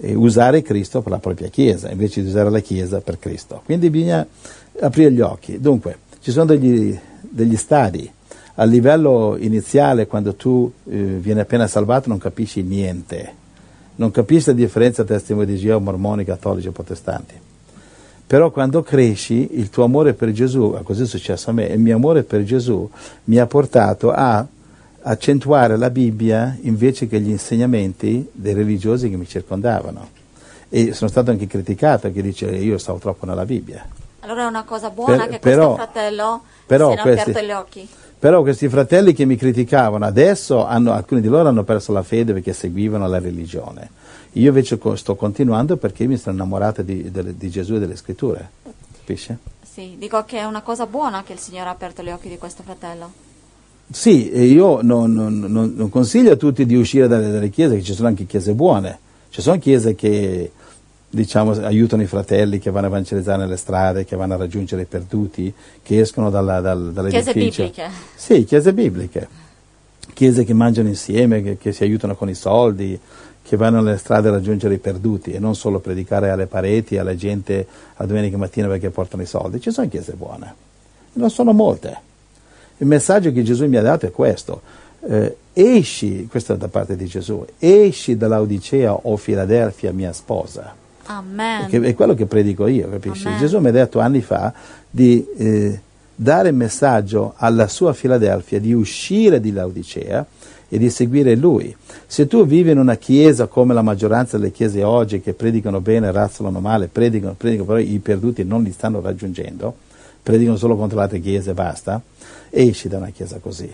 [0.00, 3.60] eh, usare Cristo per la propria chiesa invece di usare la chiesa per Cristo.
[3.64, 4.26] Quindi bisogna
[4.80, 5.60] aprire gli occhi.
[5.60, 8.10] Dunque, ci sono degli, degli stadi.
[8.56, 13.34] A livello iniziale, quando tu eh, vieni appena salvato, non capisci niente.
[13.96, 17.34] Non capisci la differenza tra testimoni di Geo, mormoni, cattolici o protestanti.
[18.26, 21.96] Però quando cresci, il tuo amore per Gesù, così è successo a me, il mio
[21.96, 22.88] amore per Gesù
[23.24, 24.46] mi ha portato a
[25.04, 30.08] accentuare la Bibbia invece che gli insegnamenti dei religiosi che mi circondavano.
[30.68, 33.84] E sono stato anche criticato perché dice io stavo troppo nella Bibbia.
[34.20, 37.46] Allora è una cosa buona Per- che però- questo fratello però si è questi- aperto
[37.46, 37.88] gli occhi.
[38.22, 42.32] Però questi fratelli che mi criticavano adesso, hanno- alcuni di loro hanno perso la fede
[42.32, 43.90] perché seguivano la religione.
[44.34, 48.48] Io invece sto continuando perché mi sono innamorato di, di Gesù e delle scritture.
[48.98, 49.36] Capisci?
[49.68, 52.38] Sì, dico che è una cosa buona che il Signore ha aperto gli occhi di
[52.38, 53.10] questo fratello.
[53.90, 57.82] Sì, io non, non- non- non consiglio a tutti di uscire dalle, dalle chiese, che
[57.82, 59.00] ci sono anche chiese buone.
[59.30, 60.52] Ci sono chiese che
[61.14, 64.86] diciamo, aiutano i fratelli che vanno a evangelizzare nelle strade, che vanno a raggiungere i
[64.86, 65.52] perduti,
[65.82, 67.62] che escono dalla, dal, Chiese dall'edificio.
[67.64, 67.90] bibliche.
[68.14, 69.28] Sì, chiese bibliche.
[70.14, 72.98] Chiese che mangiano insieme, che, che si aiutano con i soldi,
[73.42, 77.14] che vanno nelle strade a raggiungere i perduti e non solo predicare alle pareti, alla
[77.14, 77.66] gente
[77.96, 79.60] a domenica mattina perché portano i soldi.
[79.60, 80.54] Ci sono chiese buone,
[81.14, 82.10] non sono molte.
[82.78, 84.62] Il messaggio che Gesù mi ha dato è questo.
[85.06, 90.80] Eh, esci, questo è da parte di Gesù, esci dall'Odicea o Filadelfia, mia sposa.
[91.06, 91.68] Amen.
[91.68, 93.26] Che è quello che predico io, capisci?
[93.26, 93.38] Amen.
[93.38, 94.52] Gesù mi ha detto anni fa
[94.90, 95.80] di eh,
[96.14, 100.24] dare il messaggio alla sua Filadelfia di uscire di Laodicea
[100.68, 101.76] e di seguire lui.
[102.06, 106.10] Se tu vivi in una chiesa come la maggioranza delle chiese oggi che predicano bene,
[106.10, 109.74] razzolano male, predicano, predicano, però i perduti non li stanno raggiungendo,
[110.22, 112.00] predicano solo contro le altre chiese e basta,
[112.48, 113.70] esci da una chiesa così.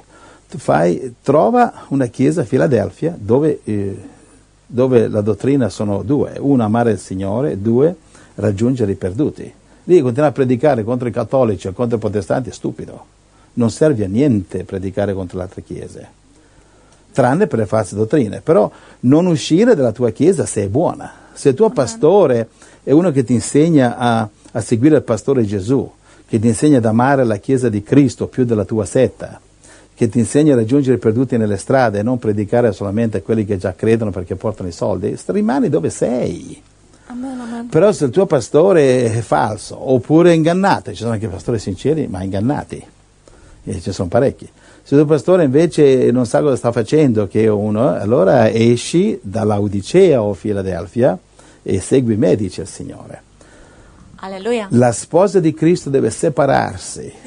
[0.49, 3.97] Tu fai, trova una chiesa a Filadelfia dove, eh,
[4.71, 7.97] dove la dottrina sono due, una amare il Signore, due
[8.35, 9.51] raggiungere i perduti.
[9.85, 13.17] Lì continuare a predicare contro i cattolici o contro i protestanti è stupido.
[13.55, 16.09] Non serve a niente predicare contro le altre chiese,
[17.13, 18.43] tranne per le false dottrine.
[18.43, 18.71] Però
[19.01, 21.11] non uscire dalla tua chiesa se è buona.
[21.33, 22.49] Se il tuo pastore
[22.85, 25.91] è uno che ti insegna a, a seguire il pastore Gesù,
[26.29, 29.41] che ti insegna ad amare la chiesa di Cristo più della tua setta,
[29.99, 33.45] che ti insegna a raggiungere i perduti nelle strade e non predicare solamente a quelli
[33.45, 36.63] che già credono perché portano i soldi, rimani dove sei.
[37.07, 37.67] Amen, amen.
[37.67, 42.07] Però se il tuo pastore è falso oppure è ingannato, ci sono anche pastori sinceri
[42.07, 42.81] ma ingannati,
[43.65, 44.49] e ci sono parecchi.
[44.85, 49.19] Se il tuo pastore invece non sa cosa sta facendo, che è uno, allora esci
[49.21, 51.19] dall'Odicea o Filadelfia
[51.61, 53.23] e segui me, dice il Signore.
[54.21, 54.69] Alleluia.
[54.71, 57.27] La sposa di Cristo deve separarsi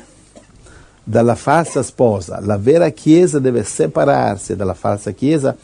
[1.03, 5.55] dalla falsa sposa, la vera Chiesa deve separarsi dalla falsa Chiesa.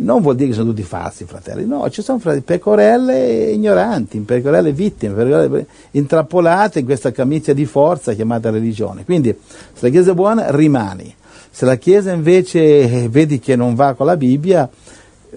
[0.00, 4.72] Non vuol dire che sono tutti falsi, fratelli, no, ci sono fratelli, pecorelle ignoranti, pecorelle
[4.72, 9.04] vittime, pecorelle intrappolate in questa camicia di forza chiamata religione.
[9.04, 9.36] Quindi,
[9.72, 11.12] se la Chiesa è buona, rimani.
[11.50, 14.70] Se la Chiesa invece eh, vedi che non va con la Bibbia,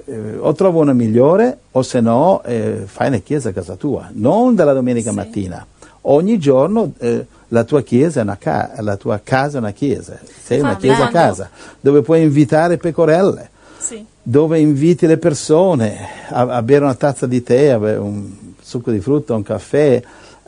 [0.06, 4.10] eh, o trovo una migliore o se no eh, fai una chiesa a casa tua,
[4.14, 5.16] non dalla domenica Sì.
[5.16, 5.66] mattina.
[6.02, 10.18] Ogni giorno eh, la tua chiesa è una ca- la tua casa è una chiesa,
[10.44, 11.50] sei una chiesa a casa,
[11.80, 14.06] dove puoi invitare pecorelle, Sì.
[14.22, 15.98] dove inviti le persone
[16.30, 18.30] a, a bere una tazza di tè, a bere un
[18.62, 20.02] succo di frutta, un caffè,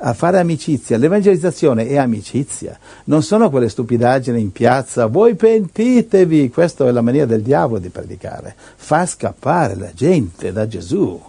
[0.06, 0.98] a fare amicizia.
[0.98, 7.26] L'evangelizzazione è amicizia, non sono quelle stupidaggini in piazza, voi pentitevi, questa è la maniera
[7.26, 11.20] del diavolo di predicare, fa scappare la gente da Gesù.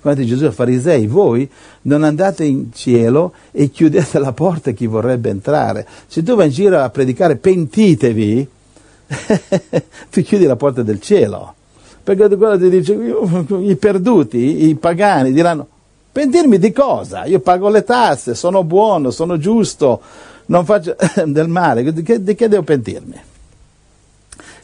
[0.00, 1.48] Guardate Gesù ai farisei, voi
[1.82, 5.86] non andate in cielo e chiudete la porta a chi vorrebbe entrare.
[6.06, 8.48] Se tu vai in giro a predicare pentitevi,
[10.10, 11.54] tu chiudi la porta del cielo.
[12.02, 15.66] Perché quello ti dice, i perduti, i pagani diranno,
[16.10, 17.26] pentirmi di cosa?
[17.26, 20.00] Io pago le tasse, sono buono, sono giusto,
[20.46, 20.96] non faccio
[21.26, 23.20] del male, di che, di che devo pentirmi?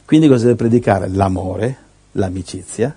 [0.05, 1.07] Quindi cosa deve predicare?
[1.07, 1.77] L'amore,
[2.13, 2.95] l'amicizia,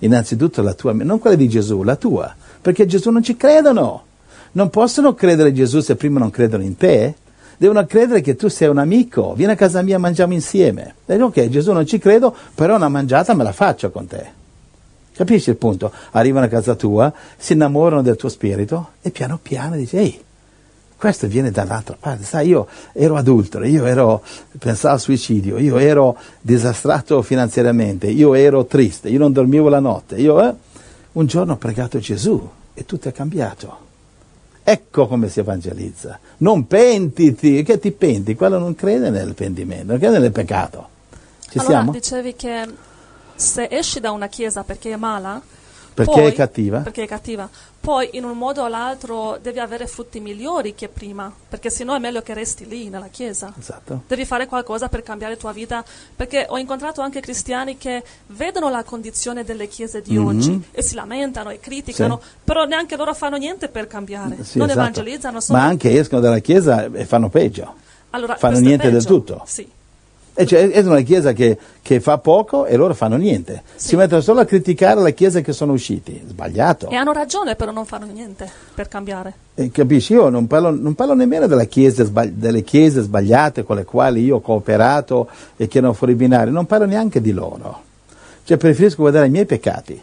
[0.00, 4.04] innanzitutto la tua, non quella di Gesù, la tua, perché Gesù non ci credono.
[4.52, 7.14] Non possono credere in Gesù se prima non credono in te.
[7.56, 10.94] Devono credere che tu sei un amico, vieni a casa mia, mangiamo insieme.
[11.06, 14.36] E dico, ok, Gesù non ci credo, però una mangiata me la faccio con te.
[15.12, 15.90] Capisci il punto?
[16.12, 20.20] Arrivano a casa tua, si innamorano del tuo spirito e piano piano dici, ehi,
[20.98, 22.24] Questo viene dall'altra parte.
[22.24, 24.20] Sai, io ero adultero, io ero,
[24.58, 30.16] pensavo al suicidio, io ero disastrato finanziariamente, io ero triste, io non dormivo la notte.
[30.16, 30.52] Io eh,
[31.12, 33.86] un giorno ho pregato Gesù e tutto è cambiato.
[34.64, 36.18] Ecco come si evangelizza.
[36.38, 38.34] Non pentiti, che ti penti?
[38.34, 40.88] Quello non crede nel pentimento, non crede nel peccato.
[41.48, 41.92] Ci allora, siamo?
[41.92, 42.66] dicevi che
[43.36, 45.40] se esci da una chiesa perché è mala,
[46.04, 46.78] Perché poi- è cattiva?
[46.80, 47.48] perché è cattiva,
[47.80, 51.98] poi in un modo o l'altro devi avere frutti migliori che prima, perché sennò è
[51.98, 53.52] meglio che resti lì nella chiesa.
[53.58, 54.02] Esatto.
[54.06, 55.84] Devi fare qualcosa per cambiare tua vita,
[56.14, 60.26] perché ho incontrato anche cristiani che vedono la condizione delle chiese di Mhm.
[60.26, 62.28] oggi e si lamentano e criticano, Sì.
[62.44, 64.80] però neanche loro fanno niente per cambiare, Sì, non esatto.
[64.82, 65.38] evangelizzano.
[65.48, 67.74] Ma anche escono dalla chiesa e fanno peggio.
[68.10, 69.08] Allora, fanno niente del peggio.
[69.14, 69.42] tutto.
[69.46, 69.68] Sì.
[70.40, 73.64] E cioè, è una chiesa che, che fa poco e loro fanno niente.
[73.74, 73.88] Sì.
[73.88, 76.22] Si mettono solo a criticare la chiesa che sono usciti.
[76.28, 76.88] Sbagliato.
[76.90, 79.32] E hanno ragione, però non fanno niente per cambiare.
[79.56, 80.12] Eh, capisci?
[80.12, 84.36] Io non parlo, non parlo nemmeno della chiesa delle chiese sbagliate con le quali io
[84.36, 87.82] ho cooperato e che erano fuori binario, non parlo neanche di loro.
[88.44, 90.00] Cioè preferisco guardare i miei peccati.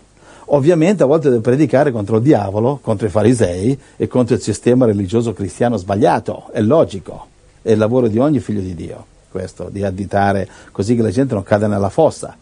[0.48, 4.86] Ovviamente a volte devo predicare contro il diavolo, contro i farisei e contro il sistema
[4.86, 7.28] religioso cristiano sbagliato, è logico,
[7.62, 9.06] è il lavoro di ogni figlio di Dio,
[9.36, 12.38] questo, di additare così che la gente non cada nella fossa.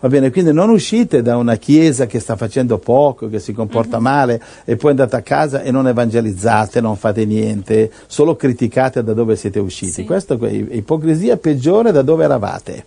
[0.00, 3.98] Va bene, quindi non uscite da una chiesa che sta facendo poco, che si comporta
[4.00, 9.14] male e poi andate a casa e non evangelizzate, non fate niente, solo criticate da
[9.14, 9.92] dove siete usciti.
[9.92, 10.04] Sì.
[10.04, 12.84] Questa è ipocrisia peggiore da dove eravate.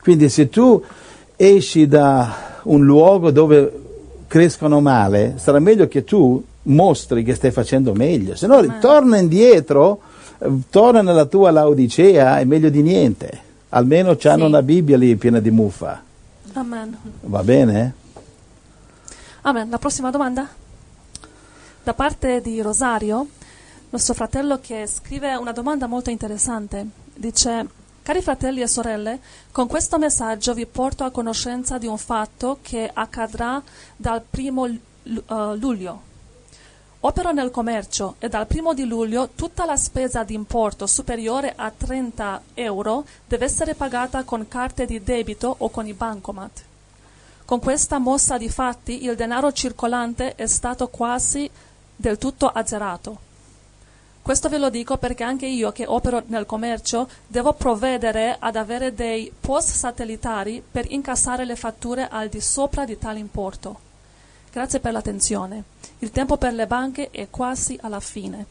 [0.00, 0.80] Quindi se tu
[1.34, 3.72] esci da un luogo dove
[4.28, 8.78] crescono male, sarà meglio che tu mostri che stai facendo meglio, se no Amen.
[8.80, 10.00] torna indietro,
[10.70, 13.48] torna nella tua Laodicea, è meglio di niente.
[13.70, 14.48] Almeno c'hanno Sì.
[14.48, 16.02] una Bibbia lì piena di muffa.
[16.54, 16.96] Amen.
[17.22, 17.94] Va bene?
[19.42, 19.70] Amen.
[19.70, 20.48] La prossima domanda?
[21.82, 23.26] Da parte di Rosario,
[23.90, 26.86] nostro fratello che scrive una domanda molto interessante.
[27.14, 27.66] Dice,
[28.02, 29.18] cari fratelli e sorelle,
[29.52, 33.62] con questo messaggio vi porto a conoscenza di un fatto che accadrà
[33.96, 34.78] dal primo eh,
[35.56, 36.08] luglio.
[37.02, 41.72] Opero nel commercio e dal primo di luglio tutta la spesa di importo superiore a
[41.74, 46.62] 30 euro deve essere pagata con carte di debito o con i bancomat.
[47.46, 51.48] Con questa mossa di fatti il denaro circolante è stato quasi
[51.96, 53.18] del tutto azzerato.
[54.20, 58.92] Questo ve lo dico perché anche io che opero nel commercio devo provvedere ad avere
[58.92, 63.88] dei post satellitari per incassare le fatture al di sopra di tale importo.
[64.52, 65.62] Grazie per l'attenzione.
[66.00, 68.46] Il tempo per le banche è quasi alla fine.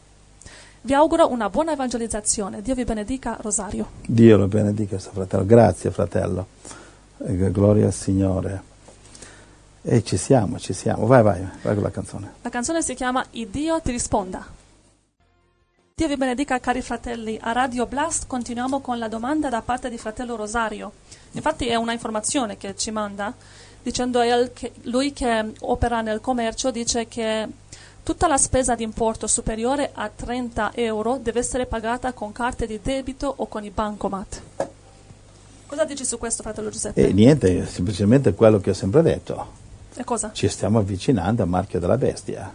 [0.82, 2.62] Vi auguro una buona evangelizzazione.
[2.62, 3.86] Dio vi benedica, Rosario.
[4.06, 5.44] Dio lo benedica, sto fratello.
[5.44, 6.46] Grazie, fratello.
[7.18, 8.62] Gloria al Signore.
[9.82, 11.04] E ci siamo, ci siamo.
[11.04, 12.32] Vai, vai, vai con la canzone.
[12.40, 14.42] La canzone si chiama Il Dio ti risponda.
[15.94, 17.38] Dio vi benedica cari fratelli.
[17.42, 20.92] A Radio Blast continuiamo con la domanda da parte di fratello Rosario.
[21.32, 23.34] Infatti è una informazione che ci manda
[23.82, 27.46] dicendo el che lui che opera nel commercio dice che
[28.02, 32.80] tutta la spesa di importo superiore a 30 euro deve essere pagata con carte di
[32.82, 34.42] debito o con i bancomat.
[35.66, 37.06] Cosa dici su questo fratello Giuseppe?
[37.06, 39.58] E niente, semplicemente quello che ho sempre detto.
[39.94, 40.30] E cosa?
[40.32, 42.52] Ci stiamo avvicinando al marchio della bestia.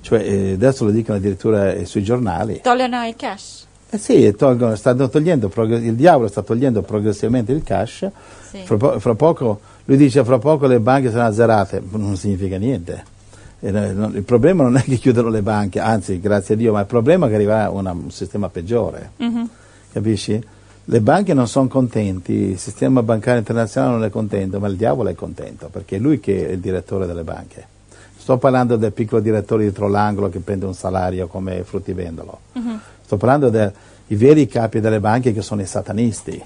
[0.00, 2.60] Cioè, eh, adesso lo dicono addirittura eh, sui giornali.
[2.62, 3.66] Togliono il cash.
[3.90, 8.08] Eh sì, tolgono, stanno togliendo, il diavolo sta togliendo progressivamente il cash.
[8.50, 8.62] Sì.
[8.64, 13.12] Fra, po- fra poco, lui dice fra poco le banche saranno azzerate, non significa niente.
[13.60, 17.26] Il problema non è che chiudono le banche, anzi, grazie a Dio, ma il problema
[17.26, 19.12] è che arriverà una- un sistema peggiore.
[19.16, 19.48] Mhm.
[19.92, 20.42] Capisci?
[20.86, 25.08] Le banche non sono contenti, il sistema bancario internazionale non è contento, ma il diavolo
[25.08, 27.66] è contento, perché è lui che è il direttore delle banche.
[28.18, 32.38] Sto parlando del piccolo direttore dietro l'angolo che prende un salario come fruttivendolo.
[32.52, 32.80] Mhm.
[33.02, 33.70] Sto parlando dei
[34.08, 36.42] veri capi delle banche che sono i satanisti.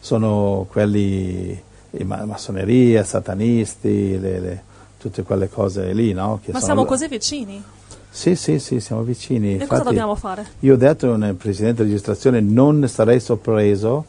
[0.00, 1.60] Sono quelli,
[2.04, 4.62] massoneria, satanisti, le- le-
[4.98, 6.40] tutte quelle cose lì, no?
[6.42, 7.62] Che Ma siamo lo- così vicini.
[8.10, 9.54] Sì, sì, sì, siamo vicini.
[9.54, 10.46] E cosa Infatti- dobbiamo fare?
[10.60, 14.06] io ho detto nel precedente registrazione non sarei sorpreso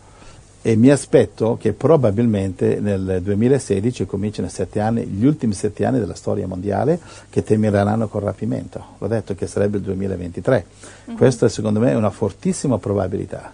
[0.61, 6.15] e mi aspetto che probabilmente nel 2016 cominciano sette anni, gli ultimi sette anni della
[6.15, 6.99] storia mondiale
[7.29, 8.81] che termineranno col rapimento.
[8.97, 10.65] L'ho detto che sarebbe il 2023.
[11.05, 11.15] Mhm.
[11.17, 13.53] Questa secondo me è una fortissima probabilità.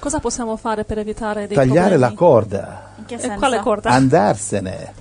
[0.00, 2.16] Cosa possiamo fare per evitare dei Tagliare la problemi?
[2.16, 3.38] corda, In che E senso?
[3.38, 3.90] quale corda?
[3.90, 4.92] andarsene,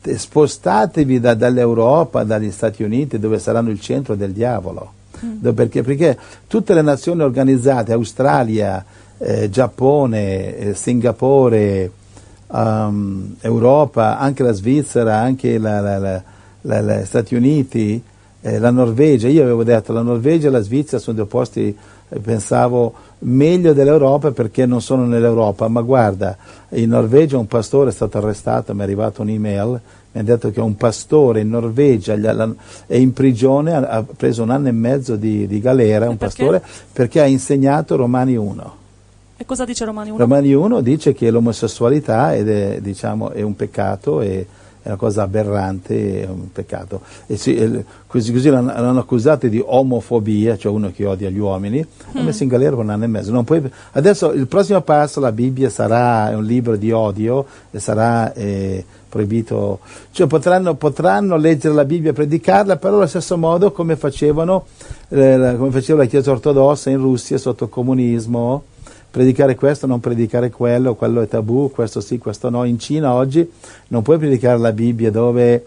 [0.00, 4.92] Te- spostatevi da- dall'Europa, dagli Stati Uniti dove saranno il centro del diavolo.
[5.20, 8.84] Dove- Perché, perché tutte le nazioni organizzate, Australia,
[9.18, 11.90] eh, Giappone, eh, Singapore,
[12.48, 16.22] um, Europa, anche la Svizzera, anche la- la- la-
[16.62, 18.02] la- la- gli Stati Uniti,
[18.46, 21.74] Eh, la Norvegia, io avevo detto la Norvegia e la Svizzera sono due posti,
[22.10, 22.92] eh, pensavo,
[23.24, 26.36] meglio dell'Europa perché non sono nell'Europa, ma guarda,
[26.70, 29.80] in Norvegia un pastore è stato arrestato, mi è arrivata un'email,
[30.12, 32.14] mi ha detto che un pastore in Norvegia
[32.86, 36.44] è in prigione, ha, preso un anno e mezzo di, di galera, un perché?
[36.44, 38.76] pastore, perché ha insegnato Romani 1.
[39.36, 40.18] E cosa dice Romani 1?
[40.18, 44.46] Romani 1 dice che l'omosessualità è, diciamo, è un peccato, è,
[44.84, 47.00] è una cosa aberrante, è un peccato.
[47.26, 52.20] E e così, così l'hanno, accusato di omofobia, cioè uno che odia gli uomini, l'ha
[52.20, 53.32] messo in galera per un anno e mezzo.
[53.32, 53.62] Non puoi-
[53.92, 59.78] adesso il prossimo passo, la Bibbia sarà un libro di odio e sarà eh, proibito,
[60.10, 64.66] cioè potranno, potranno leggere la Bibbia e predicarla, però allo stesso modo come facevano,
[65.08, 68.64] eh, come faceva la Chiesa ortodossa in Russia sotto il comunismo,
[69.14, 72.64] predicare questo, non predicare quello, quello è tabù, questo sì, questo no.
[72.64, 73.48] In Cina oggi
[73.88, 75.66] non puoi predicare la Bibbia dove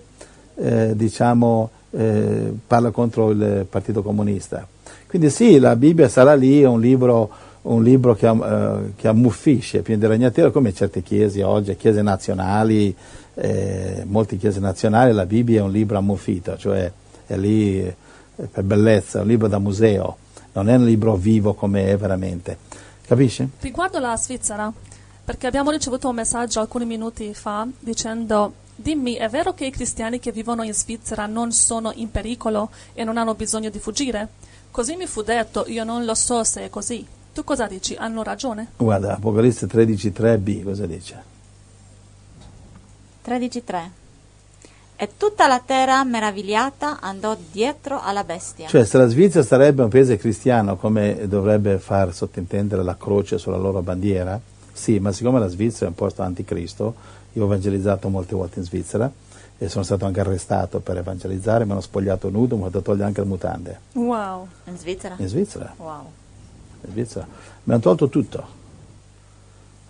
[0.55, 4.67] eh, diciamo, eh, parla contro il Partito Comunista.
[5.07, 7.29] Quindi sì, la Bibbia sarà lì, è un libro,
[7.61, 12.93] un libro che, eh, che ammuffisce, pieno di ragnatela, come certe chiese oggi, chiese nazionali,
[13.35, 16.91] eh, molte chiese nazionali, la Bibbia è un libro ammuffito, cioè
[17.25, 17.95] è lì eh,
[18.35, 20.17] per bellezza, è un libro da museo,
[20.51, 22.66] non è un libro vivo come è veramente.
[23.07, 23.47] Capisci?
[23.61, 24.71] Riguardo la Svizzera,
[25.23, 30.19] perché abbiamo ricevuto un messaggio alcuni minuti fa dicendo dimmi, è vero che i cristiani
[30.19, 34.27] che vivono in Svizzera non sono in pericolo e non hanno bisogno di fuggire?
[34.71, 37.05] Così mi fu detto, io non lo so se è così.
[37.33, 37.95] Tu cosa dici?
[37.95, 38.71] Hanno ragione?
[38.75, 41.23] Guarda, Apocalisse 13.3b cosa dice?
[43.25, 43.89] 13.3
[44.99, 48.67] E tutta la terra meravigliata andò dietro alla bestia.
[48.67, 53.57] Cioè, se la Svizzera sarebbe un paese cristiano, come dovrebbe far sottintendere la croce sulla
[53.57, 54.41] loro bandiera,
[54.73, 56.95] sì, ma siccome la Svizzera è un posto anticristo,
[57.33, 59.11] io ho evangelizzato molte volte in Svizzera
[59.59, 63.05] e sono stato anche arrestato per evangelizzare, mi hanno spogliato nudo, mi hanno fatto togliere
[63.05, 63.79] anche le mutande.
[63.93, 64.47] Wow.
[64.63, 65.13] In Svizzera?
[65.19, 66.05] In Svizzera, Wow.
[66.85, 67.27] in Svizzera.
[67.65, 68.47] Mi hanno tolto tutto.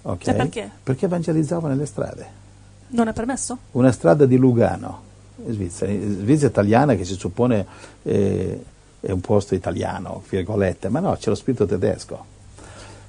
[0.02, 0.28] Ok?
[0.28, 0.70] E perché?
[0.84, 2.46] Perché evangelizzavo nelle strade.
[2.90, 3.58] Non è permesso?
[3.72, 5.02] una strada di Lugano,
[5.46, 7.66] in Svizzera, in Svizzera italiana che si suppone
[8.04, 8.64] eh,
[9.00, 12.36] è un posto italiano, virgolette, ma no, c'è lo spirito tedesco.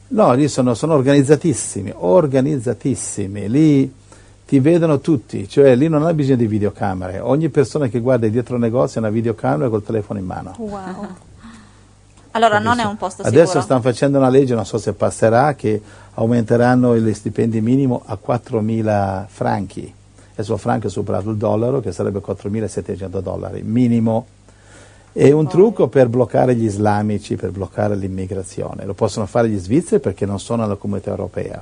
[0.08, 3.94] No, lì sono, sono organizzatissimi, organizzatissimi, lì
[4.46, 8.54] ti vedono tutti, cioè lì non hai bisogno di videocamere, ogni persona che guarda dietro
[8.54, 10.54] il negozio ha una videocamera col telefono in mano.
[10.56, 11.06] Wow.
[12.32, 13.62] Allora non è un posto Adesso sicuro.
[13.62, 15.80] stanno facendo una legge, non so se passerà, che
[16.18, 19.92] aumenteranno gli stipendi minimo a 4.000 franchi.
[20.32, 24.26] Adesso il franco è superato il dollaro, che sarebbe 4.700 dollari, minimo.
[25.18, 28.84] È un trucco per bloccare gli islamici, per bloccare l'immigrazione.
[28.84, 31.60] Lo possono fare gli svizzeri perché non sono nella comunità europea.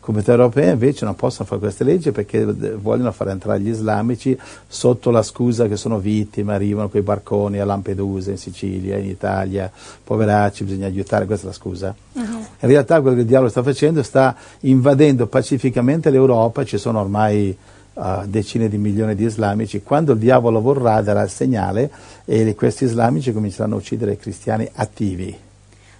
[0.00, 5.12] Comunità europea invece non possono fare queste leggi perché vogliono far entrare gli islamici sotto
[5.12, 9.70] la scusa che sono vittime, arrivano con i barconi a Lampedusa, in Sicilia, in Italia,
[10.02, 11.94] poveracci, bisogna aiutare, questa è la scusa.
[12.14, 17.56] In realtà quello che il diavolo sta facendo sta invadendo pacificamente l'Europa, ci sono ormai
[17.96, 21.90] uh, decine di milioni di islamici, quando il diavolo vorrà darà il segnale
[22.24, 25.38] e questi islamici cominceranno a uccidere i cristiani attivi.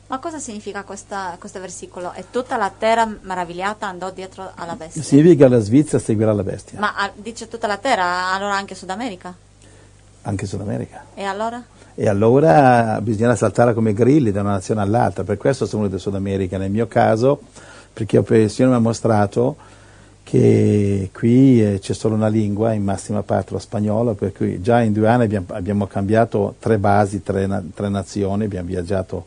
[0.09, 2.13] Ma cosa significa questa- questo versicolo?
[2.13, 5.03] E tutta la terra meravigliata andò dietro alla bestia.
[5.03, 8.75] Significa che la Svizzera seguirà la bestia, Ma ah, dice tutta la terra, allora anche
[8.75, 9.35] Sud America?
[10.23, 11.05] anche Sud America.
[11.15, 11.63] E allora?
[11.95, 16.03] E allora bisognerà saltare come grilli da una nazione all'altra, per questo sono venuto in
[16.03, 16.59] Sud America.
[16.59, 17.41] Nel mio caso,
[17.93, 19.57] perché il Signore mi ha mostrato
[20.27, 24.83] che qui eh, c'è solo una lingua, in massima parte lo spagnolo, per cui già
[24.83, 29.27] in due anni abbiamo, abbiamo cambiato tre basi, tre, na- tre nazioni, abbiamo viaggiato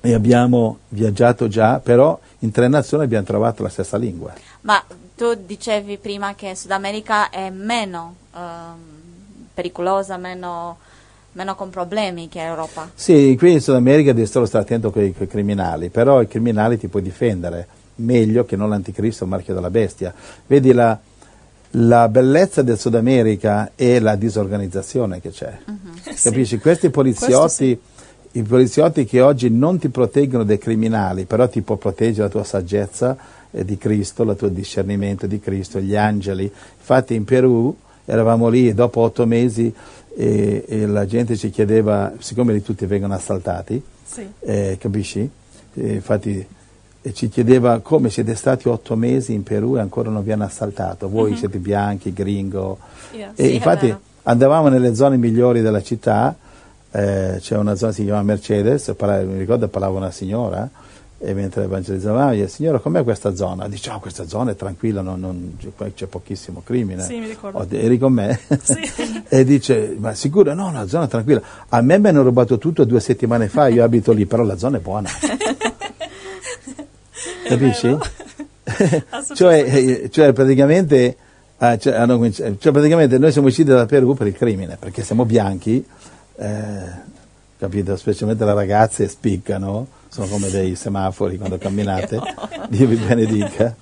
[0.00, 4.32] e abbiamo viaggiato già, però in tre nazioni abbiamo trovato la stessa lingua.
[4.62, 4.82] Ma
[5.14, 8.78] tu dicevi prima che Sud America è meno ehm,
[9.52, 10.78] pericolosa, meno,
[11.32, 12.90] meno con problemi che Europa.
[12.94, 16.78] Sì, qui in Sud America devi solo stare attento con i criminali, però i criminali
[16.78, 20.12] ti puoi difendere meglio che non l'anticristo, il marchio della bestia.
[20.46, 20.98] Vedi la,
[21.72, 25.56] la bellezza del Sud America è la disorganizzazione che c'è.
[26.22, 26.58] Capisci?
[26.58, 27.78] Questi poliziotti,
[28.32, 32.44] i poliziotti che oggi non ti proteggono dai criminali, però ti può proteggere la tua
[32.44, 33.16] saggezza
[33.50, 36.44] eh, di Cristo, il tuo discernimento di Cristo, gli angeli.
[36.44, 39.72] Infatti in Perù eravamo lì e dopo otto mesi
[40.16, 44.26] e, e la gente ci chiedeva, siccome lì tutti vengono assaltati, Sì.
[44.40, 45.28] eh, capisci?
[45.74, 46.46] Eh, infatti eh,
[47.12, 51.08] ci chiedeva come siete stati otto mesi in Perù e ancora non vi hanno assaltato,
[51.08, 52.78] voi siete bianchi, gringo.
[53.12, 53.32] Yes.
[53.36, 56.36] E Sì, infatti andavamo nelle zone migliori della città,
[56.90, 60.68] eh, c'è una zona che si chiama Mercedes, parla- mi ricordo parlava una signora,
[61.20, 63.66] e mentre evangelizzavamo, gli Signore, com'è questa zona?
[63.66, 65.58] Dice, oh, questa zona è tranquilla, non, non,
[65.92, 67.02] c'è pochissimo crimine.
[67.02, 67.58] Sì, mi ricordo.
[67.58, 68.38] Oh, eri con me?
[68.62, 68.78] Sì.
[69.28, 70.54] e dice, ma sicuro?
[70.54, 71.42] No, una zona tranquilla.
[71.70, 74.76] A me mi hanno rubato tutto due settimane fa, io abito lì, però la zona
[74.76, 75.08] è buona.
[77.48, 77.96] Capisci?
[79.34, 81.16] cioè, eh, cioè, praticamente,
[81.58, 85.02] ah, cioè, hanno cominci- cioè, praticamente noi siamo usciti dal Perù per il crimine, perché
[85.02, 85.84] siamo bianchi,
[86.36, 87.06] eh,
[87.58, 87.96] capito?
[87.96, 92.20] Specialmente le ragazze spiccano, sono come dei semafori quando camminate,
[92.68, 93.74] Dio vi benedica.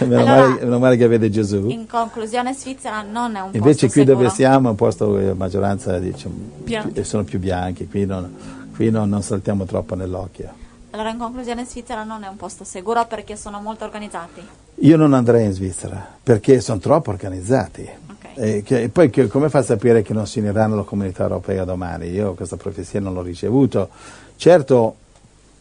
[0.00, 1.68] meno, Allora- male, meno male che avete Gesù.
[1.70, 4.14] In conclusione, Svizzera non è un Invece posto qui sicuro.
[4.18, 8.34] dove siamo è un posto dove la maggioranza più- sono più bianchi, qui, non,
[8.74, 10.64] qui non, non saltiamo troppo nell'occhio.
[10.96, 14.40] Allora, in conclusione, Svizzera non è un posto sicuro perché sono molto organizzati.
[14.76, 17.86] Io non andrei in Svizzera perché sono troppo organizzati.
[18.34, 21.24] E, che- e poi che- come fa a sapere che non si uniranno alla comunità
[21.24, 22.08] europea domani?
[22.08, 23.90] Io questa profezia non l'ho ricevuto.
[24.36, 24.96] Certo,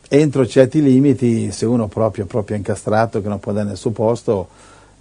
[0.07, 4.47] entro certi limiti, se uno proprio, proprio incastrato che non può andare nel suo posto,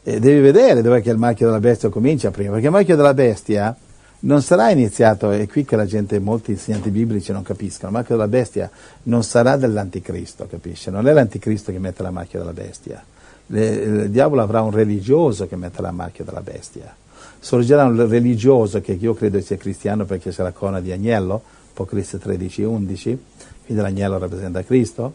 [0.03, 3.15] eh, devi vedere dove che il marchio della bestia comincia prima, perché il marchio della
[3.15, 3.77] bestia
[4.25, 8.17] non sarà iniziato, è qui che la gente, molti insegnanti biblici non capiscono, il marchio
[8.17, 8.71] della bestia
[9.05, 10.91] non sarà dell'anticristo, capisce?
[10.91, 13.05] Non è l'anticristo che mette la macchia della bestia.
[13.47, 16.95] Le- il diavolo avrà un religioso che metterà il marchio della bestia.
[17.39, 21.43] Sorgerà un religioso che io credo sia cristiano perché c'è la corona di agnello,
[21.73, 23.25] Apocalisse 13 e 11,
[23.67, 25.13] quindi l'agnello rappresenta Cristo,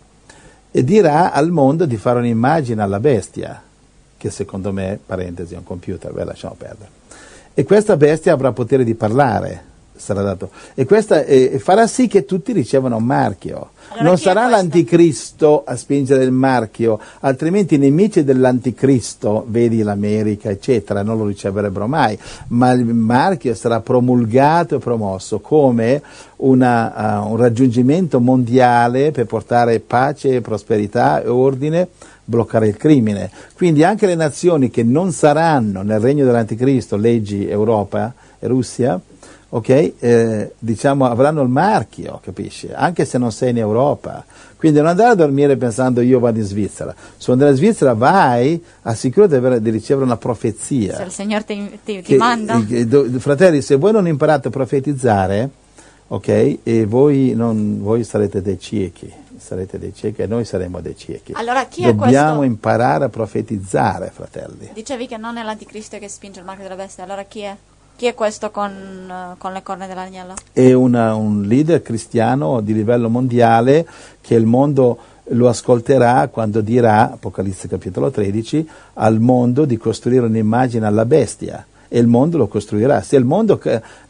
[0.69, 3.59] e dirà al mondo di fare un'immagine alla bestia,
[4.15, 6.98] che secondo me, parentesi, è un computer, beh lasciamo perdere.
[7.59, 9.61] E questa bestia avrà potere di parlare,
[9.93, 10.49] sarà dato.
[10.75, 13.71] E questa eh, farà sì che tutti ricevano un marchio.
[13.89, 21.03] Allora non sarà l'anticristo a spingere il marchio, altrimenti i nemici dell'anticristo, vedi l'America, eccetera,
[21.03, 22.17] non lo riceverebbero mai,
[22.47, 26.01] ma il marchio sarà promulgato e promosso come
[26.37, 31.89] una, uh, un raggiungimento mondiale per portare pace, prosperità e ordine,
[32.29, 33.29] bloccare il crimine.
[33.55, 38.99] Quindi anche le nazioni che non saranno nel regno dell'anticristo, leggi Europa e Russia,
[39.49, 39.93] ok?
[39.99, 42.69] Eh, diciamo avranno il marchio, capisci?
[42.71, 44.23] Anche se non sei in Europa.
[44.55, 46.93] Quindi non andare a dormire pensando io vado in Svizzera.
[47.17, 50.95] Se andrai in Svizzera vai assicurati di, avere- di ricevere una profezia.
[50.97, 52.61] Se il Signore ti, ti- ti Che- manda.
[52.69, 55.49] eh, do- fratelli, se voi non imparate a profetizzare,
[56.09, 56.57] ok?
[56.63, 59.09] E voi, non- voi sarete dei ciechi,
[59.39, 61.33] sarete dei ciechi e noi saremo dei ciechi.
[61.35, 62.43] Allora, chi è Dobbiamo questo?
[62.43, 64.69] imparare a profetizzare, fratelli.
[64.73, 67.55] Dicevi che non è l'anticristo che spinge il marchio della bestia, allora chi è?
[67.95, 70.33] Chi è questo con, con le corna dell'agnello?
[70.53, 73.85] è una- un leader cristiano di livello mondiale
[74.21, 74.97] che il mondo
[75.31, 81.99] lo ascolterà quando dirà, Apocalisse capitolo 13, al mondo di costruire un'immagine alla bestia e
[81.99, 83.01] il mondo lo costruirà.
[83.01, 83.59] Se il mondo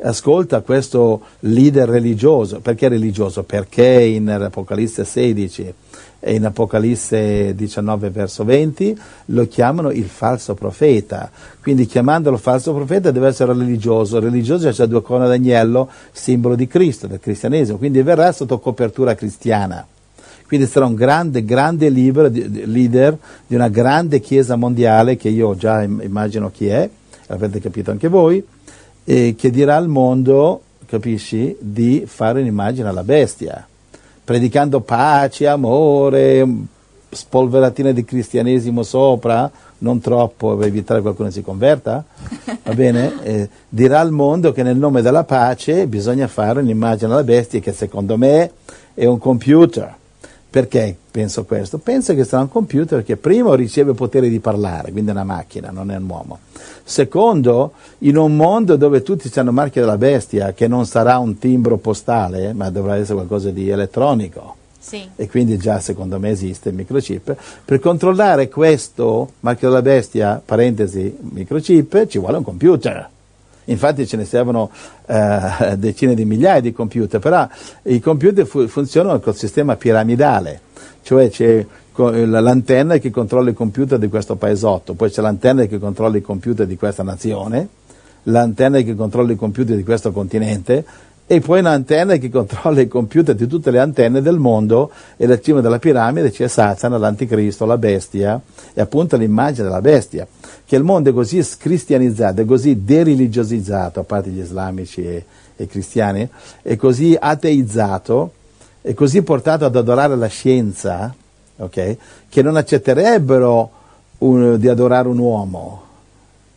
[0.03, 3.43] ascolta questo leader religioso, perché religioso?
[3.43, 5.73] Perché in Apocalisse 16
[6.19, 11.31] e in Apocalisse 19 verso 20 lo chiamano il falso profeta.
[11.61, 14.19] Quindi chiamandolo falso profeta deve essere religioso.
[14.19, 19.85] Religioso ha due corna d'agnello, simbolo di Cristo, del cristianesimo, quindi verrà sotto copertura cristiana.
[20.45, 26.01] Quindi sarà un grande, grande leader di una grande chiesa mondiale che io già im-
[26.03, 26.89] immagino chi è,
[27.29, 28.45] avete capito anche voi,
[29.03, 33.65] e che dirà al mondo, capisci, di fare un'immagine alla bestia,
[34.23, 36.47] predicando pace, amore,
[37.09, 39.49] spolveratina di cristianesimo sopra,
[39.79, 42.03] non troppo per evitare che qualcuno si converta,
[42.63, 43.17] va bene?
[43.29, 47.73] Eh, dirà al mondo che nel nome della pace bisogna fare un'immagine alla bestia che
[47.73, 48.51] secondo me
[48.93, 49.95] è un computer.
[50.49, 51.77] Perché penso questo?
[51.77, 55.69] Penso che sarà un computer che primo riceve potere di parlare, quindi è una macchina,
[55.71, 56.39] non è un uomo.
[56.83, 61.77] Secondo, in un mondo dove tutti hanno marchio della bestia, che non sarà un timbro
[61.77, 65.07] postale, ma dovrà essere qualcosa di elettronico, Sì.
[65.15, 71.15] e quindi già secondo me esiste il microchip, per controllare questo marchio della bestia, parentesi,
[71.19, 73.09] microchip, ci vuole un computer.
[73.71, 74.69] Infatti ce ne servono
[75.05, 77.47] eh, decine di migliaia di computer, però
[77.83, 80.61] i computer fu- funzionano col sistema piramidale,
[81.03, 81.65] cioè c'è
[81.95, 86.23] la- l'antenna che controlla il computer di questo paesotto, poi c'è l'antenna che controlla il
[86.23, 87.67] computer di questa nazione,
[88.23, 90.83] l'antenna che controlla il computer di questo continente
[91.31, 95.39] e poi un'antenna che controlla il computer di tutte le antenne del mondo e alla
[95.39, 98.41] cima della piramide c'è Satana, l'anticristo, la bestia
[98.73, 100.25] e appunto l'immagine della bestia
[100.69, 105.25] che il mondo è così scristianizzato, è così dereligiosizzato, a parte gli islamici e,
[105.55, 106.29] e cristiani,
[106.61, 108.33] è così ateizzato,
[108.79, 111.11] è così portato ad adorare la scienza,
[111.57, 111.97] ok,
[112.29, 113.71] che non accetterebbero
[114.19, 115.81] un- di adorare un uomo,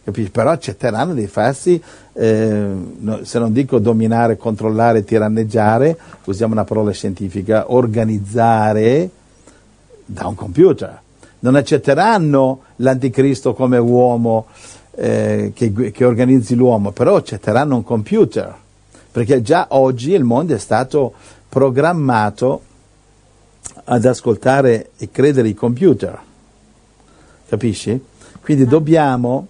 [0.05, 0.30] capisci?
[0.30, 1.82] Però accetteranno di farsi,
[2.12, 2.70] eh,
[3.22, 9.09] se non dico dominare, controllare, tiranneggiare, usiamo una parola scientifica, organizzare
[10.05, 11.01] da un computer.
[11.44, 14.47] Non accetteranno l'anticristo come uomo
[14.94, 18.55] eh, che, che organizzi l'uomo, però accetteranno un computer,
[19.10, 21.12] perché già oggi il mondo è stato
[21.48, 22.62] programmato
[23.85, 26.19] ad ascoltare e credere ai computer,
[27.48, 28.01] capisci?
[28.40, 29.47] Quindi dobbiamo,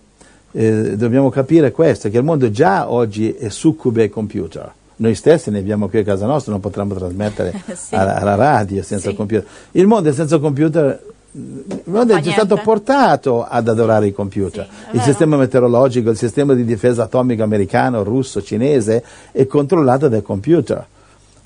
[0.52, 4.72] eh, dobbiamo capire questo, che il mondo già oggi è succube ai computer.
[4.96, 7.94] Noi stessi ne abbiamo qui a casa nostra, non potremmo trasmettere Sì.
[7.94, 9.16] alla, alla radio senza Sì.
[9.16, 9.46] computer.
[9.72, 11.02] Il mondo senza computer,
[11.32, 14.68] fa è già stato portato ad adorare i computer.
[14.90, 19.02] Sì, il sistema meteorologico, il sistema di difesa atomica americano, russo, cinese
[19.32, 20.86] è controllato dai computer.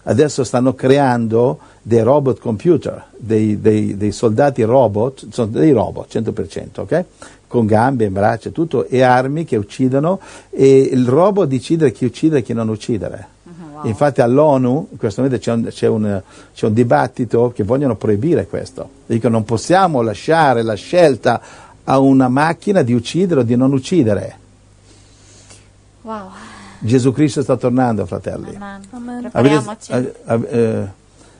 [0.09, 6.81] Adesso stanno creando dei robot computer, dei, dei- dei soldati robot, sono dei robot 100%,
[6.81, 7.05] ok?
[7.49, 12.43] Con gambe, braccia, tutto, e armi che uccidono e il robot decide chi uccidere e
[12.43, 13.35] chi non uccidere.
[13.77, 13.87] Wow.
[13.87, 16.23] Infatti all'ONU in questo momento c'è un, c'è un-
[16.55, 18.89] c'è un dibattito che vogliono proibire questo.
[19.07, 21.41] Dicono non possiamo lasciare la scelta
[21.85, 24.39] a una macchina di uccidere o di non uccidere.
[26.03, 26.31] Wow.
[26.81, 28.55] Gesù Cristo sta tornando, fratelli.
[28.55, 28.83] Amen.
[28.91, 29.31] Amen.
[29.33, 29.93] Avete- Prepariamoci.
[29.93, 30.15] eh,
[30.51, 30.89] eh,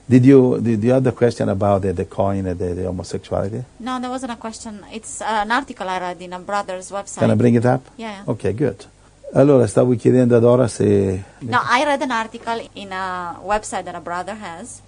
[0.07, 3.63] did you did you have the question about the, the coin and the, the homosexuality?
[3.79, 4.81] No, there wasn't a question.
[4.91, 7.19] It's uh, an article I read in a brother's website.
[7.21, 7.83] Can I bring it up?
[7.97, 8.31] Yeah, yeah.
[8.33, 8.87] Ok, good.
[9.33, 11.23] Allora, stavo chiedendo ad Ora se...
[11.41, 14.81] No, I read an article in a website that a brother has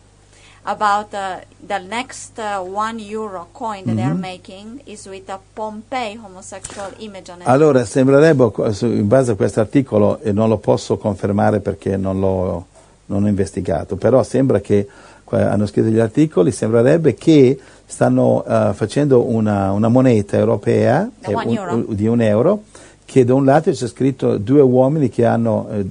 [0.65, 5.39] about uh, the next uh, one euro coin that they are making is with a
[5.55, 7.47] Pompei homosexual image on it.
[7.47, 8.51] Allora, sembrerebbe,
[8.81, 12.67] in base a questo articolo, e non lo posso confermare perché non l'ho
[13.09, 14.87] non ho investigato, però sembra che,
[15.31, 21.85] hanno scritto gli articoli, sembrerebbe che stanno eh, facendo una, una moneta europea eh, un-
[21.89, 22.63] di un euro,
[23.09, 25.67] che da un lato c'è scritto due uomini che hanno...
[25.71, 25.87] eh,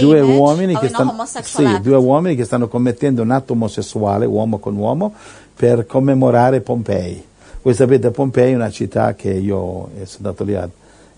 [0.00, 4.56] due uomini che an stanno, sì, due uomini che stanno commettendo un atto omosessuale, uomo
[4.56, 5.12] con uomo,
[5.54, 7.22] per commemorare Pompei.
[7.60, 10.66] Voi sapete, Pompei è una città che io eh, sono andato lì, a-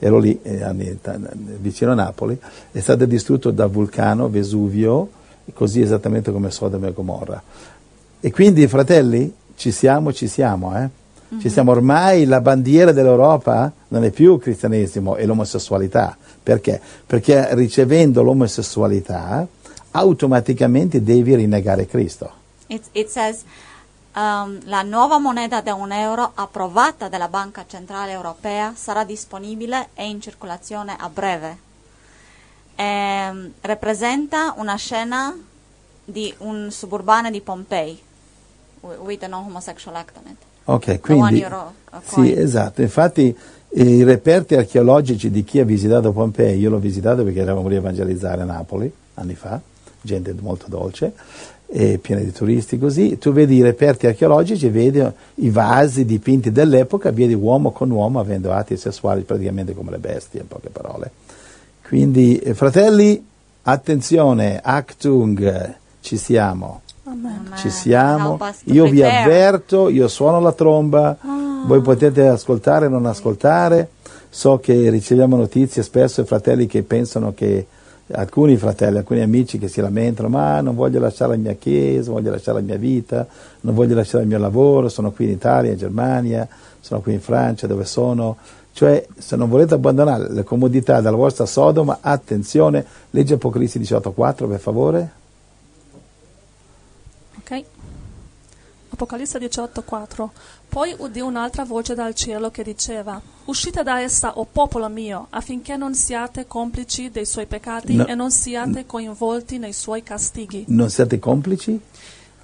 [0.01, 0.99] ero lì eh, anni-
[1.61, 2.37] vicino a Napoli,
[2.73, 5.09] è stata distrutta dal vulcano Vesuvio,
[5.55, 7.41] così esattamente come Sodoma e Gomorra.
[8.19, 10.89] E quindi, fratelli, ci siamo, ci siamo, eh?
[11.39, 16.17] Ci siamo ormai, la bandiera dell'Europa non è più il cristianesimo, è l'omosessualità.
[16.43, 16.81] Perché?
[17.07, 19.47] Perché ricevendo l'omosessualità
[19.93, 22.33] automaticamente devi rinnegare Cristo.
[22.67, 23.45] It, it says
[24.15, 30.09] um, la nuova moneta da un euro approvata dalla Banca Centrale Europea sarà disponibile e
[30.09, 31.69] in circolazione a breve.
[32.75, 35.37] Ehm, rappresenta una scena
[36.05, 38.01] di un suburbano di Pompei
[38.81, 40.49] wi- with an homosexual act on it.
[40.65, 41.45] Ok, quindi...
[42.05, 42.83] Sì, esatto.
[42.83, 43.37] Infatti
[43.71, 47.79] i reperti archeologici di chi ha visitato Pompei, io l'ho visitato perché eravamo lì a
[47.79, 49.61] evangelizzare a Napoli anni fa,
[50.01, 51.13] gente molto dolce,
[51.67, 55.05] e piena di turisti così, tu vedi i reperti archeologici, vedi
[55.37, 60.41] i vasi dipinti dell'epoca, vedi uomo con uomo avendo atti sessuali praticamente come le bestie,
[60.41, 61.13] in poche parole.
[61.87, 63.25] Quindi, eh, fratelli,
[63.63, 66.83] attenzione, Actung, ci siamo.
[67.11, 67.53] Amen.
[67.57, 71.17] Ci siamo, io vi avverto, io suono la tromba,
[71.67, 73.91] voi potete ascoltare o non ascoltare,
[74.29, 77.67] so che riceviamo notizie spesso di fratelli che pensano che,
[78.13, 82.31] alcuni fratelli, alcuni amici che si lamentano, ma non voglio lasciare la mia chiesa, voglio
[82.31, 83.27] lasciare la mia vita,
[83.63, 86.47] non voglio lasciare il mio lavoro, sono qui in Italia, in Germania,
[86.79, 88.37] sono qui in Francia, dove sono.
[88.73, 94.61] Cioè, se non volete abbandonare le comodità della vostra Sodoma, attenzione, legge Apocalisse 18.4 per
[94.61, 95.19] favore.
[97.51, 97.65] Ok.
[99.05, 100.29] Apocalisse 18:4.
[100.69, 105.77] Poi udì un'altra voce dal cielo che diceva: Uscite da essa, o popolo mio, affinché
[105.79, 108.07] non siate complici dei suoi peccati No.
[108.07, 111.81] e non siate coinvolti nei suoi castighi, Non siete complici?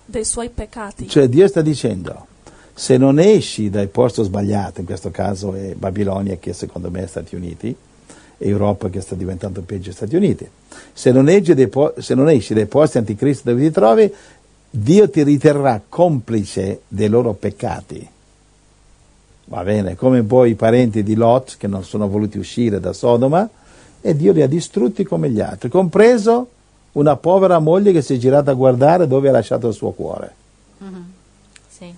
[0.09, 1.07] dei suoi peccati.
[1.09, 2.27] Cioè Dio sta dicendo,
[2.73, 7.07] se non esci dal posto sbagliato, in questo caso è Babilonia che secondo me è
[7.07, 7.77] Stati Uniti,
[8.39, 10.49] e Europa che sta diventando peggio Stati Uniti,
[10.93, 14.13] se non, esci dai po- se non esci dai posti anticristo dove ti trovi,
[14.71, 18.09] Dio ti riterrà complice dei loro peccati.
[19.47, 23.49] Va bene, come poi i parenti di Lot che non sono voluti uscire da Sodoma
[24.01, 26.49] e Dio li ha distrutti come gli altri, compreso
[26.93, 30.35] una povera moglie che si è girata a guardare dove ha lasciato il suo cuore.
[30.79, 31.13] Mhm.
[31.69, 31.95] Sì.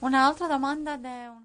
[0.00, 1.42] Un'altra domanda da un-